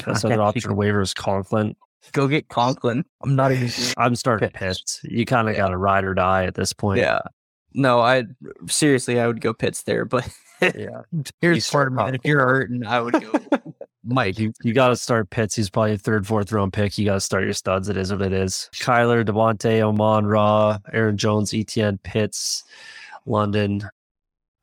That's 0.06 0.24
another 0.24 0.42
option 0.42 0.72
on 0.72 0.78
waivers. 0.78 1.16
Conklin. 1.16 1.76
Go 2.12 2.28
get 2.28 2.50
Conklin. 2.50 3.06
I'm 3.24 3.36
not 3.36 3.52
even. 3.52 3.70
I'm 3.98 4.16
starting 4.16 4.50
Pitts. 4.50 5.00
You 5.04 5.26
kind 5.26 5.48
of 5.48 5.56
yeah. 5.56 5.62
got 5.62 5.70
to 5.70 5.78
ride 5.78 6.04
or 6.04 6.14
die 6.14 6.46
at 6.46 6.56
this 6.56 6.74
point. 6.74 7.00
Yeah. 7.00 7.20
No, 7.74 8.02
I 8.02 8.26
seriously, 8.68 9.20
I 9.20 9.28
would 9.28 9.42
go 9.42 9.54
Pitts 9.54 9.84
there, 9.84 10.06
but 10.06 10.28
yeah. 10.62 11.02
Here's 11.42 11.70
part 11.70 11.92
of 11.92 12.08
it. 12.08 12.16
If 12.16 12.22
you're 12.26 12.40
hurting, 12.40 12.86
I 12.86 13.00
would 13.00 13.14
go 13.14 13.34
Mike. 14.04 14.38
You, 14.38 14.54
you 14.64 14.74
got 14.74 14.90
to 14.90 14.96
start 14.96 15.30
Pitts. 15.30 15.56
He's 15.56 15.70
probably 15.70 15.94
a 15.94 15.98
third, 15.98 16.28
fourth 16.28 16.52
round 16.52 16.74
pick. 16.74 16.98
You 16.98 17.06
got 17.06 17.16
to 17.16 17.22
start 17.22 17.46
your 17.46 17.54
studs. 17.54 17.90
It 17.90 17.98
is 17.98 18.12
what 18.12 18.22
it 18.22 18.34
is. 18.34 18.70
Kyler, 18.76 19.26
Davante, 19.26 19.82
Amon 19.82 20.26
Ra, 20.26 20.78
Aaron 20.92 21.18
Jones, 21.18 21.54
Etienne, 21.54 22.00
Pitts, 22.04 22.64
London, 23.26 23.90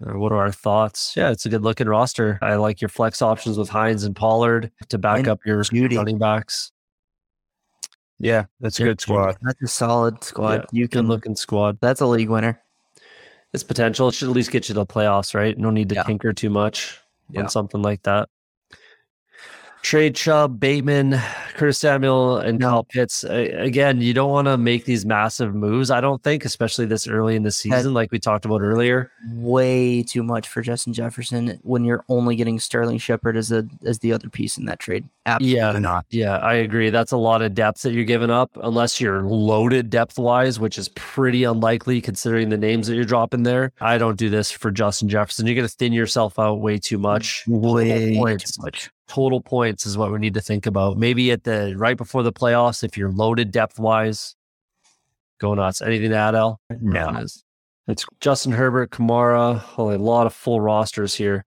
what 0.00 0.32
are 0.32 0.38
our 0.38 0.52
thoughts? 0.52 1.14
Yeah, 1.16 1.30
it's 1.30 1.46
a 1.46 1.48
good 1.48 1.62
looking 1.62 1.86
roster. 1.86 2.38
I 2.40 2.54
like 2.54 2.80
your 2.80 2.88
flex 2.88 3.20
options 3.20 3.58
with 3.58 3.68
Hines 3.68 4.04
and 4.04 4.16
Pollard 4.16 4.70
to 4.88 4.98
back 4.98 5.20
and 5.20 5.28
up 5.28 5.40
your 5.44 5.62
Jeudy. 5.62 5.96
running 5.96 6.18
backs. 6.18 6.72
Yeah, 8.18 8.46
that's 8.60 8.80
a 8.80 8.84
good 8.84 9.00
squad. 9.00 9.36
That's 9.42 9.62
a 9.62 9.66
solid 9.66 10.22
squad. 10.22 10.66
Yeah, 10.72 10.80
you 10.80 10.88
can 10.88 11.06
look 11.06 11.26
in 11.26 11.36
squad. 11.36 11.78
That's 11.80 12.00
a 12.00 12.06
league 12.06 12.28
winner. 12.28 12.60
It's 13.52 13.62
potential. 13.62 14.08
It 14.08 14.14
should 14.14 14.28
at 14.28 14.34
least 14.34 14.50
get 14.50 14.68
you 14.68 14.74
to 14.74 14.80
the 14.80 14.86
playoffs, 14.86 15.34
right? 15.34 15.56
No 15.58 15.70
need 15.70 15.88
to 15.88 15.94
yeah. 15.96 16.02
tinker 16.04 16.32
too 16.32 16.50
much 16.50 16.98
yeah. 17.30 17.42
on 17.42 17.48
something 17.48 17.82
like 17.82 18.02
that. 18.02 18.28
Trade 19.82 20.14
Chubb, 20.14 20.60
Bateman, 20.60 21.18
Curtis 21.54 21.78
Samuel, 21.78 22.36
and 22.36 22.60
Kyle 22.60 22.84
Pitts. 22.84 23.24
Again, 23.24 24.00
you 24.00 24.12
don't 24.12 24.30
want 24.30 24.46
to 24.46 24.56
make 24.58 24.84
these 24.84 25.06
massive 25.06 25.54
moves, 25.54 25.90
I 25.90 26.00
don't 26.00 26.22
think, 26.22 26.44
especially 26.44 26.86
this 26.86 27.08
early 27.08 27.34
in 27.34 27.42
the 27.42 27.50
season, 27.50 27.94
like 27.94 28.12
we 28.12 28.18
talked 28.18 28.44
about 28.44 28.60
earlier. 28.60 29.10
Way 29.32 30.02
too 30.02 30.22
much 30.22 30.48
for 30.48 30.60
Justin 30.60 30.92
Jefferson 30.92 31.58
when 31.62 31.84
you're 31.84 32.04
only 32.08 32.36
getting 32.36 32.60
Sterling 32.60 32.98
Shepard 32.98 33.36
as 33.36 33.50
a 33.52 33.66
as 33.84 33.98
the 34.00 34.12
other 34.12 34.28
piece 34.28 34.58
in 34.58 34.66
that 34.66 34.78
trade. 34.78 35.08
Absolutely 35.26 35.58
yeah, 35.58 35.78
not. 35.78 36.06
Yeah, 36.10 36.36
I 36.38 36.54
agree. 36.54 36.90
That's 36.90 37.12
a 37.12 37.16
lot 37.16 37.42
of 37.42 37.54
depth 37.54 37.82
that 37.82 37.92
you're 37.92 38.04
giving 38.04 38.30
up, 38.30 38.50
unless 38.62 39.00
you're 39.00 39.22
loaded 39.22 39.90
depth 39.90 40.18
wise, 40.18 40.60
which 40.60 40.78
is 40.78 40.88
pretty 40.90 41.44
unlikely 41.44 42.00
considering 42.00 42.50
the 42.50 42.58
names 42.58 42.86
that 42.86 42.94
you're 42.94 43.04
dropping 43.04 43.44
there. 43.44 43.72
I 43.80 43.98
don't 43.98 44.18
do 44.18 44.28
this 44.28 44.50
for 44.50 44.70
Justin 44.70 45.08
Jefferson. 45.08 45.46
You're 45.46 45.56
going 45.56 45.68
to 45.68 45.74
thin 45.74 45.92
yourself 45.92 46.38
out 46.38 46.60
way 46.60 46.78
too 46.78 46.98
much. 46.98 47.44
Way 47.46 48.14
too 48.14 48.62
much 48.62 48.90
total 49.10 49.40
points 49.40 49.86
is 49.86 49.98
what 49.98 50.12
we 50.12 50.20
need 50.20 50.34
to 50.34 50.40
think 50.40 50.66
about. 50.66 50.96
Maybe 50.96 51.32
at 51.32 51.42
the 51.42 51.74
right 51.76 51.96
before 51.96 52.22
the 52.22 52.32
playoffs, 52.32 52.84
if 52.84 52.96
you're 52.96 53.10
loaded 53.10 53.50
depth 53.50 53.80
wise, 53.80 54.36
go 55.40 55.52
nuts. 55.52 55.82
Anything 55.82 56.10
to 56.10 56.16
add, 56.16 56.36
Al? 56.36 56.60
No. 56.80 57.26
It's 57.88 58.06
Justin 58.20 58.52
Herbert, 58.52 58.90
Kamara. 58.90 59.58
Holy, 59.58 59.96
a 59.96 59.98
lot 59.98 60.26
of 60.26 60.32
full 60.32 60.60
rosters 60.60 61.12
here. 61.12 61.44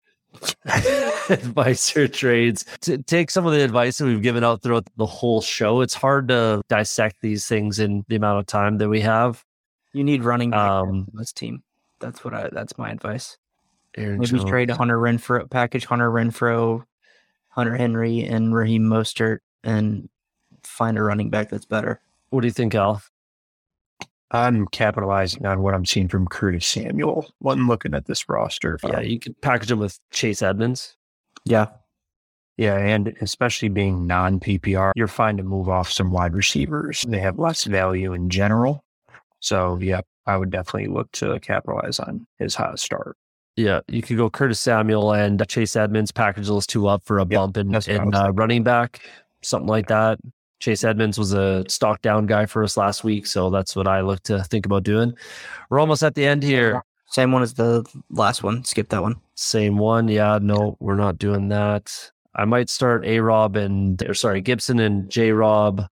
advice 1.31 1.97
or 1.97 2.07
trades. 2.07 2.65
To 2.83 2.99
take 2.99 3.29
some 3.29 3.45
of 3.45 3.53
the 3.53 3.65
advice 3.65 3.99
that 3.99 4.05
we've 4.05 4.23
given 4.23 4.45
out 4.45 4.63
throughout 4.63 4.87
the 4.97 5.07
whole 5.07 5.41
show, 5.41 5.81
it's 5.81 5.95
hard 5.95 6.29
to 6.29 6.63
dissect 6.69 7.17
these 7.23 7.49
things 7.49 7.81
in 7.81 8.05
the 8.07 8.15
amount 8.15 8.39
of 8.39 8.47
time 8.47 8.79
that 8.79 8.89
we 8.89 9.01
have. 9.01 9.45
You 9.93 10.05
need 10.05 10.23
running 10.23 10.53
back 10.53 10.71
um, 10.71 11.09
this 11.13 11.33
team. 11.33 11.65
That's 11.99 12.25
what 12.25 12.35
I. 12.35 12.51
That's 12.53 12.79
my 12.79 12.91
advice. 12.91 13.37
Aaron 13.97 14.21
Maybe 14.21 14.39
Jones. 14.39 14.45
trade 14.45 14.71
Hunter 14.71 14.99
Renfrow, 14.99 15.51
package 15.51 15.87
Hunter 15.87 16.11
Renfrow, 16.11 16.85
Hunter 17.59 17.77
Henry 17.77 18.23
and 18.23 18.55
Raheem 18.55 18.85
Mostert 18.85 19.39
and 19.65 20.09
find 20.63 20.97
a 20.97 21.03
running 21.03 21.29
back 21.29 21.51
that's 21.51 21.65
better. 21.65 22.01
What 22.31 22.43
do 22.43 22.47
you 22.47 22.53
think, 22.53 22.73
Al? 22.73 23.03
I'm 24.31 24.69
capitalizing 24.69 25.45
on 25.45 25.63
what 25.63 25.75
I'm 25.75 25.85
seeing 25.85 26.07
from 26.07 26.29
Curtis 26.29 26.69
Samuel 26.69 27.27
when 27.41 27.67
looking 27.67 27.95
at 27.95 28.07
this 28.07 28.29
roster. 28.29 28.79
Yeah, 28.85 29.01
you 29.01 29.19
could 29.19 29.41
package 29.41 29.73
him 29.73 29.81
with 29.81 29.99
Chase 30.13 30.41
Edmonds. 30.41 30.97
Yeah. 31.45 31.67
Yeah, 32.59 32.77
and 32.77 33.17
especially 33.21 33.71
being 33.71 34.07
non 34.07 34.39
PPR, 34.39 34.93
you're 34.95 35.09
fine 35.09 35.37
to 35.39 35.43
move 35.43 35.69
off 35.69 35.91
some 35.91 36.13
wide 36.13 36.35
receivers. 36.35 37.05
They 37.09 37.19
have 37.19 37.41
less 37.41 37.65
value 37.65 38.13
in 38.13 38.31
general. 38.31 38.85
So, 39.41 39.79
yeah, 39.81 40.03
I 40.27 40.37
would 40.37 40.51
definitely 40.51 40.95
look 40.95 41.11
to 41.13 41.41
capitalize 41.41 41.99
on 41.99 42.25
his 42.39 42.55
hot 42.55 42.79
start. 42.79 43.17
Yeah, 43.59 43.81
you 43.89 44.03
could 44.03 44.17
go 44.17 44.31
Curtis 44.31 44.61
Samuel 44.61 45.13
and 45.13 45.43
Chase 45.49 45.75
Edmonds, 45.75 46.13
package 46.13 46.47
those 46.47 46.65
two 46.65 46.87
up 46.87 47.03
for 47.03 47.19
a 47.19 47.23
yep, 47.23 47.31
bump 47.31 47.57
in, 47.57 47.75
in 47.75 48.15
uh, 48.15 48.31
running 48.31 48.63
back, 48.63 49.01
something 49.43 49.67
like 49.67 49.89
that. 49.89 50.21
Chase 50.61 50.85
Edmonds 50.85 51.19
was 51.19 51.33
a 51.33 51.65
stock 51.69 52.01
down 52.01 52.27
guy 52.27 52.47
for 52.47 52.63
us 52.63 52.77
last 52.77 53.03
week, 53.03 53.27
so 53.27 53.51
that's 53.51 53.75
what 53.75 53.89
I 53.89 54.01
look 54.01 54.23
to 54.25 54.45
think 54.45 54.65
about 54.65 54.85
doing. 54.85 55.13
We're 55.71 55.81
almost 55.81 56.05
at 56.05 56.15
the 56.15 56.25
end 56.25 56.45
here. 56.45 56.81
Same 57.07 57.33
one 57.33 57.43
as 57.43 57.55
the 57.55 57.85
last 58.11 58.45
one. 58.45 58.63
Skip 58.63 58.91
that 58.91 59.03
one. 59.03 59.17
Same 59.35 59.77
one. 59.77 60.07
Yeah, 60.07 60.39
no, 60.41 60.77
we're 60.79 60.95
not 60.95 61.19
doing 61.19 61.49
that. 61.49 62.13
I 62.37 62.45
might 62.45 62.71
start 62.71 63.05
A 63.07 63.19
Rob 63.19 63.57
and 63.57 64.01
or 64.05 64.15
sorry, 64.15 64.41
Gibson 64.41 64.79
and 64.79 65.11
J 65.11 65.33
Rob 65.33 65.85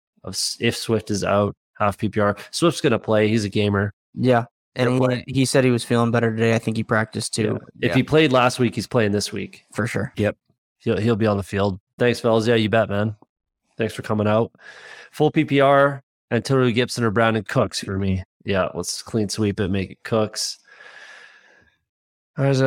if 0.61 0.77
Swift 0.77 1.11
is 1.11 1.25
out, 1.25 1.57
half 1.79 1.97
PPR. 1.97 2.39
Swift's 2.51 2.83
gonna 2.83 2.99
play. 2.99 3.29
He's 3.29 3.47
a 3.47 3.49
gamer. 3.49 3.95
Yeah. 4.13 4.45
And 4.77 5.23
he, 5.27 5.33
he, 5.33 5.45
said 5.45 5.65
he 5.65 5.71
was 5.71 5.85
feeling 5.85 6.11
better 6.11 6.35
today. 6.35 6.55
I 6.55 6.59
think 6.59 6.77
he 6.77 6.83
practiced 6.83 7.35
too. 7.35 7.61
Yeah. 7.79 7.87
If 7.87 7.91
yeah. 7.91 7.95
he 7.95 8.03
played 8.03 8.33
last 8.33 8.59
week, 8.59 8.75
he's 8.75 8.89
playing 8.89 9.13
this 9.13 9.33
week. 9.33 9.65
For 9.73 9.87
sure. 9.87 10.13
Yep. 10.17 10.37
He'll 10.79 10.99
he'll 10.99 11.17
be 11.17 11.27
on 11.27 11.37
the 11.37 11.43
field. 11.43 11.81
Thanks, 11.99 12.21
fellas. 12.21 12.47
Yeah, 12.47 12.57
you 12.57 12.69
bet, 12.69 12.89
man. 12.89 13.17
Thanks 13.77 13.95
for 13.95 14.03
coming 14.03 14.27
out. 14.27 14.53
Full 15.13 15.31
PPR, 15.31 16.01
Antonio 16.31 16.73
Gibson 16.73 17.05
or 17.05 17.13
Brandin 17.13 17.47
Cooks 17.47 17.81
for 17.81 17.99
me. 17.99 18.23
Yeah, 18.45 18.69
let's 18.75 19.03
clean 19.03 19.29
sweep 19.29 19.61
it, 19.61 19.69
make 19.69 19.93
it 19.93 19.99
Cooks. 20.03 20.59
Should 22.37 22.63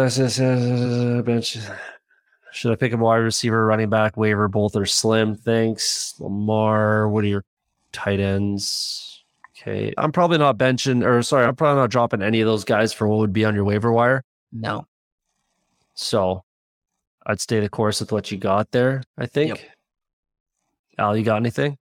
I 2.71 2.75
pick 2.75 2.93
a 2.93 2.97
wide 2.97 3.17
receiver, 3.17 3.65
running 3.65 3.89
back, 3.89 4.15
waiver? 4.15 4.47
Both 4.47 4.75
are 4.75 4.85
slim. 4.85 5.35
Thanks. 5.35 6.15
Lamar, 6.19 7.09
what 7.09 7.25
are 7.25 7.27
your 7.27 7.43
tight 7.91 8.21
ends? 8.21 9.16
Okay. 9.59 9.93
I'm 9.97 10.11
probably 10.11 10.37
not 10.37 10.57
benching, 10.57 11.03
or 11.03 11.23
sorry, 11.23 11.45
I'm 11.45 11.55
probably 11.55 11.81
not 11.81 11.89
dropping 11.89 12.21
any 12.21 12.41
of 12.41 12.47
those 12.47 12.63
guys 12.63 12.93
for 12.93 13.07
what 13.07 13.17
would 13.17 13.33
be 13.33 13.43
on 13.43 13.55
your 13.55 13.63
waiver 13.63 13.91
wire. 13.91 14.23
No. 14.51 14.85
So 15.95 16.43
I'd 17.25 17.41
stay 17.41 17.59
the 17.59 17.69
course 17.69 17.99
with 17.99 18.11
what 18.11 18.31
you 18.31 18.37
got 18.37 18.69
there, 18.71 19.01
I 19.17 19.25
think. 19.25 19.49
Yep. 19.49 19.59
Al, 20.99 21.17
you 21.17 21.23
got 21.23 21.37
anything? 21.37 21.77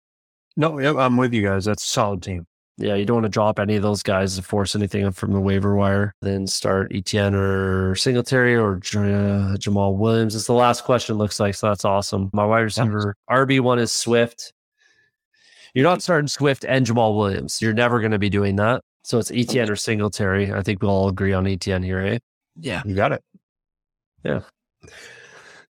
No, 0.58 0.80
yep, 0.80 0.98
I'm 0.98 1.16
with 1.16 1.34
you 1.34 1.44
guys. 1.44 1.66
That's 1.66 1.84
a 1.84 1.88
solid 1.88 2.22
team. 2.22 2.46
Yeah, 2.78 2.96
you 2.96 3.06
don't 3.06 3.18
want 3.18 3.26
to 3.26 3.30
drop 3.30 3.60
any 3.60 3.76
of 3.76 3.84
those 3.84 4.04
guys 4.04 4.36
to 4.36 4.42
force 4.42 4.76
anything 4.76 5.12
from 5.12 5.34
the 5.34 5.40
waiver 5.40 5.76
wire. 5.76 6.14
Then 6.22 6.48
start 6.48 6.92
Etienne 6.94 7.36
or 7.36 7.96
Singletary 7.96 8.56
or 8.56 8.78
Jamaal 8.78 9.96
Williams. 9.98 10.36
It's 10.36 10.48
the 10.48 10.54
last 10.54 10.84
question, 10.84 11.18
looks 11.18 11.40
like. 11.40 11.56
So 11.56 11.68
that's 11.68 11.86
awesome. 11.86 12.30
My 12.34 12.46
wide 12.46 12.62
receiver 12.62 13.16
RB 13.30 13.60
one 13.60 13.80
is 13.80 13.92
Swift. 13.92 14.52
You're 15.74 15.84
not 15.84 16.02
starting 16.02 16.28
Swift 16.28 16.66
and 16.66 16.86
Jamaal 16.86 17.18
Williams. 17.18 17.62
You're 17.62 17.74
never 17.74 18.00
going 18.00 18.12
to 18.12 18.20
be 18.20 18.30
doing 18.30 18.58
that. 18.58 18.82
So 19.04 19.20
it's 19.20 19.32
Etienne 19.32 19.70
or 19.70 19.76
Singletary. 19.76 20.54
I 20.54 20.62
think 20.62 20.82
we'll 20.82 20.92
all 20.92 21.08
agree 21.08 21.34
on 21.34 21.48
Etienne 21.48 21.84
here, 21.84 22.00
eh? 22.00 22.20
Yeah. 22.60 22.84
You 22.86 22.96
got 22.96 23.14
it. 23.14 23.24
Yeah. 24.24 24.42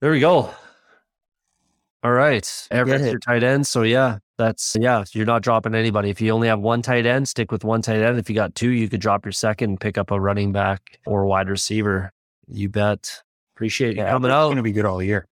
There 0.02 0.12
we 0.12 0.20
go. 0.20 0.54
All 2.04 2.12
right. 2.12 2.68
Everett's 2.70 3.06
your 3.06 3.20
tight 3.20 3.44
end. 3.44 3.66
So 3.66 3.84
yeah, 3.84 4.18
that's 4.38 4.76
yeah, 4.78 5.06
you're 5.14 5.26
not 5.26 5.42
dropping 5.42 5.74
anybody. 5.74 6.10
If 6.10 6.20
you 6.20 6.32
only 6.32 6.50
have 6.50 6.60
one 6.60 6.82
tight 6.82 7.06
end, 7.06 7.30
stick 7.30 7.50
with 7.52 7.64
one 7.64 7.82
tight 7.82 8.02
end. 8.02 8.20
If 8.20 8.30
you 8.30 8.36
got 8.36 8.56
two, 8.56 8.72
you 8.72 8.90
could 8.90 9.00
drop 9.00 9.26
your 9.26 9.32
second 9.32 9.70
and 9.70 9.80
pick 9.80 9.98
up 9.98 10.12
a 10.12 10.20
running 10.20 10.52
back 10.52 10.82
or 11.06 11.26
wide 11.26 11.48
receiver. 11.48 12.12
You 12.50 12.68
bet. 12.68 13.22
Appreciate 13.56 13.96
you 13.96 14.04
coming 14.04 14.32
out. 14.32 14.48
It's 14.48 14.52
gonna 14.52 14.64
be 14.64 14.74
good 14.74 14.86
all 14.86 15.02
year. 15.02 15.26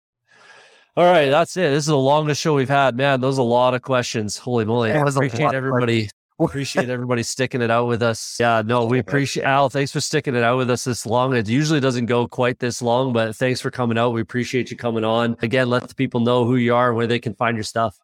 All 0.98 1.06
right, 1.06 1.30
that's 1.30 1.56
it. 1.56 1.70
This 1.70 1.84
is 1.84 1.88
the 1.88 1.98
longest 1.98 2.42
show 2.42 2.56
we've 2.56 2.68
had. 2.68 2.96
Man, 2.96 3.22
those 3.22 3.38
are 3.38 3.42
a 3.42 3.46
lot 3.46 3.74
of 3.74 3.82
questions. 3.82 4.38
Holy 4.38 4.66
moly. 4.66 4.92
I 4.92 4.98
appreciate 4.98 5.54
everybody. 5.54 6.10
appreciate 6.40 6.90
everybody 6.90 7.24
sticking 7.24 7.62
it 7.62 7.70
out 7.70 7.88
with 7.88 8.02
us. 8.02 8.38
Yeah, 8.40 8.62
no, 8.66 8.86
we 8.86 9.00
appreciate 9.00 9.44
Al. 9.44 9.70
Thanks 9.70 9.92
for 9.92 10.00
sticking 10.00 10.36
it 10.36 10.44
out 10.44 10.58
with 10.58 10.70
us 10.70 10.86
this 10.86 11.06
long. 11.06 11.36
It 11.36 11.50
usually 11.50 11.80
doesn't 11.80 12.06
go 12.06 12.28
quite 12.28 12.60
this 12.60 12.82
long, 12.82 13.14
but 13.14 13.36
thanks 13.36 13.60
for 13.62 13.72
coming 13.72 13.98
out. 13.98 14.12
We 14.12 14.22
appreciate 14.22 14.72
you 14.72 14.78
coming 14.78 15.04
on. 15.04 15.36
Again, 15.42 15.70
let 15.70 15.88
the 15.88 15.96
people 15.96 16.22
know 16.22 16.46
who 16.46 16.56
you 16.56 16.74
are, 16.76 16.94
where 16.94 17.08
they 17.08 17.20
can 17.20 17.34
find 17.36 17.58
your 17.58 17.64
stuff. 17.64 17.98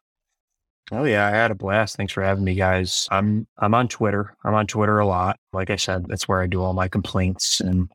Oh 0.92 1.04
yeah, 1.04 1.26
I 1.26 1.30
had 1.30 1.50
a 1.50 1.54
blast. 1.56 1.96
Thanks 1.96 2.12
for 2.12 2.22
having 2.22 2.44
me, 2.44 2.54
guys. 2.54 3.08
I'm 3.10 3.46
I'm 3.58 3.74
on 3.74 3.88
Twitter. 3.88 4.36
I'm 4.44 4.54
on 4.54 4.68
Twitter 4.68 5.00
a 5.00 5.06
lot. 5.06 5.38
Like 5.52 5.70
I 5.70 5.76
said, 5.76 6.06
that's 6.06 6.28
where 6.28 6.40
I 6.40 6.46
do 6.46 6.62
all 6.62 6.74
my 6.74 6.86
complaints 6.86 7.60
and, 7.60 7.70
and 7.70 7.90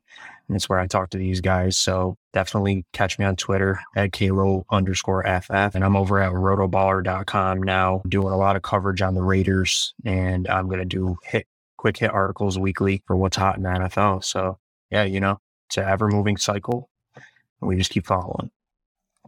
it's 0.56 0.68
where 0.68 0.78
I 0.78 0.86
talk 0.86 1.10
to 1.10 1.18
these 1.18 1.40
guys. 1.40 1.76
So 1.76 2.16
definitely 2.32 2.84
catch 2.92 3.18
me 3.18 3.24
on 3.24 3.36
Twitter 3.36 3.80
at 3.96 4.12
Kalo 4.12 4.64
underscore 4.70 5.22
FF. 5.24 5.74
And 5.74 5.84
I'm 5.84 5.96
over 5.96 6.20
at 6.20 6.32
rotoballer.com 6.32 7.62
now 7.62 8.02
doing 8.08 8.32
a 8.32 8.36
lot 8.36 8.56
of 8.56 8.62
coverage 8.62 9.02
on 9.02 9.14
the 9.14 9.22
Raiders. 9.22 9.94
And 10.04 10.48
I'm 10.48 10.68
gonna 10.68 10.84
do 10.84 11.16
hit 11.24 11.46
quick 11.76 11.96
hit 11.96 12.10
articles 12.10 12.58
weekly 12.58 13.02
for 13.06 13.16
what's 13.16 13.36
hot 13.36 13.56
in 13.56 13.62
the 13.62 13.70
NFL. 13.70 14.24
So 14.24 14.58
yeah, 14.90 15.04
you 15.04 15.20
know, 15.20 15.38
it's 15.68 15.78
an 15.78 15.84
ever 15.84 16.08
moving 16.08 16.36
cycle. 16.36 16.88
And 17.16 17.68
we 17.68 17.76
just 17.76 17.90
keep 17.90 18.06
following. 18.06 18.50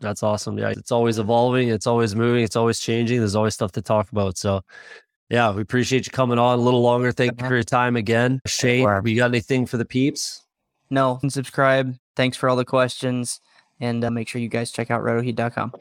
That's 0.00 0.22
awesome. 0.22 0.58
Yeah, 0.58 0.70
it's 0.70 0.92
always 0.92 1.18
evolving. 1.18 1.68
It's 1.68 1.86
always 1.86 2.14
moving. 2.14 2.42
It's 2.42 2.56
always 2.56 2.80
changing. 2.80 3.18
There's 3.20 3.36
always 3.36 3.54
stuff 3.54 3.72
to 3.72 3.82
talk 3.82 4.10
about. 4.10 4.36
So, 4.36 4.62
yeah, 5.30 5.52
we 5.52 5.62
appreciate 5.62 6.06
you 6.06 6.12
coming 6.12 6.38
on 6.38 6.58
a 6.58 6.62
little 6.62 6.82
longer. 6.82 7.12
Thank 7.12 7.32
you 7.32 7.36
uh-huh. 7.38 7.48
for 7.48 7.54
your 7.54 7.64
time 7.64 7.96
again, 7.96 8.40
Shane. 8.46 9.02
We 9.02 9.14
got 9.14 9.30
anything 9.30 9.66
for 9.66 9.76
the 9.76 9.84
peeps? 9.84 10.43
No, 10.94 11.18
and 11.22 11.32
subscribe. 11.32 11.96
Thanks 12.16 12.36
for 12.36 12.48
all 12.48 12.56
the 12.56 12.64
questions, 12.64 13.40
and 13.80 14.04
uh, 14.04 14.10
make 14.10 14.28
sure 14.28 14.40
you 14.40 14.48
guys 14.48 14.70
check 14.70 14.90
out 14.90 15.02
rotoheat.com. 15.02 15.72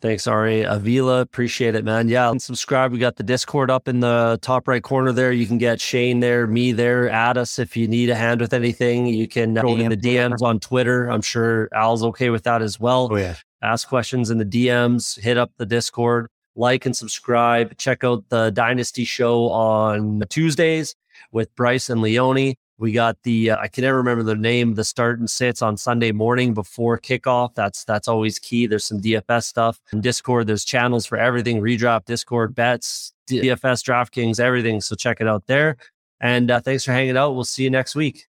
Thanks, 0.00 0.26
Ari. 0.26 0.62
Avila, 0.62 1.20
appreciate 1.20 1.74
it, 1.74 1.84
man. 1.84 2.08
Yeah, 2.08 2.30
and 2.30 2.42
subscribe. 2.42 2.90
We 2.92 2.98
got 2.98 3.16
the 3.16 3.22
Discord 3.22 3.70
up 3.70 3.86
in 3.86 4.00
the 4.00 4.38
top 4.42 4.66
right 4.66 4.82
corner 4.82 5.12
there. 5.12 5.30
You 5.30 5.46
can 5.46 5.58
get 5.58 5.80
Shane 5.80 6.20
there, 6.20 6.46
me 6.46 6.72
there. 6.72 7.08
Add 7.08 7.38
us 7.38 7.58
if 7.58 7.76
you 7.76 7.86
need 7.86 8.10
a 8.10 8.16
hand 8.16 8.40
with 8.40 8.52
anything. 8.52 9.06
You 9.06 9.28
can 9.28 9.54
go 9.54 9.76
in 9.76 9.90
the 9.90 9.96
DMs 9.96 10.42
on 10.42 10.58
Twitter. 10.58 11.08
I'm 11.08 11.22
sure 11.22 11.68
Al's 11.72 12.02
okay 12.04 12.30
with 12.30 12.44
that 12.44 12.62
as 12.62 12.80
well. 12.80 13.08
Oh, 13.12 13.16
yeah 13.16 13.36
ask 13.62 13.88
questions 13.88 14.30
in 14.30 14.38
the 14.38 14.44
DMs, 14.44 15.18
hit 15.18 15.38
up 15.38 15.52
the 15.56 15.66
Discord, 15.66 16.28
like 16.56 16.84
and 16.84 16.96
subscribe. 16.96 17.76
Check 17.78 18.04
out 18.04 18.24
the 18.28 18.50
Dynasty 18.50 19.04
show 19.04 19.48
on 19.50 20.22
Tuesdays 20.28 20.94
with 21.30 21.54
Bryce 21.54 21.88
and 21.88 22.02
Leone. 22.02 22.54
We 22.78 22.92
got 22.92 23.16
the 23.22 23.50
uh, 23.50 23.58
I 23.58 23.68
can 23.68 23.82
never 23.82 23.98
remember 23.98 24.22
the 24.22 24.34
name. 24.34 24.74
The 24.74 24.84
start 24.84 25.18
and 25.18 25.28
sits 25.30 25.62
on 25.62 25.76
Sunday 25.76 26.12
morning 26.12 26.54
before 26.54 26.98
kickoff. 26.98 27.54
That's 27.54 27.84
that's 27.84 28.08
always 28.08 28.38
key. 28.38 28.66
There's 28.66 28.84
some 28.84 29.00
DFS 29.00 29.44
stuff 29.44 29.80
in 29.92 30.00
Discord. 30.00 30.46
There's 30.46 30.64
channels 30.64 31.06
for 31.06 31.18
everything: 31.18 31.60
redrop, 31.60 32.06
Discord, 32.06 32.54
bets, 32.54 33.12
DFS, 33.28 33.84
DraftKings, 33.84 34.40
everything. 34.40 34.80
So 34.80 34.96
check 34.96 35.20
it 35.20 35.28
out 35.28 35.46
there. 35.46 35.76
And 36.20 36.50
uh, 36.50 36.60
thanks 36.60 36.84
for 36.84 36.92
hanging 36.92 37.16
out. 37.16 37.34
We'll 37.34 37.44
see 37.44 37.64
you 37.64 37.70
next 37.70 37.94
week. 37.94 38.26